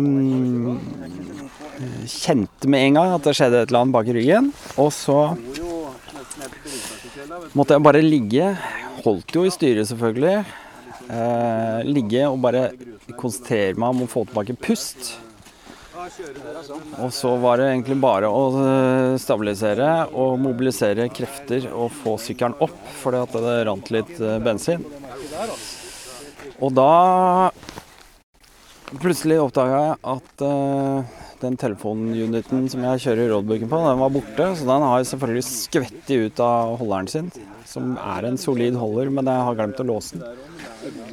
kjente 2.07 2.69
med 2.71 2.85
en 2.87 2.93
gang 2.97 3.13
at 3.17 3.25
det 3.25 3.35
skjedde 3.37 3.61
et 3.61 3.69
eller 3.69 3.83
annet 3.83 3.97
bak 3.97 4.07
i 4.07 4.15
ryggen. 4.15 4.51
Og 4.77 4.91
så 4.95 5.37
måtte 7.55 7.75
jeg 7.75 7.85
bare 7.85 8.03
ligge. 8.03 8.49
Holdt 9.05 9.35
jo 9.35 9.45
i 9.47 9.53
styret, 9.53 9.87
selvfølgelig. 9.89 10.41
Eh, 11.07 11.79
ligge 11.87 12.25
og 12.27 12.41
bare 12.43 12.71
konsentrere 13.15 13.77
meg 13.79 13.93
om 13.93 14.03
å 14.03 14.11
få 14.11 14.25
tilbake 14.27 14.57
pust. 14.59 15.13
Og 17.01 17.11
så 17.15 17.33
var 17.41 17.59
det 17.59 17.69
egentlig 17.71 17.97
bare 17.99 18.29
å 18.31 18.43
eh, 18.61 19.15
stabilisere 19.21 19.89
og 20.15 20.37
mobilisere 20.39 21.07
krefter 21.13 21.67
og 21.71 21.91
få 22.03 22.15
sykkelen 22.21 22.57
opp, 22.63 22.77
fordi 23.01 23.23
at 23.23 23.37
det 23.43 23.55
rant 23.67 23.91
litt 23.93 24.13
eh, 24.19 24.37
bensin. 24.43 24.85
Og 26.63 26.71
da 26.73 27.51
plutselig 29.01 29.41
oppdaga 29.43 29.81
jeg 29.83 29.97
at 30.15 30.45
eh, 30.47 31.17
den 31.43 31.57
telefonuniten 31.59 32.67
som 32.71 32.85
jeg 32.87 33.03
kjører 33.05 33.31
roadbooken 33.33 33.71
på, 33.71 33.81
den 33.85 34.03
var 34.03 34.13
borte. 34.13 34.49
Så 34.57 34.67
den 34.67 34.85
har 34.87 35.01
jeg 35.01 35.09
selvfølgelig 35.13 35.47
skvettet 35.47 36.27
ut 36.27 36.43
av 36.43 36.75
holderen 36.81 37.09
sin, 37.11 37.31
som 37.67 37.95
er 38.01 38.29
en 38.29 38.39
solid 38.41 38.77
holder, 38.79 39.11
men 39.13 39.29
jeg 39.29 39.47
har 39.49 39.59
glemt 39.59 39.83
å 39.83 39.87
låse 39.87 40.21
den. 40.21 40.45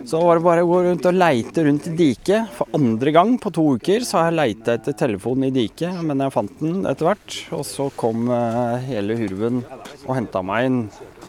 Så 0.04 0.20
var 0.20 0.36
det 0.36 0.44
bare 0.44 0.62
å 0.64 0.68
gå 0.68 0.80
rundt 0.84 1.06
og 1.08 1.16
leite 1.16 1.64
rundt 1.66 1.88
i 1.88 1.94
diket. 1.96 2.50
For 2.54 2.76
andre 2.76 3.14
gang 3.14 3.34
på 3.40 3.50
to 3.54 3.64
uker 3.78 4.04
så 4.06 4.20
har 4.20 4.28
jeg 4.30 4.38
leita 4.38 4.76
etter 4.76 4.96
telefonen 4.98 5.48
i 5.48 5.54
diket, 5.54 6.02
men 6.04 6.20
jeg 6.22 6.34
fant 6.34 6.60
den 6.60 6.84
etter 6.90 7.08
hvert. 7.08 7.38
Og 7.56 7.64
så 7.66 7.88
kom 7.98 8.28
eh, 8.32 8.76
hele 8.90 9.16
hurven 9.18 9.62
og 10.04 10.12
henta 10.14 10.44
meg 10.46 10.68
inn. 10.68 10.80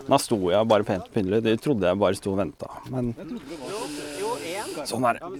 Da 0.06 0.20
sto 0.22 0.38
jeg 0.52 0.70
bare 0.70 0.86
pent 0.86 1.08
pyntelig. 1.14 1.42
De 1.46 1.56
trodde 1.62 1.88
jeg 1.90 2.02
bare 2.02 2.20
sto 2.20 2.36
og 2.36 2.42
venta. 2.44 2.70
Men 2.94 3.14
sånn 4.86 5.08
er 5.10 5.18
det. 5.18 5.32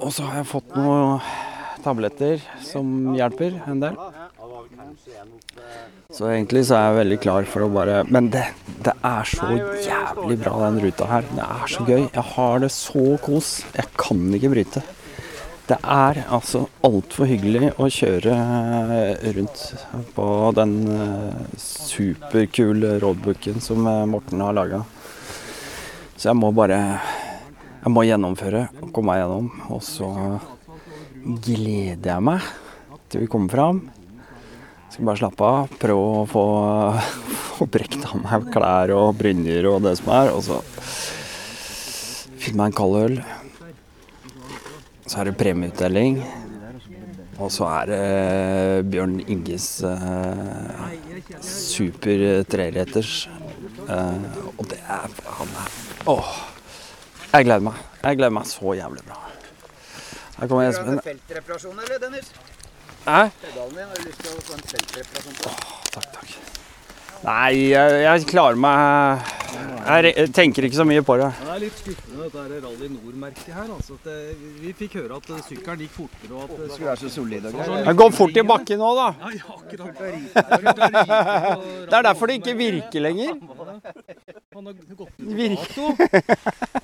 Og 0.00 0.10
så 0.12 0.26
har 0.26 0.42
jeg 0.42 0.50
fått 0.50 0.76
noen 0.76 1.22
tabletter 1.84 2.42
som 2.64 3.14
hjelper 3.16 3.60
en 3.66 3.82
del. 3.82 3.98
Så 6.10 6.26
egentlig 6.26 6.64
så 6.66 6.74
er 6.76 6.86
jeg 6.88 6.98
veldig 7.00 7.18
klar 7.22 7.46
for 7.46 7.64
å 7.64 7.72
bare 7.72 8.00
Men 8.10 8.30
det, 8.34 8.42
det 8.82 8.94
er 9.06 9.28
så 9.30 9.50
jævlig 9.54 10.40
bra, 10.40 10.56
den 10.66 10.80
ruta 10.82 11.06
her. 11.06 11.28
Det 11.36 11.44
er 11.44 11.68
så 11.70 11.84
gøy. 11.86 12.00
Jeg 12.08 12.24
har 12.34 12.64
det 12.64 12.72
så 12.74 13.04
kos. 13.22 13.50
Jeg 13.76 13.92
kan 14.00 14.24
ikke 14.34 14.50
bryte. 14.56 14.82
Det 15.70 15.76
er 15.86 16.24
altså 16.34 16.64
altfor 16.82 17.28
hyggelig 17.30 17.68
å 17.78 17.86
kjøre 17.94 18.34
rundt 19.36 19.60
på 20.16 20.24
den 20.58 20.72
eh, 20.90 21.52
superkule 21.62 22.96
roadbooken 23.04 23.62
som 23.62 23.86
eh, 23.86 24.06
Morten 24.10 24.42
har 24.42 24.56
laga. 24.56 24.80
Så 26.16 26.32
jeg 26.32 26.40
må 26.40 26.50
bare 26.52 26.80
Jeg 27.80 27.92
må 27.94 28.02
gjennomføre 28.04 28.66
og 28.82 28.90
komme 28.92 29.14
meg 29.14 29.22
gjennom. 29.22 29.46
Og 29.70 29.84
så 29.86 30.10
gleder 31.20 32.14
jeg 32.14 32.24
meg 32.24 32.50
til 33.10 33.24
vi 33.24 33.30
kommer 33.30 33.50
fram. 33.52 33.80
Skal 34.90 35.06
bare 35.06 35.20
slappe 35.20 35.46
av, 35.46 35.72
prøve 35.82 36.20
å 36.20 36.26
få, 36.30 36.44
få 37.58 37.66
brekt 37.70 38.04
av 38.06 38.20
meg 38.22 38.48
klær 38.54 38.92
og 38.94 39.16
brynjer 39.18 39.66
og 39.70 39.82
det 39.86 39.96
som 40.00 40.12
er. 40.16 40.30
Og 40.34 40.44
så 40.46 40.60
finne 42.40 42.62
meg 42.62 42.70
en 42.70 42.78
kald 42.78 42.98
øl. 43.00 43.16
Så 45.06 45.20
er 45.20 45.30
det 45.30 45.38
premieutdeling. 45.40 46.20
Og 47.40 47.48
så 47.54 47.66
er 47.70 47.90
det 47.90 48.90
Bjørn 48.92 49.16
Inges 49.32 49.68
eh, 49.88 50.82
super 51.40 52.44
treretters. 52.50 53.24
Eh, 53.88 54.28
og 54.56 54.66
det 54.70 54.78
er 54.84 55.18
Han 55.38 55.56
er 55.64 55.76
Åh. 56.12 56.32
Jeg 57.30 57.46
gleder 57.46 57.66
meg. 57.70 57.82
Jeg 58.02 58.18
gleder 58.18 58.34
meg 58.34 58.48
så 58.50 58.74
jævlig 58.76 59.06
bra. 59.06 59.29
Her 60.40 60.48
kommer 60.48 60.68
Espen. 60.68 61.00
feltreparasjon, 61.04 61.78
eller, 61.84 61.98
Dennis? 61.98 62.32
Hæ? 63.04 63.30
Pedalen 63.42 63.74
din, 63.76 63.84
har 63.88 63.94
du 63.96 64.08
lyst 64.08 64.22
til 64.22 64.30
å 64.32 64.46
få 64.46 64.56
en 64.56 64.64
feltreparasjon 64.72 65.36
på? 65.42 65.52
Takk, 65.92 66.08
takk. 66.14 66.30
Nei, 67.20 67.52
jeg, 67.68 67.96
jeg 68.06 68.26
klarer 68.30 68.56
meg 68.56 69.26
jeg, 69.50 70.12
jeg 70.16 70.30
tenker 70.32 70.64
ikke 70.64 70.78
så 70.78 70.86
mye 70.88 71.02
på 71.04 71.16
det. 71.20 71.28
Det 71.36 71.50
er 71.52 71.60
litt 71.64 71.80
skuffende 71.82 72.28
dette 72.30 72.60
Rally 72.64 72.88
Nord-merket 72.94 73.50
her. 73.52 73.66
Altså, 73.74 73.98
at 73.98 74.06
det, 74.08 74.16
vi 74.62 74.72
fikk 74.78 74.96
høre 75.00 75.18
at 75.20 75.28
eh, 75.34 75.42
sykkelen 75.48 75.82
gikk 75.84 75.94
fortere 75.98 76.32
og 76.36 76.42
at 76.46 76.54
det 76.54 76.68
Skulle 76.70 76.88
være 76.88 77.02
så 77.02 77.12
solid 77.12 77.48
og 77.50 77.58
greier. 77.58 77.84
Jeg 77.90 78.00
går 78.00 78.14
fort 78.16 78.40
i 78.40 78.44
bakken 78.52 78.80
nå, 78.80 78.90
da. 78.96 79.08
Ja, 79.20 79.28
ja, 79.36 79.44
akkurat. 79.58 79.94
Det 81.90 81.98
er 81.98 82.08
derfor 82.08 82.30
det 82.30 82.40
ikke 82.40 82.56
virker 82.60 83.04
lenger. 83.04 83.36
Han 84.56 84.70
har 84.70 84.78
gått 84.78 84.88
ut 84.96 85.34
Virker. 85.40 85.90
Ja, 86.00 86.79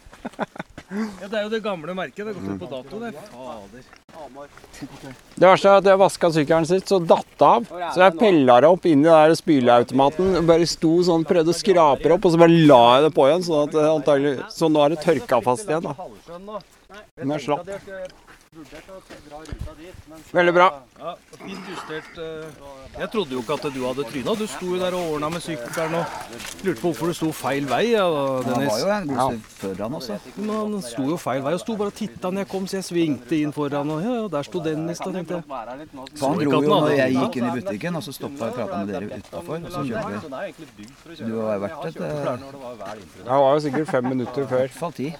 det 1.36 1.42
er 1.42 1.48
jo 1.50 1.52
det 1.52 1.62
gamle 1.64 1.92
merket. 1.96 2.22
Det 2.24 2.32
har 2.32 2.36
gått 2.38 2.48
ut 2.48 2.62
på 2.62 2.68
dato, 2.70 2.98
det. 3.02 3.10
Fader. 3.28 3.82
Det 5.36 5.44
verste 5.44 5.68
er 5.68 5.82
at 5.82 5.88
jeg 5.90 6.00
vaska 6.00 6.30
sykkelen 6.32 6.68
sist, 6.68 6.88
så 6.88 6.98
datt 7.04 7.34
det 7.36 7.48
av. 7.50 7.66
Så 7.92 8.00
jeg 8.00 8.16
pella 8.22 8.56
det 8.64 8.70
opp 8.72 8.86
inn 8.88 9.02
i 9.02 9.08
den 9.08 9.12
der 9.12 9.36
spyleautomaten. 9.36 10.38
Bare 10.48 10.68
sto 10.70 10.94
sånn, 11.04 11.26
prøvde 11.28 11.52
å 11.52 11.58
skrape 11.58 12.06
det 12.06 12.14
opp, 12.16 12.24
og 12.24 12.32
så 12.32 12.40
bare 12.40 12.62
la 12.70 12.80
jeg 12.96 13.04
det 13.06 13.12
på 13.18 13.26
igjen. 13.28 13.44
Sånn 13.44 13.68
at 13.68 13.76
antagelig, 13.82 14.32
så 14.56 14.70
nå 14.72 14.86
er 14.86 14.94
det 14.94 15.02
tørka 15.04 15.42
fast 15.44 15.68
igjen. 15.68 15.84
da. 15.90 16.62
Men 17.20 17.36
jeg 17.36 17.44
slapp. 17.44 17.68
Veldig 20.32 20.56
bra. 20.56 20.70
Ja, 20.96 21.16
fint 21.42 21.68
justert. 21.74 22.22
Eh. 22.96 23.00
Jeg 23.00 23.10
trodde 23.12 23.32
jo 23.36 23.40
ikke 23.42 23.52
at 23.52 23.66
du 23.74 23.80
hadde 23.84 24.04
tryna. 24.08 24.34
Du 24.40 24.46
sto 24.48 24.66
jo 24.72 24.78
der 24.80 24.94
og 24.96 25.12
ordna 25.16 25.28
med 25.28 25.42
sykkelen 25.44 25.94
og 25.98 26.04
lurte 26.64 26.80
på 26.80 26.90
hvorfor 26.90 27.06
du 27.12 27.14
sto 27.18 27.28
feil 27.36 27.66
vei. 27.68 27.82
Ja, 27.92 28.06
Han 28.06 28.66
var 28.66 28.78
jo 28.80 28.88
en 28.94 29.08
god 29.08 29.20
stund 29.20 29.42
før 29.60 29.82
han 29.82 29.94
også. 29.98 30.18
Men 30.36 30.50
han 30.56 30.82
sto 30.82 31.04
jo 31.10 31.16
feil 31.20 31.42
vei 31.44 31.52
og 31.56 31.60
sto 31.60 31.76
bare 31.76 31.92
og 31.92 31.98
titta 32.00 32.30
når 32.30 32.44
jeg 32.44 32.48
kom, 32.52 32.66
så 32.66 32.78
jeg 32.80 32.86
svingte 32.88 33.36
inn 33.40 33.52
foran. 33.56 33.90
Og 33.94 34.02
ja, 34.04 34.14
ja, 34.20 34.28
der 34.32 34.48
sto 34.48 34.62
Dennis, 34.64 34.98
da, 35.02 35.12
tenkte 35.12 35.38
jeg. 35.38 35.44
Så 36.16 36.30
han 36.30 36.40
dro 36.40 36.62
jo 36.62 36.72
når 36.72 36.88
jeg 36.96 37.16
gikk 37.16 37.38
inn 37.40 37.48
i 37.48 37.52
butikken, 37.60 38.00
og 38.00 38.06
så 38.06 38.16
stoppa 38.16 38.48
jeg 38.48 38.54
og 38.54 38.58
prata 38.60 38.80
med 38.80 38.94
dere 38.94 39.20
utafor. 39.20 39.56
Og 39.60 39.70
så 39.76 39.84
kjørte 39.90 40.08
vi. 40.76 41.20
Du 41.26 41.36
har 41.42 41.62
vært 41.62 41.84
et 41.90 42.00
eh, 42.00 42.14
Jeg 43.26 43.44
var 43.44 43.50
jo 43.52 43.60
sikkert 43.66 43.92
fem 43.92 44.10
minutter 44.14 44.46
før. 44.46 44.56
i 44.56 44.66
hvert 44.66 44.78
fall 44.80 44.92
ti. 44.96 45.12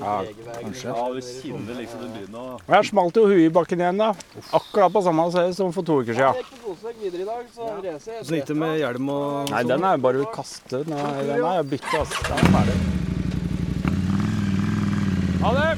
Ja. 0.00 0.16
Kanskje. 0.60 0.94
Og 0.94 2.76
jeg 2.76 2.90
smalt 2.90 3.16
jo 3.16 3.26
huet 3.26 3.46
i 3.48 3.52
bakken 3.52 3.82
igjen, 3.82 3.98
da. 4.00 4.12
Akkurat 4.56 4.92
på 4.92 5.02
samme 5.04 5.26
sted 5.34 5.54
som 5.58 5.72
for 5.74 5.86
to 5.86 6.00
uker 6.04 6.14
siden. 7.00 8.24
Så 8.24 8.36
gikk 8.36 8.48
det 8.50 8.56
med 8.60 8.78
hjelm 8.80 9.12
og 9.14 9.52
Nei, 9.52 9.62
den 9.68 9.84
er 9.84 9.96
jo 9.96 10.02
bare 10.06 10.24
å 10.24 10.32
Nei, 10.90 11.26
den 11.28 11.46
er 11.50 11.62
bytte, 11.74 11.94
Altså. 12.00 12.16
Den 12.28 12.38
er 12.38 12.52
ferdig. 12.58 12.76
Ha 15.40 15.50
det! 15.56 15.70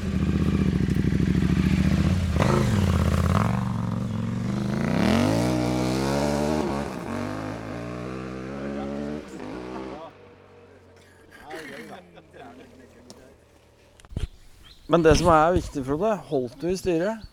Men 14.93 15.01
det 15.01 15.15
som 15.17 15.29
er 15.33 15.55
viktig, 15.55 15.81
Frode, 15.87 16.09
holdt 16.29 16.59
du 16.61 16.67
i 16.69 16.75
styret? 16.77 17.32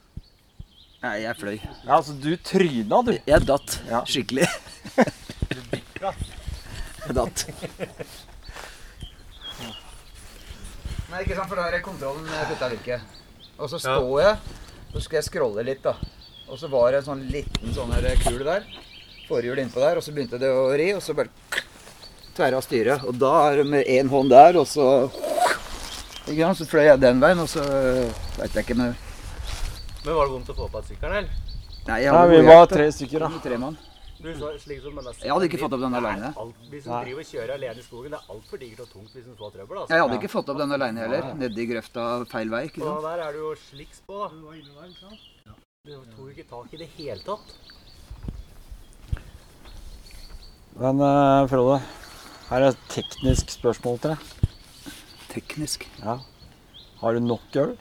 Nei, 1.01 1.15
jeg 1.23 1.37
fløy. 1.41 1.55
Ja, 1.87 1.97
altså, 1.97 2.13
du 2.21 2.35
tryna, 2.45 2.99
du. 3.07 3.15
Jeg 3.27 3.47
datt 3.49 3.79
Ja. 3.89 4.03
skikkelig. 4.05 4.45
jeg 6.01 7.15
datt. 7.17 7.45
Nei, 11.11 11.23
ikke 11.25 11.37
sant, 11.39 11.49
for 11.49 11.57
da 11.57 11.65
er 11.71 11.81
kontrollen 11.83 12.29
putta 12.51 12.69
virke. 12.75 13.01
Og 13.59 13.71
så 13.73 13.81
står 13.81 14.21
jeg, 14.23 14.37
så 14.93 15.03
skal 15.07 15.19
jeg 15.21 15.29
scrolle 15.31 15.65
litt, 15.67 15.83
da. 15.83 15.97
Og 16.51 16.59
så 16.61 16.69
var 16.71 16.93
det 16.93 17.01
en 17.01 17.09
sånn 17.09 17.25
liten 17.33 17.75
sånn 17.75 17.93
her 17.97 18.07
kul 18.23 18.45
der. 18.45 18.69
Forhjul 19.29 19.59
innpå 19.63 19.81
der, 19.81 19.97
og 19.99 20.05
så 20.05 20.13
begynte 20.15 20.39
det 20.43 20.51
å 20.53 20.69
ri, 20.77 20.93
og 20.97 21.03
så 21.05 21.15
bare 21.17 21.33
tverra 22.37 22.61
styret. 22.65 23.05
Og 23.09 23.17
da 23.21 23.33
er 23.49 23.63
det 23.63 23.67
med 23.73 23.89
én 23.89 24.09
hånd 24.13 24.31
der, 24.33 24.59
og 24.61 24.67
så 24.69 24.87
ikke 26.29 26.45
sant, 26.45 26.59
Så 26.61 26.69
fløy 26.69 26.85
jeg 26.87 27.01
den 27.03 27.21
veien, 27.23 27.41
og 27.41 27.49
så 27.49 27.65
veit 28.37 28.53
jeg 28.53 28.65
ikke 28.69 28.77
med 28.79 28.95
Men 30.05 30.15
var 30.17 30.27
det 30.27 30.33
vondt 30.33 30.51
å 30.53 30.57
få 30.57 30.67
på 30.73 30.79
at 30.81 30.89
sykkelen, 30.89 31.17
eller? 31.21 31.31
Nei, 31.87 31.99
jeg 32.05 32.13
Nei, 32.13 32.19
hadde 32.19 32.31
vi 32.31 32.37
god 32.41 32.47
var 32.49 32.57
hjelp, 32.61 32.69
da. 32.71 32.77
tre 32.77 32.87
stykker, 32.97 33.25
da. 33.25 33.31
Tre 33.45 33.59
mann. 33.61 33.79
Du, 34.21 34.29
så, 34.37 34.51
slik 34.61 34.83
som 34.85 34.97
denne 35.01 35.13
Jeg 35.17 35.33
hadde 35.33 35.47
ikke 35.49 35.59
fått 35.63 35.73
opp 35.77 35.81
den 35.81 35.95
aleine. 35.97 36.29
Hvis 36.69 36.85
du 36.85 36.91
driver 36.93 37.23
og 37.23 37.29
kjører 37.31 37.53
alene 37.55 37.81
i 37.81 37.85
skogen, 37.87 38.13
det 38.13 38.19
er 38.21 38.35
altfor 38.35 38.61
digert 38.61 38.83
og 38.85 38.91
tungt 38.93 39.15
hvis 39.17 39.25
du 39.25 39.33
får 39.39 39.55
trøbbel. 39.55 39.79
altså. 39.81 39.95
Jeg 39.97 40.03
hadde 40.05 40.19
ikke 40.21 40.33
fått 40.35 40.51
opp 40.53 40.59
den 40.61 40.75
aleine 40.77 41.01
heller. 41.07 41.31
Nedi 41.41 41.67
grøfta 41.71 42.05
feil 42.29 42.53
vei. 42.53 42.63
ikke 42.69 42.83
Og 42.85 42.91
sant? 42.91 43.07
der 43.09 43.23
er 43.25 43.33
det 43.33 43.41
jo 43.41 43.53
sliks 43.65 44.03
på. 44.05 44.19
da. 44.21 44.29
Du 45.89 45.93
tok 45.97 46.19
jo 46.21 46.29
ikke 46.35 46.45
tak 46.51 46.75
i 46.77 46.81
det 46.83 46.91
hele 46.99 47.25
tatt. 47.25 47.57
Men 50.81 51.01
eh, 51.05 51.47
Frode, 51.51 51.81
her 52.51 52.61
er 52.67 52.73
et 52.75 52.85
teknisk 52.93 53.51
spørsmål 53.57 53.99
til 54.05 54.13
deg. 54.13 54.19
Teknisk. 55.33 55.87
Ja. 56.05 56.19
Har 57.01 57.17
du 57.17 57.25
nok 57.25 57.57
øl? 57.57 57.73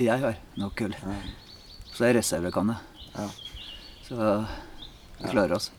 Jeg 0.00 0.20
har 0.22 0.36
nok 0.56 0.80
øl. 0.86 0.94
Så 1.92 2.06
er 2.08 2.14
reservekanne. 2.16 2.76
Ja. 3.12 3.26
Så 4.06 4.16
vi 5.20 5.28
klarer 5.28 5.58
oss. 5.58 5.70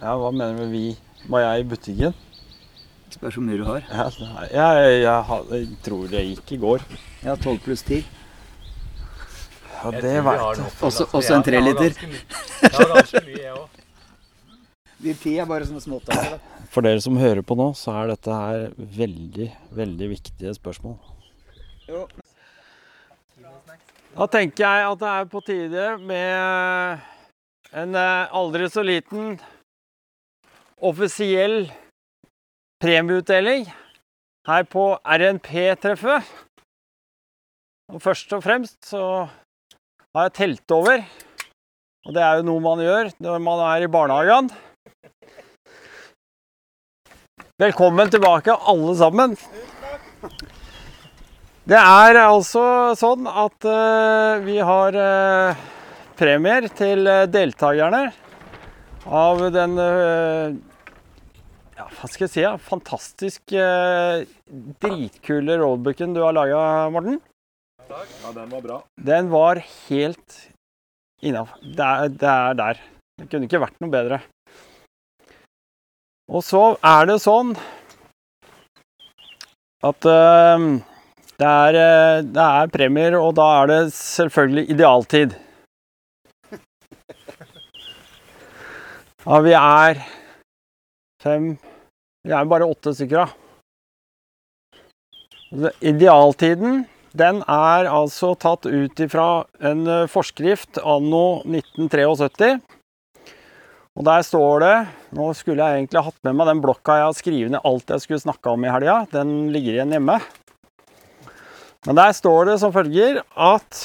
Ja, 0.00 0.14
hva 0.18 0.30
mener 0.30 0.54
du 0.54 0.62
med 0.62 0.70
vi? 0.74 0.84
Var 1.30 1.42
jeg 1.44 1.64
i 1.64 1.66
butikken? 1.72 2.14
Spørs 3.12 3.36
hvor 3.36 3.44
mye 3.44 3.58
du 3.60 3.64
har. 3.66 3.82
Ja, 3.90 4.06
jeg, 4.08 4.52
jeg, 4.54 5.02
jeg, 5.02 5.42
jeg 5.52 5.68
tror 5.84 6.06
det 6.10 6.24
gikk 6.30 6.54
i 6.56 6.60
går. 6.62 6.86
Jeg 7.22 7.30
har 7.32 7.42
12 7.42 7.60
pluss 7.66 7.84
10. 7.88 8.00
Ja, 9.82 9.90
det 9.98 10.14
veit 10.24 10.42
jeg. 10.46 10.72
Også, 10.86 11.08
også 11.10 11.36
en 11.36 11.46
treliter. 11.46 11.98
Jeg 11.98 12.74
har 12.78 12.90
ganske 12.94 13.24
mye, 13.26 13.42
jeg 13.42 13.54
òg. 13.58 13.78
De 15.02 15.14
ti 15.18 15.34
er 15.42 15.48
bare 15.50 15.66
sånne 15.66 15.82
småtaller. 15.82 16.38
For 16.70 16.86
dere 16.86 17.02
som 17.02 17.18
hører 17.18 17.42
på 17.42 17.56
nå, 17.58 17.72
så 17.74 17.90
er 17.98 18.12
dette 18.14 18.36
her 18.38 18.68
veldig, 18.78 19.48
veldig 19.74 20.10
viktige 20.14 20.54
spørsmål. 20.54 20.94
Jo. 21.90 22.06
Da 24.12 24.26
tenker 24.28 24.60
jeg 24.60 24.88
at 24.90 24.98
det 25.00 25.08
er 25.08 25.28
på 25.32 25.40
tide 25.40 25.84
med 26.04 27.00
en 27.80 27.94
eh, 27.96 28.34
aldri 28.36 28.66
så 28.68 28.84
liten 28.84 29.38
offisiell 30.84 31.70
premieutdeling 32.82 33.64
her 34.50 34.68
på 34.68 34.84
RNP-treffet. 35.00 36.28
Og 37.92 38.04
først 38.04 38.36
og 38.36 38.44
fremst 38.44 38.92
så 38.92 39.02
har 40.12 40.28
jeg 40.28 40.36
telt 40.42 40.76
over, 40.76 41.08
og 42.04 42.12
det 42.12 42.26
er 42.26 42.36
jo 42.36 42.48
noe 42.50 42.64
man 42.68 42.84
gjør 42.84 43.14
når 43.16 43.42
man 43.48 43.64
er 43.70 43.86
i 43.86 43.92
barnehagen. 43.96 44.52
Velkommen 47.62 48.12
tilbake, 48.12 48.60
alle 48.60 48.96
sammen. 49.00 49.38
Det 51.62 51.78
er 51.78 52.16
altså 52.18 52.62
sånn 52.98 53.28
at 53.30 53.66
uh, 53.70 54.42
vi 54.42 54.56
har 54.58 54.96
uh, 54.98 55.60
premier 56.18 56.66
til 56.74 57.06
eh, 57.06 57.28
deltakerne 57.30 58.00
av 59.06 59.44
den 59.54 59.78
uh, 59.78 60.50
ja, 61.78 61.86
hva 61.86 62.10
skal 62.10 62.26
jeg 62.26 62.32
si, 62.34 62.42
ja, 62.42 62.56
fantastisk 62.58 63.54
dritkule 64.82 65.56
roadbooken 65.62 66.18
du 66.18 66.20
har 66.26 66.34
laga, 66.34 66.90
Morten. 66.94 67.22
Ja, 67.86 68.34
den 68.34 68.50
var 68.50 68.66
bra. 68.66 68.82
Den 68.98 69.30
var 69.30 69.62
helt 69.62 70.38
innafor. 71.22 71.62
Det, 71.62 71.88
det 72.18 72.30
er 72.34 72.58
der. 72.58 72.84
Det 73.18 73.30
kunne 73.30 73.46
ikke 73.48 73.62
vært 73.62 73.82
noe 73.82 73.94
bedre. 73.94 74.20
Og 76.30 76.42
så 76.46 76.72
er 76.82 77.10
det 77.10 77.22
sånn 77.22 77.54
at 79.82 80.06
det, 81.42 81.48
er, 81.50 81.74
eh, 81.74 82.22
det 82.22 82.42
er 82.44 82.70
premier, 82.70 83.16
og 83.18 83.34
da 83.34 83.48
er 83.62 83.70
det 83.72 83.80
selvfølgelig 83.96 84.70
idealtid. 84.76 85.34
Ja, 89.22 89.38
vi 89.38 89.52
er 89.54 90.00
fem 91.22 91.52
Vi 92.26 92.32
er 92.34 92.48
bare 92.50 92.66
åtte 92.66 92.90
stykker, 92.94 93.26
da. 93.26 93.30
Idealtiden 95.82 96.84
den 97.18 97.42
er 97.44 97.90
altså 97.92 98.32
tatt 98.40 98.66
ut 98.66 99.00
ifra 99.04 99.44
en 99.60 99.86
eh, 99.86 100.08
forskrift 100.10 100.78
anno 100.78 101.42
1973. 101.44 102.62
Og 103.92 104.06
der 104.08 104.22
står 104.24 104.62
det 104.64 104.76
Nå 105.18 105.26
skulle 105.36 105.60
jeg 105.60 105.82
egentlig 105.82 106.06
hatt 106.06 106.22
med 106.24 106.38
meg 106.38 106.48
den 106.48 106.62
blokka 106.64 106.96
jeg 106.96 107.08
har 107.10 107.18
skrevet 107.18 107.52
ned 107.52 107.66
alt 107.68 107.92
jeg 107.92 108.06
skulle 108.06 108.24
snakke 108.24 108.54
om 108.54 108.64
i 108.64 108.72
helga. 108.72 109.02
Den 109.12 109.52
ligger 109.52 109.76
igjen 109.76 109.92
hjemme. 109.98 110.16
Men 111.86 111.98
der 111.98 112.12
står 112.14 112.46
det 112.46 112.60
som 112.62 112.70
følger 112.74 113.22
at 113.34 113.80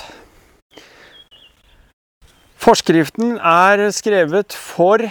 forskriften 2.62 3.40
er 3.42 3.88
skrevet 3.96 4.54
for 4.54 5.02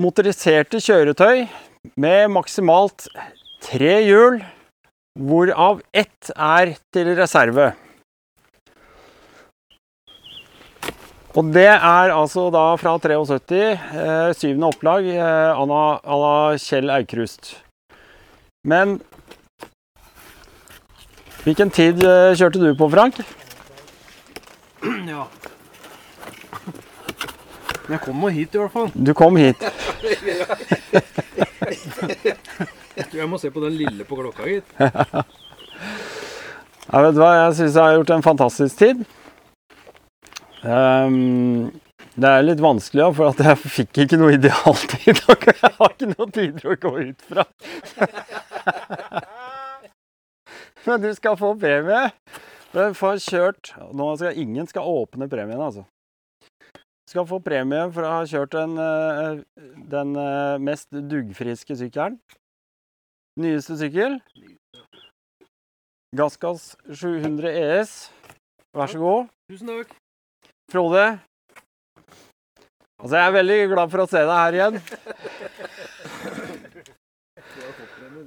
motoriserte 0.00 0.80
kjøretøy 0.80 1.44
med 2.00 2.32
maksimalt 2.32 3.08
tre 3.62 3.94
hjul, 4.06 4.40
hvorav 5.20 5.82
ett 5.92 6.32
er 6.32 6.72
til 6.94 7.12
reserve. 7.20 7.72
Og 11.32 11.48
det 11.52 11.68
er 11.68 12.12
altså 12.12 12.48
da 12.52 12.64
fra 12.80 12.96
73, 13.00 13.52
eh, 13.52 14.32
syvende 14.36 14.68
opplag, 14.72 15.04
eh, 15.04 15.62
la 15.64 16.56
Kjell 16.60 16.92
Aukrust. 16.92 17.56
Men 18.64 19.00
hvilken 21.44 21.70
tid 21.74 22.02
eh, 22.06 22.34
kjørte 22.38 22.60
du 22.62 22.74
på, 22.78 22.88
Frank? 22.92 23.20
Ja. 25.08 25.26
Jeg 27.90 28.00
kom 28.04 28.20
nå 28.22 28.30
hit, 28.32 28.54
i 28.54 28.60
hvert 28.62 28.72
fall. 28.72 28.90
Du 28.94 29.12
kom 29.16 29.36
hit. 29.40 29.62
Jeg 32.92 33.06
tror 33.08 33.20
jeg 33.22 33.28
må 33.30 33.38
se 33.40 33.48
på 33.52 33.62
den 33.62 33.72
lille 33.78 34.04
på 34.04 34.18
klokka, 34.18 34.48
gitt. 34.48 34.68
Ja, 36.92 37.00
vet 37.06 37.16
hva, 37.16 37.28
jeg 37.38 37.54
syns 37.56 37.76
jeg 37.78 37.80
har 37.86 37.94
gjort 37.94 38.10
en 38.12 38.24
fantastisk 38.26 38.80
tid. 38.82 38.98
Um, 40.60 41.70
det 42.20 42.28
er 42.28 42.44
litt 42.44 42.60
vanskelig, 42.60 43.00
ja, 43.00 43.06
for 43.16 43.30
at 43.30 43.40
jeg 43.40 43.70
fikk 43.78 44.02
ikke 44.04 44.18
noe 44.20 44.34
idealtid. 44.36 45.22
Jeg 45.62 45.70
har 45.78 45.94
ikke 45.94 46.10
noe 46.10 46.26
tider 46.34 46.74
å 46.74 46.76
gå 46.82 46.92
ut 46.98 47.24
fra. 47.30 47.46
Men 50.86 51.02
du 51.02 51.14
skal 51.14 51.36
få 51.38 51.54
premie. 51.58 52.10
Du 52.72 52.80
får 52.96 53.20
kjørt 53.22 53.74
Nå 53.94 54.06
skal 54.18 54.38
ingen 54.40 54.66
skal 54.66 54.88
åpne 54.88 55.28
premien, 55.30 55.60
altså. 55.60 55.84
Du 56.72 57.12
skal 57.12 57.26
få 57.28 57.38
premie 57.44 57.84
for 57.92 58.06
å 58.08 58.12
ha 58.16 58.22
kjørt 58.26 58.54
den, 58.56 58.78
eh, 58.80 59.42
den 59.92 60.14
eh, 60.16 60.56
mest 60.58 60.88
duggfriske 60.90 61.76
sykkelen. 61.76 62.16
Nyeste 63.42 63.76
sykkel. 63.80 64.16
Gassgass 66.16 66.72
700 66.88 67.52
ES. 67.52 67.92
Vær 68.76 68.88
så 68.88 69.02
god. 69.02 69.30
Tusen 69.52 69.70
takk. 69.70 69.92
Frode. 70.72 71.04
Altså, 73.02 73.14
jeg 73.18 73.26
er 73.26 73.36
veldig 73.36 73.60
glad 73.74 73.92
for 73.92 74.04
å 74.04 74.08
se 74.08 74.24
deg 74.24 74.36
her 74.40 74.58
igjen. 74.58 74.82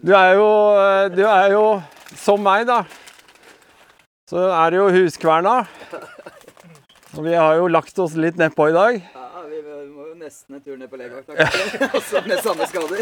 Du 0.06 0.12
er 0.14 0.36
jo, 0.38 0.50
du 1.16 1.22
er 1.26 1.48
jo 1.50 1.62
som 2.26 2.42
meg, 2.44 2.66
da. 2.70 2.80
Så 4.30 4.38
er 4.50 4.68
det 4.74 4.80
jo 4.82 4.88
huskverna. 4.96 5.56
Og 7.16 7.22
vi 7.24 7.34
har 7.38 7.56
jo 7.62 7.68
lagt 7.72 8.00
oss 8.02 8.16
litt 8.20 8.38
nedpå 8.42 8.64
i 8.72 8.76
dag. 8.76 8.94
Ja, 9.14 9.42
vi 9.48 9.58
må 9.94 10.04
jo 10.10 10.16
nesten 10.20 10.56
en 10.58 10.64
tur 10.66 10.76
ned 10.80 10.90
på 10.92 10.98
legevakta. 11.00 11.32
Også 12.00 12.18
med 12.26 12.38
samme 12.44 12.66
skader. 12.68 13.02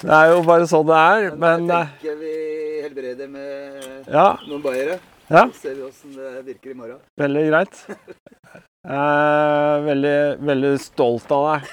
Det 0.00 0.10
er 0.16 0.26
jo 0.32 0.38
bare 0.48 0.66
sånn 0.70 0.86
det 0.88 0.98
er. 1.00 1.20
Men 1.38 1.58
eh, 1.70 1.76
tenker 2.00 2.14
vi 2.22 2.32
helbreder 2.86 3.28
med 3.30 4.08
Ja. 4.10 4.28
noen 4.48 4.62
bayere. 4.64 4.96
Ja. 5.28 5.44
Så 5.52 5.58
ser 5.68 5.74
vi 5.78 5.82
åssen 5.86 6.10
det 6.16 6.42
virker 6.48 6.70
i 6.72 6.78
morgen. 6.80 6.98
veldig 7.20 7.44
greit. 7.50 7.74
Jeg 8.84 8.96
er 8.96 9.80
veldig, 9.86 10.16
veldig 10.44 10.72
stolt 10.82 11.30
av 11.32 11.42
deg. 11.52 11.60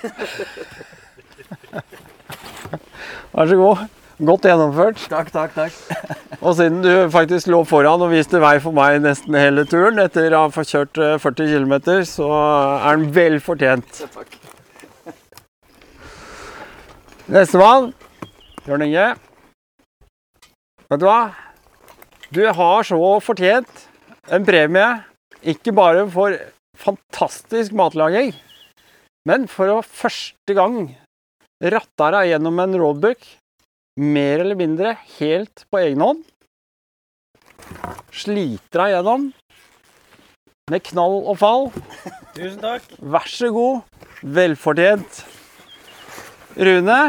Vær 3.34 3.46
så 3.52 3.58
god. 3.60 3.78
Godt 4.22 4.46
gjennomført. 4.46 5.00
Takk, 5.10 5.32
takk, 5.34 5.54
takk. 5.56 5.78
Og 6.46 6.54
siden 6.58 6.84
du 6.84 6.92
faktisk 7.14 7.50
lå 7.50 7.64
foran 7.66 8.04
og 8.06 8.12
viste 8.14 8.38
vei 8.42 8.56
for 8.62 8.74
meg 8.74 9.00
nesten 9.02 9.34
hele 9.38 9.64
turen, 9.70 9.98
etter 10.02 10.34
å 10.34 10.44
ha 10.44 10.52
fått 10.54 10.70
kjørt 10.74 11.00
eh, 11.02 11.16
40 11.22 11.50
km, 11.50 11.74
så 12.06 12.28
er 12.34 13.00
den 13.00 13.08
vel 13.16 13.40
fortjent. 13.42 14.04
Takk. 14.14 14.38
Nestemann. 17.34 17.92
Bjørn 18.66 18.86
Inge. 18.86 19.08
Vet 20.92 21.02
du 21.02 21.08
hva? 21.10 21.20
Du 22.30 22.42
har 22.46 22.86
så 22.88 23.02
fortjent 23.26 23.86
en 24.30 24.46
premie, 24.46 24.90
ikke 25.42 25.74
bare 25.74 26.06
for 26.14 26.38
fantastisk 26.78 27.74
matlaging, 27.78 28.36
men 29.26 29.50
for 29.50 29.80
å 29.80 29.82
første 29.86 30.58
gang 30.58 30.84
ratta 31.62 32.10
deg 32.18 32.36
gjennom 32.36 32.62
en 32.64 32.78
roadbook, 32.82 33.26
mer 34.00 34.40
eller 34.40 34.56
mindre 34.56 34.96
helt 35.20 35.66
på 35.72 35.80
egen 35.82 36.02
hånd. 36.04 36.24
Sliter 38.12 38.84
deg 38.84 38.94
gjennom 38.96 39.32
med 40.72 40.84
knall 40.88 41.18
og 41.28 41.36
fall. 41.40 41.68
Tusen 42.36 42.62
takk. 42.64 42.86
Vær 43.00 43.28
så 43.28 43.50
god. 43.52 43.82
Velfortjent. 44.22 45.26
Rune, 46.62 47.00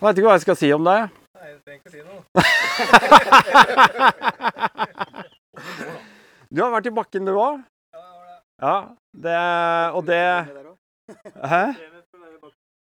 veit 0.00 0.16
ikke 0.16 0.26
hva 0.26 0.36
jeg 0.36 0.44
skal 0.46 0.58
si 0.58 0.72
om 0.74 0.84
deg. 0.86 1.10
Nei, 1.36 1.48
jeg 1.50 1.58
trenger 1.66 1.80
ikke 1.82 1.92
si 1.94 2.00
noe. 2.02 2.20
Du 6.46 6.62
har 6.62 6.70
vært 6.70 6.86
i 6.88 6.94
bakken, 6.94 7.26
du 7.26 7.34
òg? 7.34 7.58
Ja, 8.62 8.76
det 9.12 9.36
Og 9.98 10.06
det 10.08 10.20
Hæ? 11.44 11.64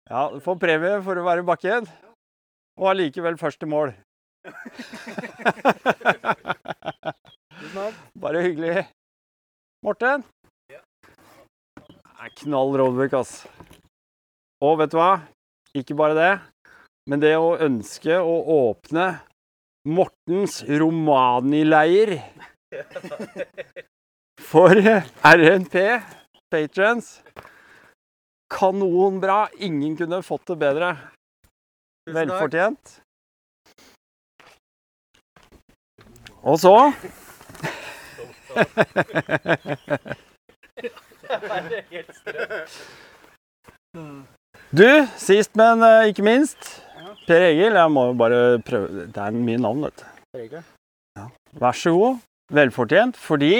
Ja, 0.09 0.21
du 0.33 0.39
får 0.41 0.55
premie 0.61 1.01
for 1.05 1.19
å 1.19 1.25
være 1.27 1.43
i 1.43 1.45
bakken, 1.45 1.85
og 2.79 2.93
allikevel 2.93 3.37
først 3.39 3.63
i 3.63 3.69
mål. 3.69 3.91
Bare 8.23 8.43
hyggelig. 8.45 8.85
Morten? 9.83 10.23
Er 12.19 12.31
knall 12.41 12.75
roadbook, 12.79 13.13
ass. 13.19 13.47
Og 14.63 14.79
vet 14.79 14.91
du 14.91 14.97
hva? 14.99 15.11
Ikke 15.77 15.95
bare 15.95 16.15
det, 16.17 16.31
men 17.07 17.21
det 17.21 17.35
å 17.37 17.57
ønske 17.61 18.17
å 18.19 18.35
åpne 18.55 19.05
Mortens 19.87 20.63
Romani-leir 20.67 22.17
for 24.49 24.75
RNP, 24.75 25.75
patrons. 26.51 27.21
Kanonbra. 28.49 29.47
Ingen 29.61 29.95
kunne 29.97 30.23
fått 30.25 30.49
det 30.49 30.57
bedre. 30.65 30.95
Velfortjent. 32.15 32.99
Og 36.43 36.59
så 36.59 36.75
Du, 44.69 44.85
sist, 45.17 45.55
men 45.57 45.81
eh, 45.85 46.09
ikke 46.11 46.25
minst. 46.25 46.75
Per 47.27 47.41
Egil. 47.47 47.73
Jeg 47.77 47.93
må 47.93 48.09
jo 48.11 48.17
bare 48.17 48.41
prøve 48.65 49.07
Det 49.09 49.21
er 49.23 49.37
mye 49.37 49.61
navn, 49.61 49.85
vet 49.87 50.03
du. 50.03 50.05
Ja. 51.17 51.25
Vær 51.61 51.77
så 51.77 51.93
god. 51.95 52.19
Velfortjent. 52.53 53.17
Fordi 53.17 53.53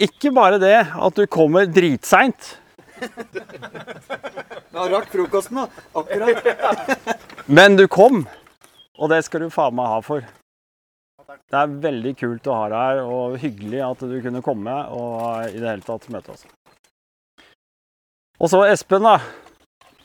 ikke 0.00 0.32
bare 0.32 0.60
det 0.60 0.78
at 0.88 1.16
du 1.18 1.26
kommer 1.28 1.68
dritseint, 1.68 2.54
Ja, 4.70 4.88
rakk 4.88 5.10
frokosten, 5.12 5.56
da. 5.56 5.68
Akkurat. 5.92 6.44
men 7.46 7.76
du 7.76 7.88
kom. 7.88 8.26
Og 9.00 9.08
det 9.10 9.24
skal 9.26 9.40
du 9.44 9.50
faen 9.52 9.74
meg 9.76 9.86
ha 9.90 10.00
for. 10.04 10.20
Det 11.50 11.58
er 11.58 11.66
veldig 11.82 12.14
kult 12.18 12.46
å 12.50 12.54
ha 12.56 12.68
deg 12.70 12.78
her, 12.78 12.96
og 13.06 13.38
hyggelig 13.42 13.80
at 13.86 14.00
du 14.10 14.22
kunne 14.22 14.42
komme 14.42 14.74
og 14.94 15.48
i 15.50 15.58
det 15.58 15.68
hele 15.68 15.82
tatt 15.86 16.08
møte 16.10 16.30
oss. 16.34 16.44
Og 18.40 18.50
så 18.50 18.58
Espen, 18.70 19.02
da. 19.04 19.18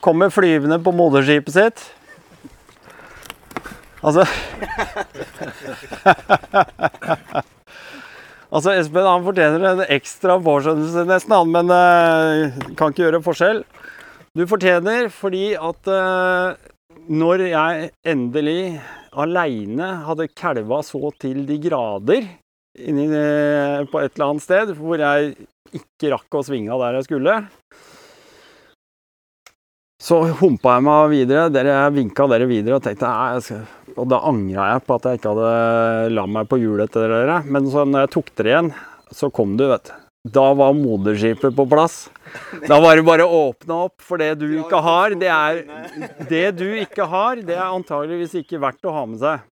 Kommer 0.03 0.29
flyvende 0.33 0.79
på 0.83 0.91
moderskipet 0.93 1.53
sitt. 1.55 1.79
Altså 4.05 4.23
Altså, 8.51 8.75
Espen 8.75 9.07
han 9.07 9.25
fortjener 9.25 9.65
en 9.71 9.83
ekstra 9.95 10.37
påskjønnelse 10.43 11.05
nesten, 11.09 11.33
han, 11.33 11.51
men 11.53 11.71
uh, 11.73 12.73
kan 12.77 12.93
ikke 12.93 13.07
gjøre 13.07 13.23
forskjell. 13.25 13.63
Du 14.35 14.45
fortjener 14.49 15.09
fordi 15.13 15.47
at 15.55 15.89
uh, 15.89 16.55
når 17.09 17.45
jeg 17.49 17.89
endelig 18.07 18.79
aleine 19.15 19.91
hadde 20.05 20.31
kalva 20.35 20.81
så 20.85 21.11
til 21.21 21.45
de 21.47 21.57
grader 21.63 22.25
inni, 22.75 23.05
eh, 23.07 23.83
på 23.87 24.01
et 24.01 24.15
eller 24.15 24.31
annet 24.31 24.43
sted 24.43 24.73
hvor 24.75 24.99
jeg 24.99 25.35
ikke 25.75 26.11
rakk 26.11 26.35
å 26.35 26.43
svinge 26.43 26.73
av 26.73 26.83
der 26.83 26.97
jeg 26.99 27.07
skulle, 27.07 27.37
så 30.05 30.21
humpa 30.39 30.77
jeg 30.77 30.85
meg 30.85 31.11
videre. 31.13 31.49
Dere, 31.53 31.75
vinka 31.95 32.27
dere 32.29 32.47
videre 32.49 32.77
og 32.77 32.85
tenkte 32.85 33.09
nei, 33.09 33.59
og 33.95 34.09
da 34.11 34.21
angra 34.27 34.71
jeg 34.73 34.85
på 34.85 34.97
at 34.97 35.07
jeg 35.09 35.19
ikke 35.19 35.33
hadde 35.33 36.15
la 36.15 36.25
meg 36.29 36.49
på 36.51 36.59
hjulet 36.61 36.89
etter 36.89 37.09
dere. 37.09 37.41
Men 37.47 37.69
så 37.71 37.85
når 37.87 38.05
jeg 38.05 38.13
tok 38.17 38.33
dere 38.37 38.51
igjen, 38.51 38.73
så 39.15 39.31
kom 39.33 39.55
du, 39.57 39.69
vet 39.71 39.89
du. 39.89 39.95
Da 40.25 40.45
var 40.57 40.73
moderskipet 40.73 41.53
på 41.53 41.67
plass. 41.69 42.07
Da 42.65 42.79
var 42.81 42.97
det 42.97 43.05
bare 43.05 43.27
å 43.29 43.41
åpne 43.51 43.75
opp, 43.85 43.99
for 44.01 44.17
det 44.17 44.31
du 44.41 44.47
ikke 44.57 44.79
har, 44.81 45.13
det 45.21 45.29
er 45.29 45.59
Det 46.29 46.47
du 46.57 46.65
ikke 46.81 47.05
har, 47.11 47.41
det 47.45 47.53
er 47.53 47.67
antageligvis 47.67 48.33
ikke 48.41 48.61
verdt 48.63 48.89
å 48.89 48.95
ha 48.95 49.03
med 49.05 49.21
seg. 49.21 49.45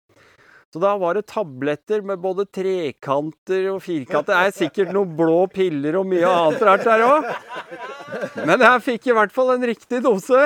Så 0.71 0.79
da 0.79 0.93
var 0.95 1.17
det 1.17 1.25
tabletter 1.27 1.99
med 2.07 2.21
både 2.23 2.45
trekanter 2.47 3.65
og 3.73 3.81
firkanter. 3.83 4.29
Det 4.29 4.37
er 4.39 4.53
sikkert 4.55 4.93
noen 4.95 5.17
blå 5.17 5.41
piller 5.51 5.97
og 5.99 6.07
mye 6.07 6.29
annet 6.31 6.63
rart 6.63 6.85
der 6.87 7.03
òg. 7.03 7.27
Men 8.47 8.63
jeg 8.63 8.83
fikk 8.85 9.09
i 9.11 9.15
hvert 9.17 9.33
fall 9.35 9.51
en 9.57 9.65
riktig 9.67 9.99
dose. 10.05 10.45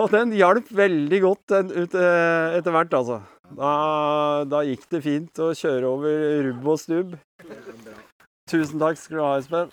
Og 0.00 0.08
den 0.12 0.32
hjalp 0.36 0.70
veldig 0.76 1.20
godt 1.22 1.52
den, 1.52 1.72
ut, 1.76 1.94
eh, 1.96 2.56
etter 2.56 2.72
hvert, 2.72 2.96
altså. 2.96 3.20
Da, 3.56 3.72
da 4.48 4.62
gikk 4.66 4.88
det 4.92 5.02
fint 5.04 5.40
å 5.44 5.52
kjøre 5.56 5.92
over 5.92 6.48
rubb 6.48 6.70
og 6.72 6.80
stubb. 6.80 7.14
Tusen 8.50 8.80
takk 8.80 8.98
skal 9.00 9.18
du 9.18 9.22
ha, 9.22 9.34
Espen. 9.40 9.70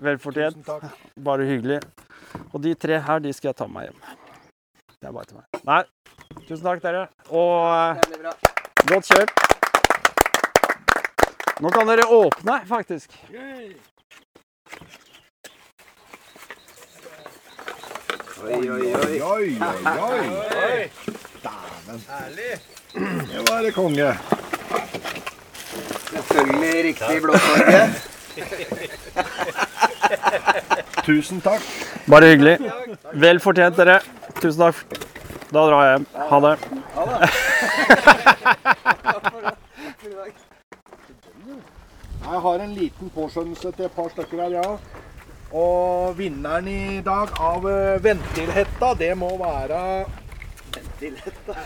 Velfortjent. 0.00 0.70
Bare 1.18 1.46
hyggelig. 1.48 1.80
Og 2.52 2.62
de 2.62 2.74
tre 2.78 3.02
her, 3.02 3.22
de 3.22 3.34
skal 3.34 3.50
jeg 3.50 3.58
ta 3.60 3.66
med 3.66 3.80
meg 3.80 3.90
hjem. 3.90 4.16
Det 5.00 5.10
er 5.10 5.16
bare 5.16 5.30
til 5.30 5.40
meg. 5.40 5.60
Nei, 5.66 5.82
tusen 6.46 6.64
takk, 6.64 6.82
dere. 6.86 7.06
Og 7.30 7.52
eh, 7.66 8.49
godt 8.88 9.06
kjørt. 9.10 9.30
Nå 11.60 11.68
kan 11.74 11.88
dere 11.90 12.06
åpne, 12.08 12.60
faktisk. 12.68 13.12
Oi, 18.40 18.56
oi, 18.56 18.94
oi. 18.96 19.20
Oi, 19.20 19.48
oi, 19.60 20.28
oi. 20.64 20.90
Men 21.86 21.98
det 23.28 23.42
var 23.50 23.62
det 23.62 23.74
konge. 23.74 24.14
Selvfølgelig 26.10 26.84
riktig 26.84 27.22
blåfarge. 27.22 27.82
Tusen 31.04 31.40
takk. 31.44 31.62
Bare 32.08 32.32
hyggelig. 32.32 32.56
Vel 33.12 33.40
fortjent, 33.40 33.76
dere. 33.76 34.00
Tusen 34.40 34.60
takk. 34.64 35.09
Da 35.50 35.62
drar 35.66 35.84
jeg 35.84 35.92
hjem. 35.96 36.06
Ha 36.30 36.38
det. 36.44 36.54
Jeg 42.30 42.40
har 42.44 42.62
en 42.64 42.74
liten 42.74 43.10
påskjønnelse 43.14 43.72
til 43.74 43.84
et 43.88 43.96
par 43.96 44.08
stykker 44.12 44.42
her, 44.44 44.52
ja. 44.60 44.68
Og 45.50 46.14
vinneren 46.18 46.68
i 46.70 47.00
dag 47.02 47.32
av 47.42 47.66
eh, 47.66 47.98
Ventilhetta, 48.04 48.92
det 49.00 49.10
må 49.18 49.32
være 49.40 49.80
Ventilhetta 50.76 51.56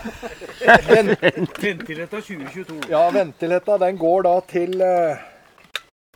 Ventilhetta 1.61 2.17
2022. 2.17 2.79
Ja, 2.89 3.03
Ventilhetta, 3.13 3.77
den 3.85 4.01
går 4.01 4.25
da 4.25 4.39
til 4.49 4.81
eh, 4.81 5.21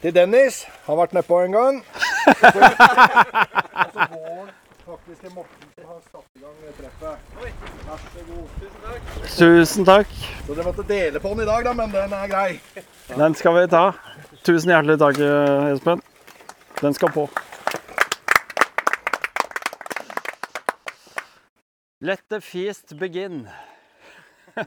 til 0.01 0.15
Dennis. 0.15 0.63
Har 0.87 0.97
vært 1.03 1.13
nedpå 1.13 1.43
en 1.45 1.51
gang. 1.59 1.79
Og 2.29 3.93
så 3.93 4.07
går 4.09 4.25
den 4.39 4.49
faktisk 4.85 5.21
til 5.21 5.33
Morten, 5.35 5.68
har 5.89 6.01
satt 6.11 6.37
i 6.37 6.39
gang 6.39 6.57
treffet. 6.77 7.17
Vær 7.87 8.01
så 8.03 8.23
god. 8.27 8.47
Tusen 9.37 9.87
takk. 9.87 10.11
Så 10.45 10.53
dere 10.53 10.65
måtte 10.67 10.85
dele 10.85 11.21
på 11.23 11.31
den 11.33 11.41
i 11.45 11.47
dag, 11.49 11.65
da, 11.65 11.73
men 11.73 11.93
den 11.93 12.13
er 12.13 12.27
grei. 12.29 12.59
Den 13.09 13.37
skal 13.39 13.55
vi 13.57 13.63
ta. 13.71 13.85
Tusen 14.45 14.69
hjertelig 14.73 14.99
takk, 15.01 15.21
eh, 15.25 15.71
Espen. 15.73 16.03
Den 16.81 16.93
skal 16.97 17.09
på. 17.15 17.25
Let 22.05 22.21
the 22.29 22.39
feast 22.39 22.93
begin. 23.01 23.47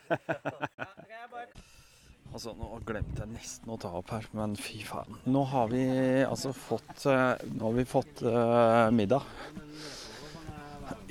altså, 2.34 2.52
nå 2.58 2.82
glemte 2.84 3.22
jeg 3.22 3.30
nesten 3.38 3.70
å 3.70 3.78
ta 3.80 3.94
opp 4.02 4.10
her, 4.12 4.26
men 4.36 4.58
fy 4.58 4.82
faen. 4.84 5.22
Nå 5.30 5.46
har 5.54 5.70
vi 5.70 5.86
altså 6.26 6.50
fått 6.56 7.06
eh, 7.06 7.34
Nå 7.54 7.70
har 7.70 7.74
vi 7.78 7.86
fått 7.88 8.26
uh, 8.26 8.90
middag. 8.90 9.22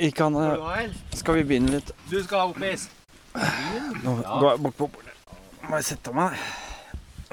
Vi 0.01 0.09
kan 0.11 0.33
eh, 0.35 0.89
Skal 1.13 1.35
vi 1.37 1.43
begynne 1.45 1.75
litt? 1.77 1.91
Du 2.09 2.17
skal 2.23 2.39
ha 2.41 2.45
oppis. 2.49 2.87
Nå 4.01 4.15
går 4.25 4.47
jeg 4.47 4.61
bort 4.65 4.77
på 4.79 4.87
bordet. 4.89 5.13
Må 5.69 5.77
jeg 5.77 5.85
sette 5.91 6.13
meg? 6.17 6.39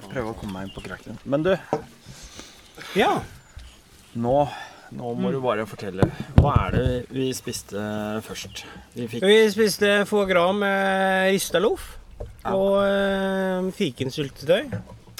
Prøve 0.02 0.34
å 0.34 0.36
komme 0.36 0.58
meg 0.58 0.66
inn 0.68 0.74
på 0.74 0.82
krakken. 0.84 1.16
Men 1.24 1.46
du, 1.46 1.54
Ja. 2.92 3.14
nå, 4.20 4.34
nå 5.00 5.14
må 5.16 5.32
du 5.32 5.40
bare 5.40 5.64
fortelle. 5.70 6.10
Hva 6.42 6.52
er 6.66 6.76
det 6.76 6.84
vi 7.08 7.30
spiste 7.36 7.80
først? 8.28 8.62
Vi 8.94 9.08
fikk 9.14 9.24
Vi 9.24 9.40
spiste 9.56 9.94
foie 10.10 10.28
gras 10.28 10.52
med 10.60 11.32
rista 11.32 11.64
loff 11.64 11.94
og 12.52 12.78
eh, 12.84 13.72
fikensyltetøy. 13.80 14.68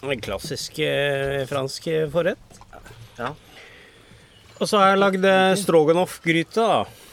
En 0.05 0.21
klassisk 0.23 0.79
eh, 0.85 1.43
fransk 1.49 1.89
forrett. 2.13 2.61
Ja. 3.19 3.33
Og 4.61 4.67
så 4.69 4.79
har 4.85 4.93
jeg 4.93 5.01
lagd 5.07 5.25
eh, 5.33 5.57
stroganoff-gryte, 5.65 6.61
da. 6.77 7.08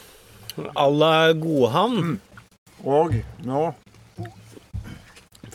À 0.76 0.90
la 0.90 1.34
Godhavn. 1.34 2.20
Og 2.86 3.18
nå 3.44 3.64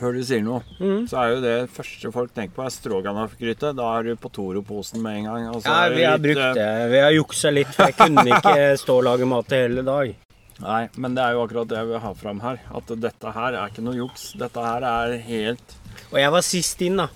før 0.00 0.16
du 0.16 0.22
sier 0.24 0.40
noe, 0.44 0.62
mm. 0.80 1.04
så 1.10 1.18
er 1.20 1.34
jo 1.34 1.40
det 1.44 1.54
første 1.74 2.10
folk 2.14 2.32
tenker 2.36 2.54
på, 2.56 2.64
er 2.64 2.72
stroganoff-gryte. 2.72 3.74
Da 3.76 3.90
er 3.98 4.08
du 4.08 4.14
på 4.20 4.30
Toro-posen 4.32 5.02
med 5.04 5.20
en 5.20 5.28
gang. 5.28 5.46
Ja, 5.60 5.76
vi 5.92 6.06
har 6.06 6.16
litt, 6.16 6.24
brukt 6.24 6.40
eh, 6.40 6.56
det. 6.56 6.88
Vi 6.94 7.02
har 7.04 7.12
juksa 7.12 7.52
litt, 7.52 7.70
for 7.76 7.90
jeg 7.90 7.98
kunne 7.98 8.24
ikke 8.30 8.54
stå 8.82 8.96
og 9.02 9.06
lage 9.10 9.28
mat 9.28 9.52
i 9.52 9.62
hele 9.66 9.84
dag. 9.86 10.14
Nei, 10.60 10.82
men 11.00 11.16
det 11.16 11.24
er 11.24 11.36
jo 11.36 11.44
akkurat 11.44 11.68
det 11.68 11.78
jeg 11.78 11.88
vil 11.90 12.02
ha 12.04 12.12
fram 12.16 12.40
her. 12.44 12.60
At 12.80 12.92
dette 13.04 13.34
her 13.36 13.56
er 13.56 13.72
ikke 13.72 13.84
noe 13.84 13.96
juks. 13.96 14.30
Dette 14.40 14.64
her 14.64 14.84
er 14.84 15.16
helt 15.24 15.76
Og 16.10 16.18
jeg 16.20 16.34
var 16.36 16.44
sist 16.44 16.84
inn, 16.84 17.00
da. 17.00 17.08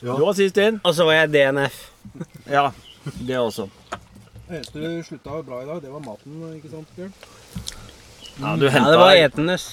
Du 0.00 0.12
var 0.14 0.36
sist 0.38 0.58
inn. 0.62 0.78
Og 0.82 0.94
så 0.96 1.06
var 1.06 1.22
jeg 1.22 1.34
DNF. 1.34 1.82
Ja, 2.50 2.70
det 3.18 3.38
også. 3.38 3.68
Det 4.50 4.56
eneste 4.58 4.80
du 4.82 5.02
slutta 5.06 5.36
bra 5.46 5.60
i 5.62 5.66
dag, 5.68 5.78
det 5.78 5.90
var 5.92 6.00
maten, 6.02 6.40
ikke 6.56 6.70
sant, 6.72 6.88
Bjørn? 6.96 7.12
Ja, 8.40 8.56
du 8.58 8.64
Ja, 8.66 8.72
henta 8.74 8.90
det 8.90 8.98
var 8.98 9.14
etenes. 9.14 9.66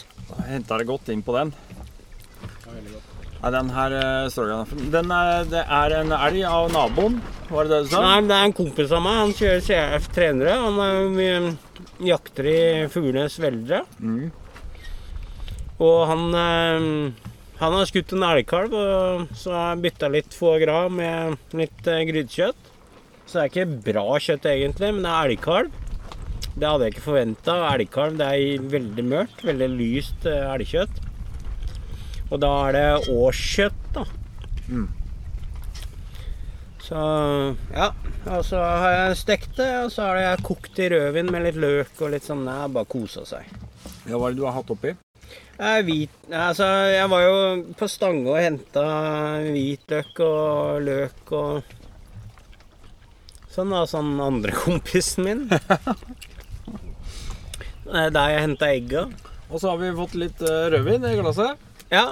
henta 0.45 0.77
det 0.77 0.85
godt 0.85 1.09
inn 1.09 1.23
på 1.25 1.33
den. 1.33 1.53
Nei, 2.67 3.51
den 3.53 3.69
her 3.73 3.95
eh, 3.97 4.29
Den 4.91 5.11
er, 5.11 5.45
Det 5.49 5.63
er 5.65 5.95
en 6.01 6.11
elg 6.11 6.43
av 6.45 6.69
naboen, 6.73 7.17
var 7.49 7.65
det 7.65 7.71
det 7.73 7.81
du 7.87 7.89
sa? 7.95 8.01
Nei, 8.03 8.21
det 8.29 8.37
er 8.37 8.45
en 8.45 8.53
kompis 8.53 8.93
av 8.93 9.01
meg. 9.01 9.17
Han 9.23 9.33
kjører 9.33 9.65
CF-trenere. 9.65 10.55
Han 10.61 10.79
er 10.85 11.09
mye 11.15 11.57
jakter 12.11 12.45
i 12.53 12.61
Fuglenes 12.93 13.39
Veldre. 13.41 13.81
Mm. 13.97 14.29
Og 15.79 15.99
han 16.09 16.23
eh, 16.37 17.27
Han 17.65 17.73
har 17.73 17.89
skutt 17.89 18.13
en 18.13 18.29
elgkalv, 18.29 18.73
og 18.77 19.27
så 19.33 19.53
har 19.57 19.69
jeg 19.73 19.85
bytta 19.87 20.13
litt 20.13 20.33
foie 20.37 20.61
gras 20.61 20.91
med 20.93 21.37
litt 21.57 21.87
eh, 21.89 22.03
grytekjøtt. 22.05 22.73
Så 23.27 23.35
det 23.35 23.43
er 23.43 23.51
ikke 23.51 23.81
bra 23.91 24.05
kjøtt 24.23 24.45
egentlig, 24.47 24.93
men 24.95 25.03
det 25.03 25.11
er 25.11 25.31
elgkalv. 25.33 25.73
Det 26.57 26.65
hadde 26.65 26.87
jeg 26.87 26.95
ikke 26.95 27.07
forventa. 27.09 27.57
Elgkalv 27.73 28.21
det 28.21 28.27
er 28.33 28.69
veldig 28.71 29.03
mørkt, 29.05 29.43
veldig 29.45 29.67
lyst 29.75 30.27
eh, 30.29 30.45
elgkjøtt. 30.53 31.01
Og 32.31 32.39
da 32.41 32.53
er 32.67 32.77
det 32.77 33.11
årskjøtt, 33.11 33.83
da. 33.95 34.05
Mm. 34.67 34.87
Så 36.87 37.01
ja. 37.75 37.89
Og 38.27 38.43
så 38.47 38.59
har 38.59 38.93
jeg 38.95 39.19
stekt 39.21 39.59
det, 39.59 39.69
og 39.85 39.91
så 39.91 40.07
har 40.09 40.21
jeg 40.23 40.45
kokt 40.47 40.79
i 40.83 40.87
rødvin 40.91 41.31
med 41.31 41.45
litt 41.45 41.59
løk 41.59 41.99
og 42.01 42.15
litt 42.15 42.27
sånn. 42.27 42.47
Det 42.47 42.55
er 42.55 42.73
bare 42.79 42.91
kosa 42.91 43.23
seg. 43.27 43.51
Ja, 44.07 44.15
Hva 44.15 44.29
er 44.29 44.35
det 44.35 44.39
du 44.39 44.47
har 44.47 44.55
hatt 44.55 44.71
oppi? 44.71 44.95
Jeg, 45.57 45.83
hvit, 45.87 46.17
altså, 46.31 46.67
jeg 46.93 47.09
var 47.11 47.23
jo 47.23 47.37
på 47.79 47.87
Stange 47.89 48.29
og 48.29 48.39
henta 48.39 48.85
hvitløk 49.43 50.19
og 50.23 50.83
løk 50.85 51.31
og 51.35 51.75
Sånn 53.57 53.71
var 53.73 53.87
sånn 53.89 54.11
andre 54.21 54.53
kompisen 54.53 55.25
min. 55.25 55.47
Er 57.87 58.11
Der 58.13 58.33
jeg 58.35 58.43
henta 58.43 58.67
egga. 58.69 59.05
Og 59.49 59.61
så 59.63 59.71
har 59.71 59.79
vi 59.81 59.93
fått 59.95 60.17
litt 60.19 60.41
eh, 60.43 60.67
rødvin 60.73 61.05
i 61.07 61.13
glasset. 61.17 61.57
Ja. 61.89 62.09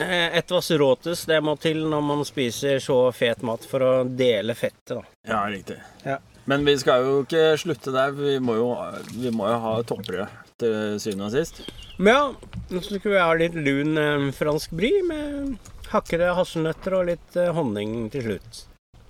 eh, 0.00 0.38
Et 0.38 0.50
vass 0.54 0.70
råtes, 0.78 1.24
det 1.28 1.40
må 1.44 1.56
til 1.60 1.82
når 1.90 2.04
man 2.06 2.22
spiser 2.24 2.78
så 2.80 3.00
fet 3.12 3.42
mat 3.44 3.66
for 3.66 3.82
å 3.84 3.92
dele 4.06 4.54
fettet, 4.54 4.94
da. 5.00 5.02
Ja, 5.26 5.40
riktig. 5.50 5.76
Ja. 6.06 6.16
Men 6.48 6.64
vi 6.64 6.76
skal 6.80 7.04
jo 7.04 7.18
ikke 7.24 7.42
slutte 7.60 7.92
der. 7.94 8.14
Vi 8.16 8.38
må 8.42 8.54
jo, 8.56 8.70
vi 9.18 9.30
må 9.34 9.50
jo 9.50 9.58
ha 9.66 9.74
topprød 9.86 10.38
til 10.62 10.96
syvende 11.02 11.28
og 11.28 11.34
sist. 11.34 11.60
Men 11.98 12.14
ja, 12.14 12.24
nå 12.70 12.80
skulle 12.86 13.12
vi 13.18 13.20
ha 13.20 13.34
litt 13.36 13.58
lun 13.58 13.98
eh, 14.00 14.30
fransk 14.38 14.72
bry 14.78 14.94
med 15.10 15.58
hakkede 15.90 16.32
hasselnøtter 16.38 16.94
og 17.00 17.08
litt 17.10 17.36
eh, 17.36 17.50
honning 17.56 18.06
til 18.14 18.28
slutt. 18.30 18.64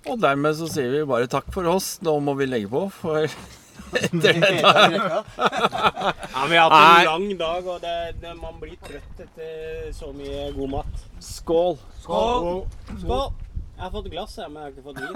Og 0.09 0.17
dermed 0.21 0.55
så 0.57 0.67
sier 0.71 0.89
vi 0.93 1.01
bare 1.09 1.27
takk 1.29 1.51
for 1.53 1.67
oss. 1.69 1.99
Nå 2.05 2.15
må 2.25 2.33
vi 2.39 2.45
legge 2.49 2.69
på, 2.71 2.87
for 2.95 3.27
etter 4.01 4.33
her 4.39 4.95
Ja, 4.97 6.43
Vi 6.49 6.57
har 6.57 6.65
hatt 6.65 6.73
Nei. 6.73 7.01
en 7.01 7.05
lang 7.11 7.27
dag, 7.41 7.61
og 7.67 7.77
det, 7.83 7.95
det, 8.23 8.33
man 8.39 8.55
blir 8.61 8.77
trøtt 8.81 9.23
etter 9.27 9.91
så 9.95 10.07
mye 10.15 10.51
god 10.57 10.69
mat. 10.77 10.93
Skål. 11.21 11.77
Skål! 12.01 12.65
Skål! 13.03 13.29
Jeg 13.81 13.83
har 13.87 13.91
fått 13.95 14.11
glass, 14.13 14.37
jeg, 14.37 14.45
men 14.53 14.57
jeg 14.61 14.65
har 14.65 14.71
ikke 14.73 14.87
fått 14.89 14.99
vin. 15.01 15.15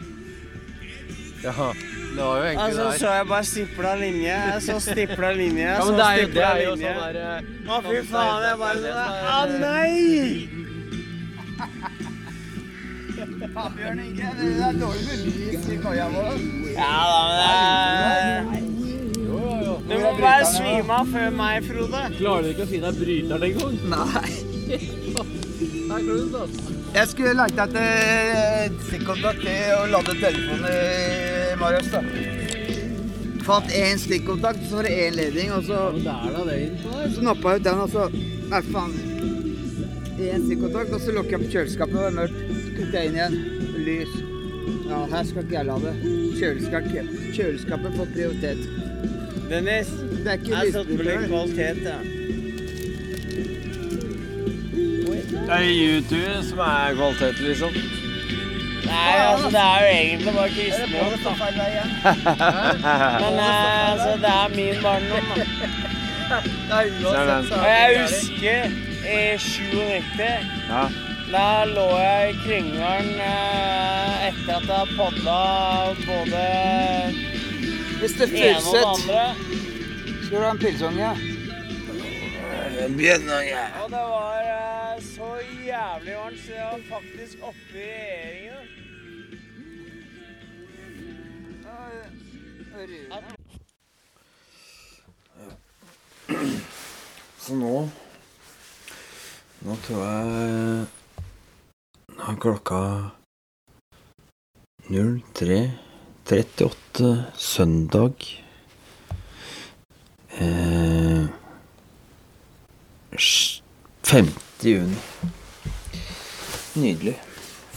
Ja, 1.41 1.51
det 2.15 2.21
var 2.21 2.37
jo 2.37 2.43
egentlig 2.43 2.65
Altså, 2.65 2.83
der. 2.83 2.97
så 3.01 3.07
jeg 3.15 3.27
bare 3.31 3.43
stipla 3.49 3.91
linje, 3.97 4.35
så 4.61 4.75
stipla 4.83 5.29
linje, 5.33 5.63
Ja, 5.67 5.81
så 5.81 5.91
det 5.91 5.99
er 5.99 6.15
det 6.15 6.25
stipla 6.27 6.41
er 6.41 6.55
linje. 6.61 6.91
sånn 6.91 7.01
der 7.01 7.15
eh, 7.21 7.41
Å, 7.71 7.81
fy 7.87 7.97
faen, 8.11 8.41
jeg 8.45 8.57
bare 8.61 8.77
det 8.81 8.91
er 8.91 8.93
sånn 8.97 9.11
Å, 9.25 9.39
er- 9.41 9.59
nei! 9.61 9.91
Bjørn 13.77 13.99
Inge, 14.01 14.29
det 14.37 14.47
er 14.65 14.73
dårlig 14.81 15.03
med 15.07 15.17
lys 15.25 15.65
i 15.69 15.77
koia 15.83 16.07
vår. 16.13 16.37
Ja 16.73 16.99
da, 17.11 17.19
men 18.49 18.65
det 18.65 18.81
Du 19.91 19.95
må 19.99 20.11
bare 20.21 20.45
svime 20.47 20.93
av 21.01 21.09
før 21.11 21.29
meg, 21.35 21.65
Frode. 21.67 22.01
Klarer 22.17 22.41
du 22.45 22.49
ikke 22.53 22.65
å 22.65 22.69
si 22.71 22.79
deg 22.81 22.93
bryteren 23.01 23.43
engang? 23.49 23.75
Nei. 23.91 24.29
Nei, 25.91 25.99
kluss, 26.05 26.33
ass. 26.41 26.55
Jeg 26.91 27.07
skulle 27.07 27.31
lagt 27.39 27.55
etter 27.55 28.73
stikkontakt 28.83 29.39
til 29.45 29.69
å 29.77 29.85
lade 29.93 30.15
telefonen 30.19 30.65
i 30.67 31.53
Marius, 31.61 31.87
da. 31.93 32.01
Fant 33.45 33.71
én 33.75 33.99
stikkontakt, 33.99 34.65
så 34.67 34.81
var 34.81 34.89
det 34.89 34.97
én 35.05 35.15
ledning, 35.15 35.53
og 35.55 35.63
så 35.69 35.85
der. 36.03 36.75
Så 37.15 37.23
nappa 37.23 37.55
jeg 37.55 37.63
ut 37.63 37.69
den, 37.69 37.81
og 37.85 37.95
så 37.95 38.09
Nei, 38.51 38.59
faen. 38.67 38.91
Én 40.19 40.43
stikkontakt, 40.43 40.91
og 40.91 40.99
så 40.99 41.15
lukker 41.15 41.37
jeg 41.37 41.45
på 41.45 41.51
kjøleskapet, 41.55 41.95
og 41.95 42.03
det 42.03 42.11
er 42.11 42.17
mørkt. 42.19 42.39
Kutter 42.75 42.97
jeg 42.99 43.11
inn 43.11 43.19
igjen. 43.21 43.37
Lys. 43.87 44.15
Ja, 44.91 45.03
her 45.15 45.27
skal 45.29 45.45
ikke 45.45 45.57
jeg 45.61 45.69
lade. 45.71 45.97
Kjøleskapet, 46.41 47.13
kjøleskapet 47.37 47.99
får 48.01 48.15
prioritet. 48.17 48.65
Dennis, 49.47 49.95
Det 50.11 50.27
er 50.27 50.41
ikke 50.43 50.57
jeg 50.57 50.75
satt 50.75 50.91
på 50.91 51.05
litt 51.07 51.29
kvalitet, 51.31 51.87
ja. 51.87 52.20
Det 55.51 55.57
er 55.59 55.71
YouTube 55.83 56.43
som 56.47 56.59
er 56.63 56.93
kvalitet, 56.95 57.39
liksom. 57.43 57.73
Nei, 58.85 59.15
altså 59.31 59.49
det 59.51 59.59
er 59.59 59.79
jo 59.81 59.87
egentlig 59.95 60.33
bare 60.35 60.49
kristendommen, 60.49 61.19
da. 61.25 61.31
Men 63.23 63.33
eh, 63.39 63.91
altså, 63.91 64.11
det 64.23 64.31
er 64.31 64.47
min 64.55 64.75
barndom, 64.83 65.25
da. 65.35 65.43
Og 67.59 67.67
jeg 67.67 68.01
husker 68.01 68.59
i 69.11 69.37
97 69.37 70.21
Ja. 70.69 70.83
Da 71.31 71.63
lå 71.65 71.87
jeg 71.99 72.29
i 72.29 72.37
Kringaren 72.45 73.11
eh, 73.27 74.27
etter 74.29 74.55
at 74.55 74.63
jeg 74.67 74.75
hadde 74.77 74.95
podda 74.97 75.39
både 76.07 76.43
det 78.01 78.55
andre. 78.85 79.23
Skal 80.25 80.37
du 80.37 80.43
ha 80.43 80.51
en 80.51 80.59
pilsunge? 80.59 81.11
Og 83.83 83.89
det 83.91 84.03
var 84.15 84.39
eh, 84.41 84.70
jævlig 85.81 86.15
varmt, 86.17 86.39
så 86.45 86.53
jeg 86.53 86.65
var 86.71 86.81
faktisk 86.89 87.37
oppe 87.43 87.73
i 87.73 87.85
regjeringen. 87.85 88.67
Så 97.41 97.55
nå 97.57 97.73
Nå 99.65 99.75
tror 99.85 100.01
jeg 100.05 100.85
Nå 102.17 102.21
er 102.31 102.37
klokka 102.43 102.79
03.38 104.91 107.07
søndag. 107.39 108.25
Eh, 110.37 111.23
sj- 113.15 113.61
5. 114.03 114.27
juni. 114.63 114.95
Nydelig. 116.75 117.17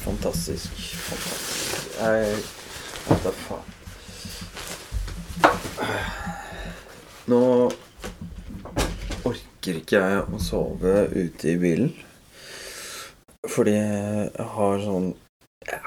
Fantastisk. 0.05 0.71
Fantastisk. 1.09 1.97
Jeg 1.99 2.37
Hva 3.05 3.33
faen. 3.45 3.73
Nå 7.27 7.41
orker 9.25 9.81
ikke 9.81 9.99
jeg 9.99 10.23
å 10.23 10.39
sove 10.43 10.95
ute 11.11 11.51
i 11.51 11.57
bilen. 11.59 11.91
Fordi 13.51 13.75
jeg 13.75 14.49
har 14.55 14.81
sånn 14.85 15.11
Ja, 15.67 15.81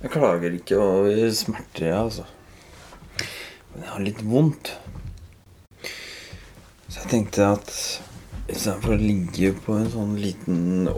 jeg 0.00 0.12
klager 0.14 0.56
ikke 0.56 0.80
over 0.80 1.30
smerter, 1.36 1.90
jeg, 1.90 1.98
altså. 1.98 2.24
Men 3.74 3.84
jeg 3.84 3.92
har 3.92 4.06
litt 4.06 4.22
vondt. 4.24 4.72
Så 6.88 7.02
jeg 7.02 7.10
tenkte 7.12 7.52
at 7.58 7.74
istedenfor 8.48 8.96
å 8.96 9.02
ligge 9.02 9.52
på 9.60 9.76
en 9.76 9.90
sånn 9.92 10.16
liten 10.22 10.88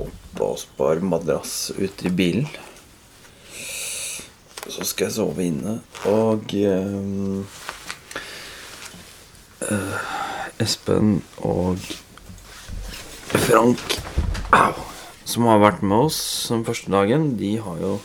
oppblåsbar 0.42 0.96
madrass 0.96 1.72
ute 1.78 2.06
i 2.06 2.10
bilen, 2.10 2.46
så 4.66 4.84
skal 4.84 5.06
jeg 5.06 5.14
sove 5.14 5.44
inne. 5.46 5.78
Og 6.10 6.54
ehm, 6.58 7.44
eh, 9.62 10.10
Espen 10.62 11.20
og 11.46 11.78
Frank, 13.46 13.98
au, 14.54 14.74
som 15.24 15.46
har 15.50 15.62
vært 15.62 15.86
med 15.86 16.08
oss 16.08 16.20
den 16.50 16.66
første 16.66 16.90
dagen, 16.90 17.36
de 17.38 17.54
har 17.62 17.78
jo 17.82 17.96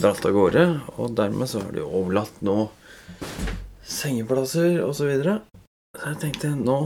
dratt 0.00 0.26
av 0.26 0.34
gårde. 0.34 0.66
Og 0.98 1.14
dermed 1.18 1.50
så 1.50 1.62
har 1.64 1.74
de 1.76 1.86
overlatt 1.86 2.42
nå 2.42 2.68
sengeplasser 3.86 4.82
osv. 4.86 5.10
Så, 5.22 5.40
så 5.94 6.06
jeg 6.06 6.22
tenkte 6.22 6.54
nå 6.56 6.80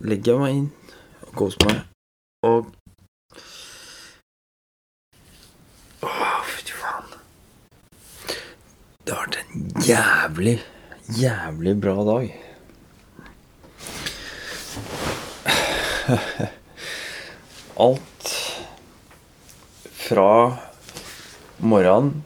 legger 0.00 0.36
jeg 0.36 0.44
meg 0.44 0.60
inn 0.60 0.70
og 1.28 1.34
koser 1.44 1.68
meg. 1.68 1.84
Og 2.48 2.72
Åh, 6.02 6.42
fy 6.42 6.72
faen. 6.74 7.04
Det 9.02 9.10
har 9.16 9.26
vært 9.26 9.36
en 9.42 9.64
jævlig, 9.82 10.52
jævlig 11.18 11.72
bra 11.82 11.94
dag. 12.06 12.28
Alt 17.82 18.34
fra 20.04 20.28
morgenen, 21.58 22.22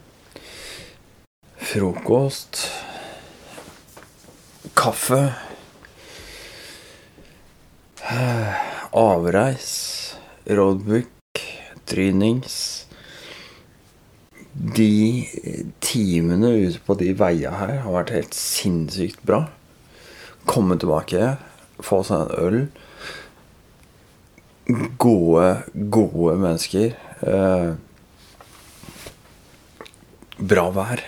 frokost, 1.57 2.61
kaffe, 4.77 5.33
avreis, 8.93 9.73
roadbook, 10.45 11.41
trynings 11.89 12.76
De 14.57 15.27
timene 15.85 16.49
ute 16.65 16.81
på 16.85 16.95
de 16.97 17.11
veiene 17.17 17.59
her 17.59 17.75
har 17.83 17.93
vært 17.93 18.15
helt 18.15 18.37
sinnssykt 18.37 19.21
bra. 19.27 19.43
Komme 20.49 20.79
tilbake, 20.81 21.35
få 21.83 22.01
seg 22.07 22.25
en 22.25 22.45
øl 22.47 22.59
gode, 24.97 25.63
gode 25.73 26.35
mennesker. 26.41 26.95
Eh, 27.21 27.75
bra 30.37 30.65
vær. 30.75 31.03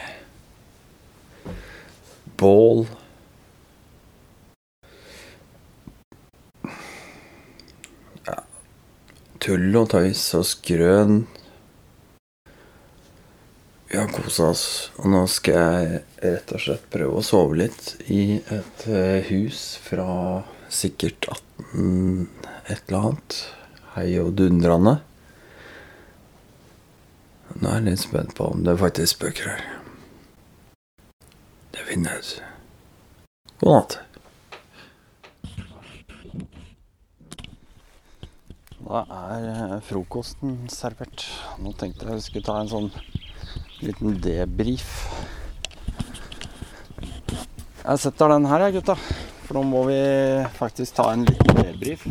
Bål. 2.40 2.86
Ja. 8.28 8.38
Tull 9.44 9.76
og 9.76 9.90
tøys 9.92 10.24
og 10.40 10.48
skrøn. 10.48 11.26
Vi 13.92 13.98
har 13.98 14.08
kosa 14.14 14.52
oss, 14.52 14.92
og 15.02 15.08
nå 15.10 15.24
skal 15.26 15.56
jeg 15.58 16.02
rett 16.22 16.52
og 16.54 16.62
slett 16.62 16.84
prøve 16.94 17.16
å 17.18 17.26
sove 17.26 17.56
litt 17.58 17.96
i 18.14 18.36
et 18.38 18.84
eh, 18.86 19.26
hus 19.32 19.80
fra 19.82 20.44
sikkert 20.70 21.26
18 21.26 22.28
et 22.70 22.84
eller 22.84 23.00
annet. 23.00 23.38
Hei 23.96 24.12
og 24.22 24.36
dundrende. 24.38 25.00
Nå 27.56 27.66
er 27.66 27.80
jeg 27.80 27.88
litt 27.88 28.04
spent 28.04 28.36
på 28.38 28.52
om 28.54 28.62
det 28.68 28.76
faktisk 28.78 29.18
spøker 29.18 29.56
her. 29.56 29.66
Det 31.74 31.88
finner 31.90 32.20
jeg. 32.20 32.46
God 33.64 33.74
natt. 33.74 33.98
Da 38.86 39.02
er 39.34 39.50
eh, 39.56 39.80
frokosten 39.90 40.60
servert. 40.70 41.26
Nå 41.58 41.74
tenkte 41.74 42.06
jeg 42.06 42.22
vi 42.22 42.28
skulle 42.28 42.52
ta 42.52 42.62
en 42.62 42.70
sånn 42.70 42.94
liten 43.84 44.18
debrief. 44.24 44.90
Jeg 47.80 48.02
setter 48.04 48.34
den 48.36 48.48
her, 48.50 48.66
jeg, 48.68 48.80
gutta. 48.80 48.96
For 49.48 49.58
nå 49.58 49.64
må 49.66 49.84
vi 49.88 50.00
faktisk 50.60 50.98
ta 51.00 51.08
en 51.14 51.24
liten 51.26 51.62
debrief. 51.64 52.04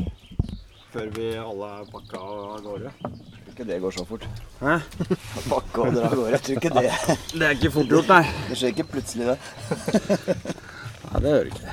Før 0.92 1.10
vi 1.14 1.28
alle 1.38 1.68
er 1.78 1.90
pakka 1.92 2.18
av 2.18 2.62
gårde. 2.64 2.92
Tror 3.02 3.52
ikke 3.52 3.66
det 3.68 3.80
går 3.82 3.94
så 3.98 4.04
fort. 4.08 4.24
Hæ? 4.62 4.78
Pakke 5.52 5.84
og 5.84 5.92
dra 5.94 6.08
av 6.08 6.16
gårde. 6.16 6.32
Jeg 6.34 6.42
tror 6.46 6.56
ikke 6.62 6.72
det 6.78 6.86
Det 7.34 7.44
er 7.46 7.54
ikke 7.58 7.74
fort 7.76 7.92
gjort, 7.92 8.10
nei. 8.14 8.24
Det 8.48 8.58
skjer 8.58 8.74
ikke 8.74 8.88
plutselig, 8.94 9.24
det. 9.28 9.38
Nei, 11.08 11.20
det 11.24 11.30
gjør 11.32 11.46
det 11.46 11.52
ikke. 11.54 11.68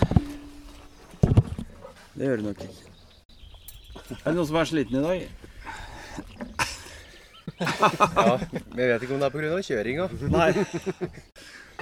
Det 2.15 2.23
gjør 2.29 2.37
det 2.39 2.45
nok 2.45 2.61
ikke. 2.63 2.83
Er 4.15 4.27
det 4.29 4.35
noen 4.37 4.47
som 4.47 4.59
er 4.61 4.69
sliten 4.69 4.95
i 4.99 5.03
dag? 5.03 5.19
Ja, 7.59 8.37
men 8.73 8.79
jeg 8.81 8.89
vet 8.91 9.03
ikke 9.05 9.13
om 9.15 9.21
det 9.21 9.27
er 9.29 9.35
pga. 9.35 9.59
kjøringa. 9.69 10.05
Nei. 10.33 10.49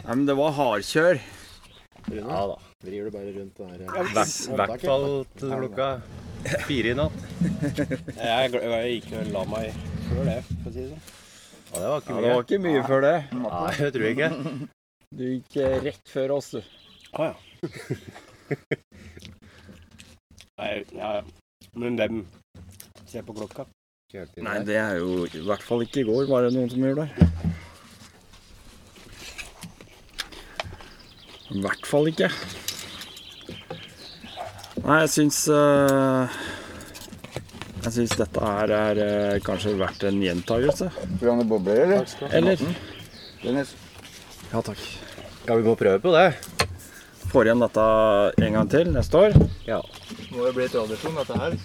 Nei, 0.03 0.13
men 0.15 0.25
det 0.29 0.35
var 0.37 0.51
hardkjør. 0.57 1.19
Ja 2.13 2.39
da. 2.51 2.57
Vrir 2.83 3.05
du 3.07 3.11
bare 3.15 3.31
rundt 3.37 3.59
Ja, 3.63 3.67
her. 3.71 4.09
hvert- 4.11 4.57
hvert 4.59 4.81
fall 4.83 5.05
til 5.39 5.53
klokka 5.55 5.87
fire 6.67 6.91
i 6.91 6.95
natt. 6.99 7.19
Jeg, 8.19 8.51
jeg 8.51 8.89
gikk 8.97 9.11
og 9.21 9.31
la 9.33 9.43
meg 9.47 9.77
før 10.09 10.23
det, 10.27 10.39
for 10.49 10.69
å 10.69 10.73
si 10.75 10.81
det 10.83 10.89
sånn. 10.91 11.03
Ja, 11.73 11.79
det 11.79 11.87
var 11.89 12.01
ikke 12.01 12.09
Ja, 12.09 12.15
mye. 12.15 12.23
det 12.23 12.33
var 12.35 12.43
ikke 12.43 12.61
mye 12.67 12.81
før 12.89 13.01
det. 13.07 13.15
Nei, 13.33 13.71
det 13.79 13.91
tror 13.95 14.03
jeg 14.03 14.17
ikke. 14.17 14.67
Du 15.13 15.23
gikk 15.29 15.57
eh, 15.63 15.77
rett 15.87 16.11
før 16.11 16.35
oss, 16.37 16.51
du. 16.51 16.61
Å 17.13 17.29
ja. 17.29 17.35
Nei, 20.59 20.71
ja, 20.93 21.09
ja. 21.17 21.23
Men 21.79 21.95
dem 21.97 22.19
ser 23.09 23.23
på 23.25 23.33
klokka. 23.37 23.65
Nei, 24.13 24.59
det 24.61 24.75
er 24.77 24.99
jo 24.99 25.23
i 25.25 25.39
hvert 25.41 25.63
fall 25.65 25.81
ikke 25.81 26.03
i 26.03 26.05
går, 26.05 26.27
var 26.29 26.45
det 26.45 26.51
noen 26.53 26.67
som 26.69 26.83
gjorde 26.85 27.07
det. 27.07 27.29
I 31.53 31.63
hvert 31.63 31.89
fall 31.89 32.11
ikke. 32.11 32.29
Nei, 34.83 34.99
jeg 35.01 35.11
syns 35.15 35.39
uh, 35.49 36.29
Jeg 37.81 37.95
syns 37.97 38.15
dette 38.21 38.45
her 38.53 38.75
er 38.77 39.01
uh, 39.01 39.41
kanskje 39.49 39.73
verdt 39.81 40.05
en 40.05 40.21
gjentagelse. 40.21 40.91
Vil 41.17 41.41
du 41.41 41.45
bobler, 41.49 41.81
eller? 41.87 42.05
Takk, 42.13 42.29
Eller? 42.37 42.65
Dennis. 43.41 43.73
Ja, 44.51 44.61
takk. 44.61 44.81
Ja, 45.47 45.57
vi 45.57 45.65
må 45.65 45.73
prøve 45.79 45.97
på 46.05 46.13
det. 46.13 46.27
Får 47.33 47.49
igjen 47.49 47.65
dette 47.65 47.91
en 48.45 48.59
gang 48.59 48.69
til 48.77 48.93
neste 48.93 49.25
år. 49.25 49.41
Ja. 49.65 49.81
Må 50.35 50.51
jo 50.51 50.59
bli 50.59 50.69
tradisjon, 50.69 51.17
dette 51.17 51.45
her. 51.47 51.63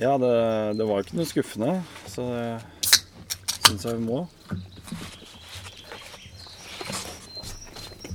Ja, 0.00 0.14
det, 0.16 0.34
det 0.78 0.86
var 0.88 1.00
jo 1.00 1.04
ikke 1.04 1.18
noe 1.18 1.28
skuffende, 1.28 1.72
så 2.08 2.24
det 2.32 2.44
syns 3.60 3.84
jeg 3.84 3.98
vi 3.98 4.06
må. 4.06 4.22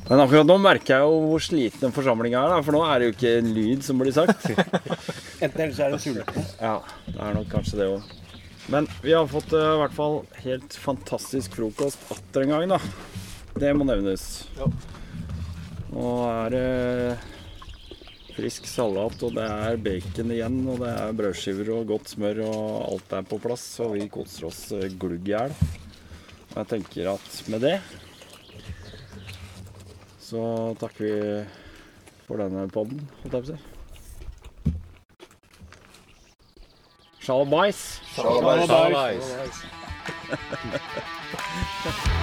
Men 0.06 0.22
akkurat 0.22 0.46
nå 0.46 0.56
merker 0.62 0.96
jeg 0.96 1.06
jo 1.06 1.22
hvor 1.32 1.42
sliten 1.42 1.82
den 1.88 1.94
forsamlinga 1.94 2.42
er, 2.42 2.56
da, 2.56 2.58
for 2.66 2.78
nå 2.78 2.82
er 2.86 3.02
det 3.02 3.08
jo 3.08 3.14
ikke 3.16 3.36
en 3.40 3.54
lyd 3.56 3.86
som 3.86 4.02
blir 4.02 4.14
sagt. 4.14 4.50
Enten 5.44 5.64
eller 5.66 5.78
så 5.78 5.86
er 5.86 5.96
det 5.96 6.02
tullete. 6.04 6.46
Ja, 6.60 6.76
det 7.08 7.16
er 7.22 7.38
nok 7.38 7.50
kanskje 7.54 7.80
det 7.82 7.90
òg. 7.94 8.12
Men 8.74 8.90
vi 9.04 9.14
har 9.14 9.30
fått 9.30 9.54
eh, 9.54 9.72
i 9.76 9.80
hvert 9.82 9.94
fall 9.94 10.20
helt 10.42 10.78
fantastisk 10.82 11.58
frokost 11.58 12.02
atter 12.14 12.46
en 12.46 12.54
gang, 12.54 12.76
da. 12.76 12.80
Det 13.62 13.74
må 13.78 13.86
nevnes. 13.86 14.26
Ja. 14.58 14.70
Nå 15.94 16.14
er 16.28 16.54
det 16.54 16.66
uh, 17.14 17.35
frisk 18.36 18.68
salat, 18.68 19.16
og 19.24 19.36
det 19.38 19.46
er 19.48 19.78
bacon 19.80 20.32
igjen, 20.36 20.58
og 20.68 20.82
det 20.84 20.92
er 20.92 21.14
brødskiver 21.16 21.72
og 21.78 21.88
godt 21.94 22.12
smør, 22.12 22.42
og 22.50 22.64
alt 22.90 23.14
er 23.16 23.30
på 23.30 23.40
plass. 23.44 23.66
Og 23.86 23.96
vi 23.96 24.10
koser 24.12 24.50
oss 24.50 24.62
eh, 24.76 24.92
glugg 25.00 25.24
i 25.30 25.36
hjel. 25.36 25.54
Og 26.52 26.58
jeg 26.62 26.68
tenker 26.74 27.14
at 27.16 27.30
med 27.52 27.60
det 27.66 27.78
så 30.26 30.42
takker 30.82 31.04
vi 31.06 31.46
for 32.26 32.42
denne 32.42 32.66
podden, 32.74 33.04
holdt 33.22 33.36
jeg 33.36 33.44
på 33.44 33.46
å 33.46 33.50
si. 33.54 33.58
Sjalabais. 37.26 37.80
Sjalabais. 38.16 39.26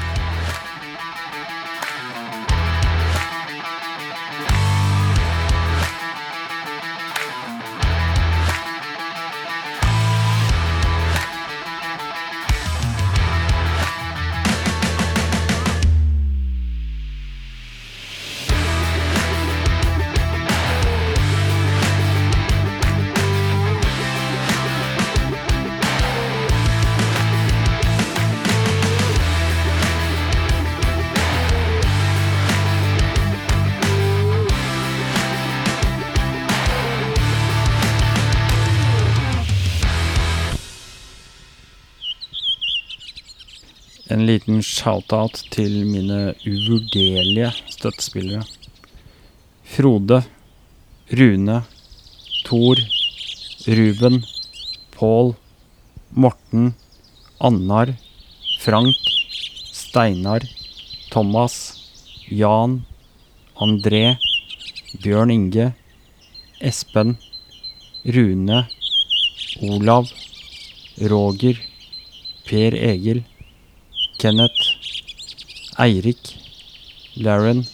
En 44.13 44.27
liten 44.29 44.59
shout-out 44.61 45.39
til 45.55 45.87
mine 45.89 46.35
uvurderlige 46.45 47.47
støttespillere. 47.73 48.43
Frode, 49.65 50.19
Rune, 51.17 51.55
Thor, 52.45 52.83
Ruben, 53.65 54.19
Pål, 54.93 55.33
Morten, 56.13 56.75
Annar, 57.41 57.95
Frank, 58.61 59.01
Steinar, 59.73 60.45
Thomas, 61.09 61.57
Jan, 62.29 62.83
André, 63.57 64.19
Bjørn 65.01 65.33
Inge, 65.33 65.73
Espen, 66.61 67.17
Rune, 68.05 68.67
Olav, 69.73 70.13
Roger, 71.01 71.57
Per 72.45 72.77
Egil, 72.77 73.25
Kenneth, 74.23 74.77
Eirik, 75.79 76.39
Lauren, 77.17 77.67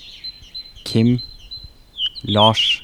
Kim, 0.82 1.20
Lars, 2.24 2.80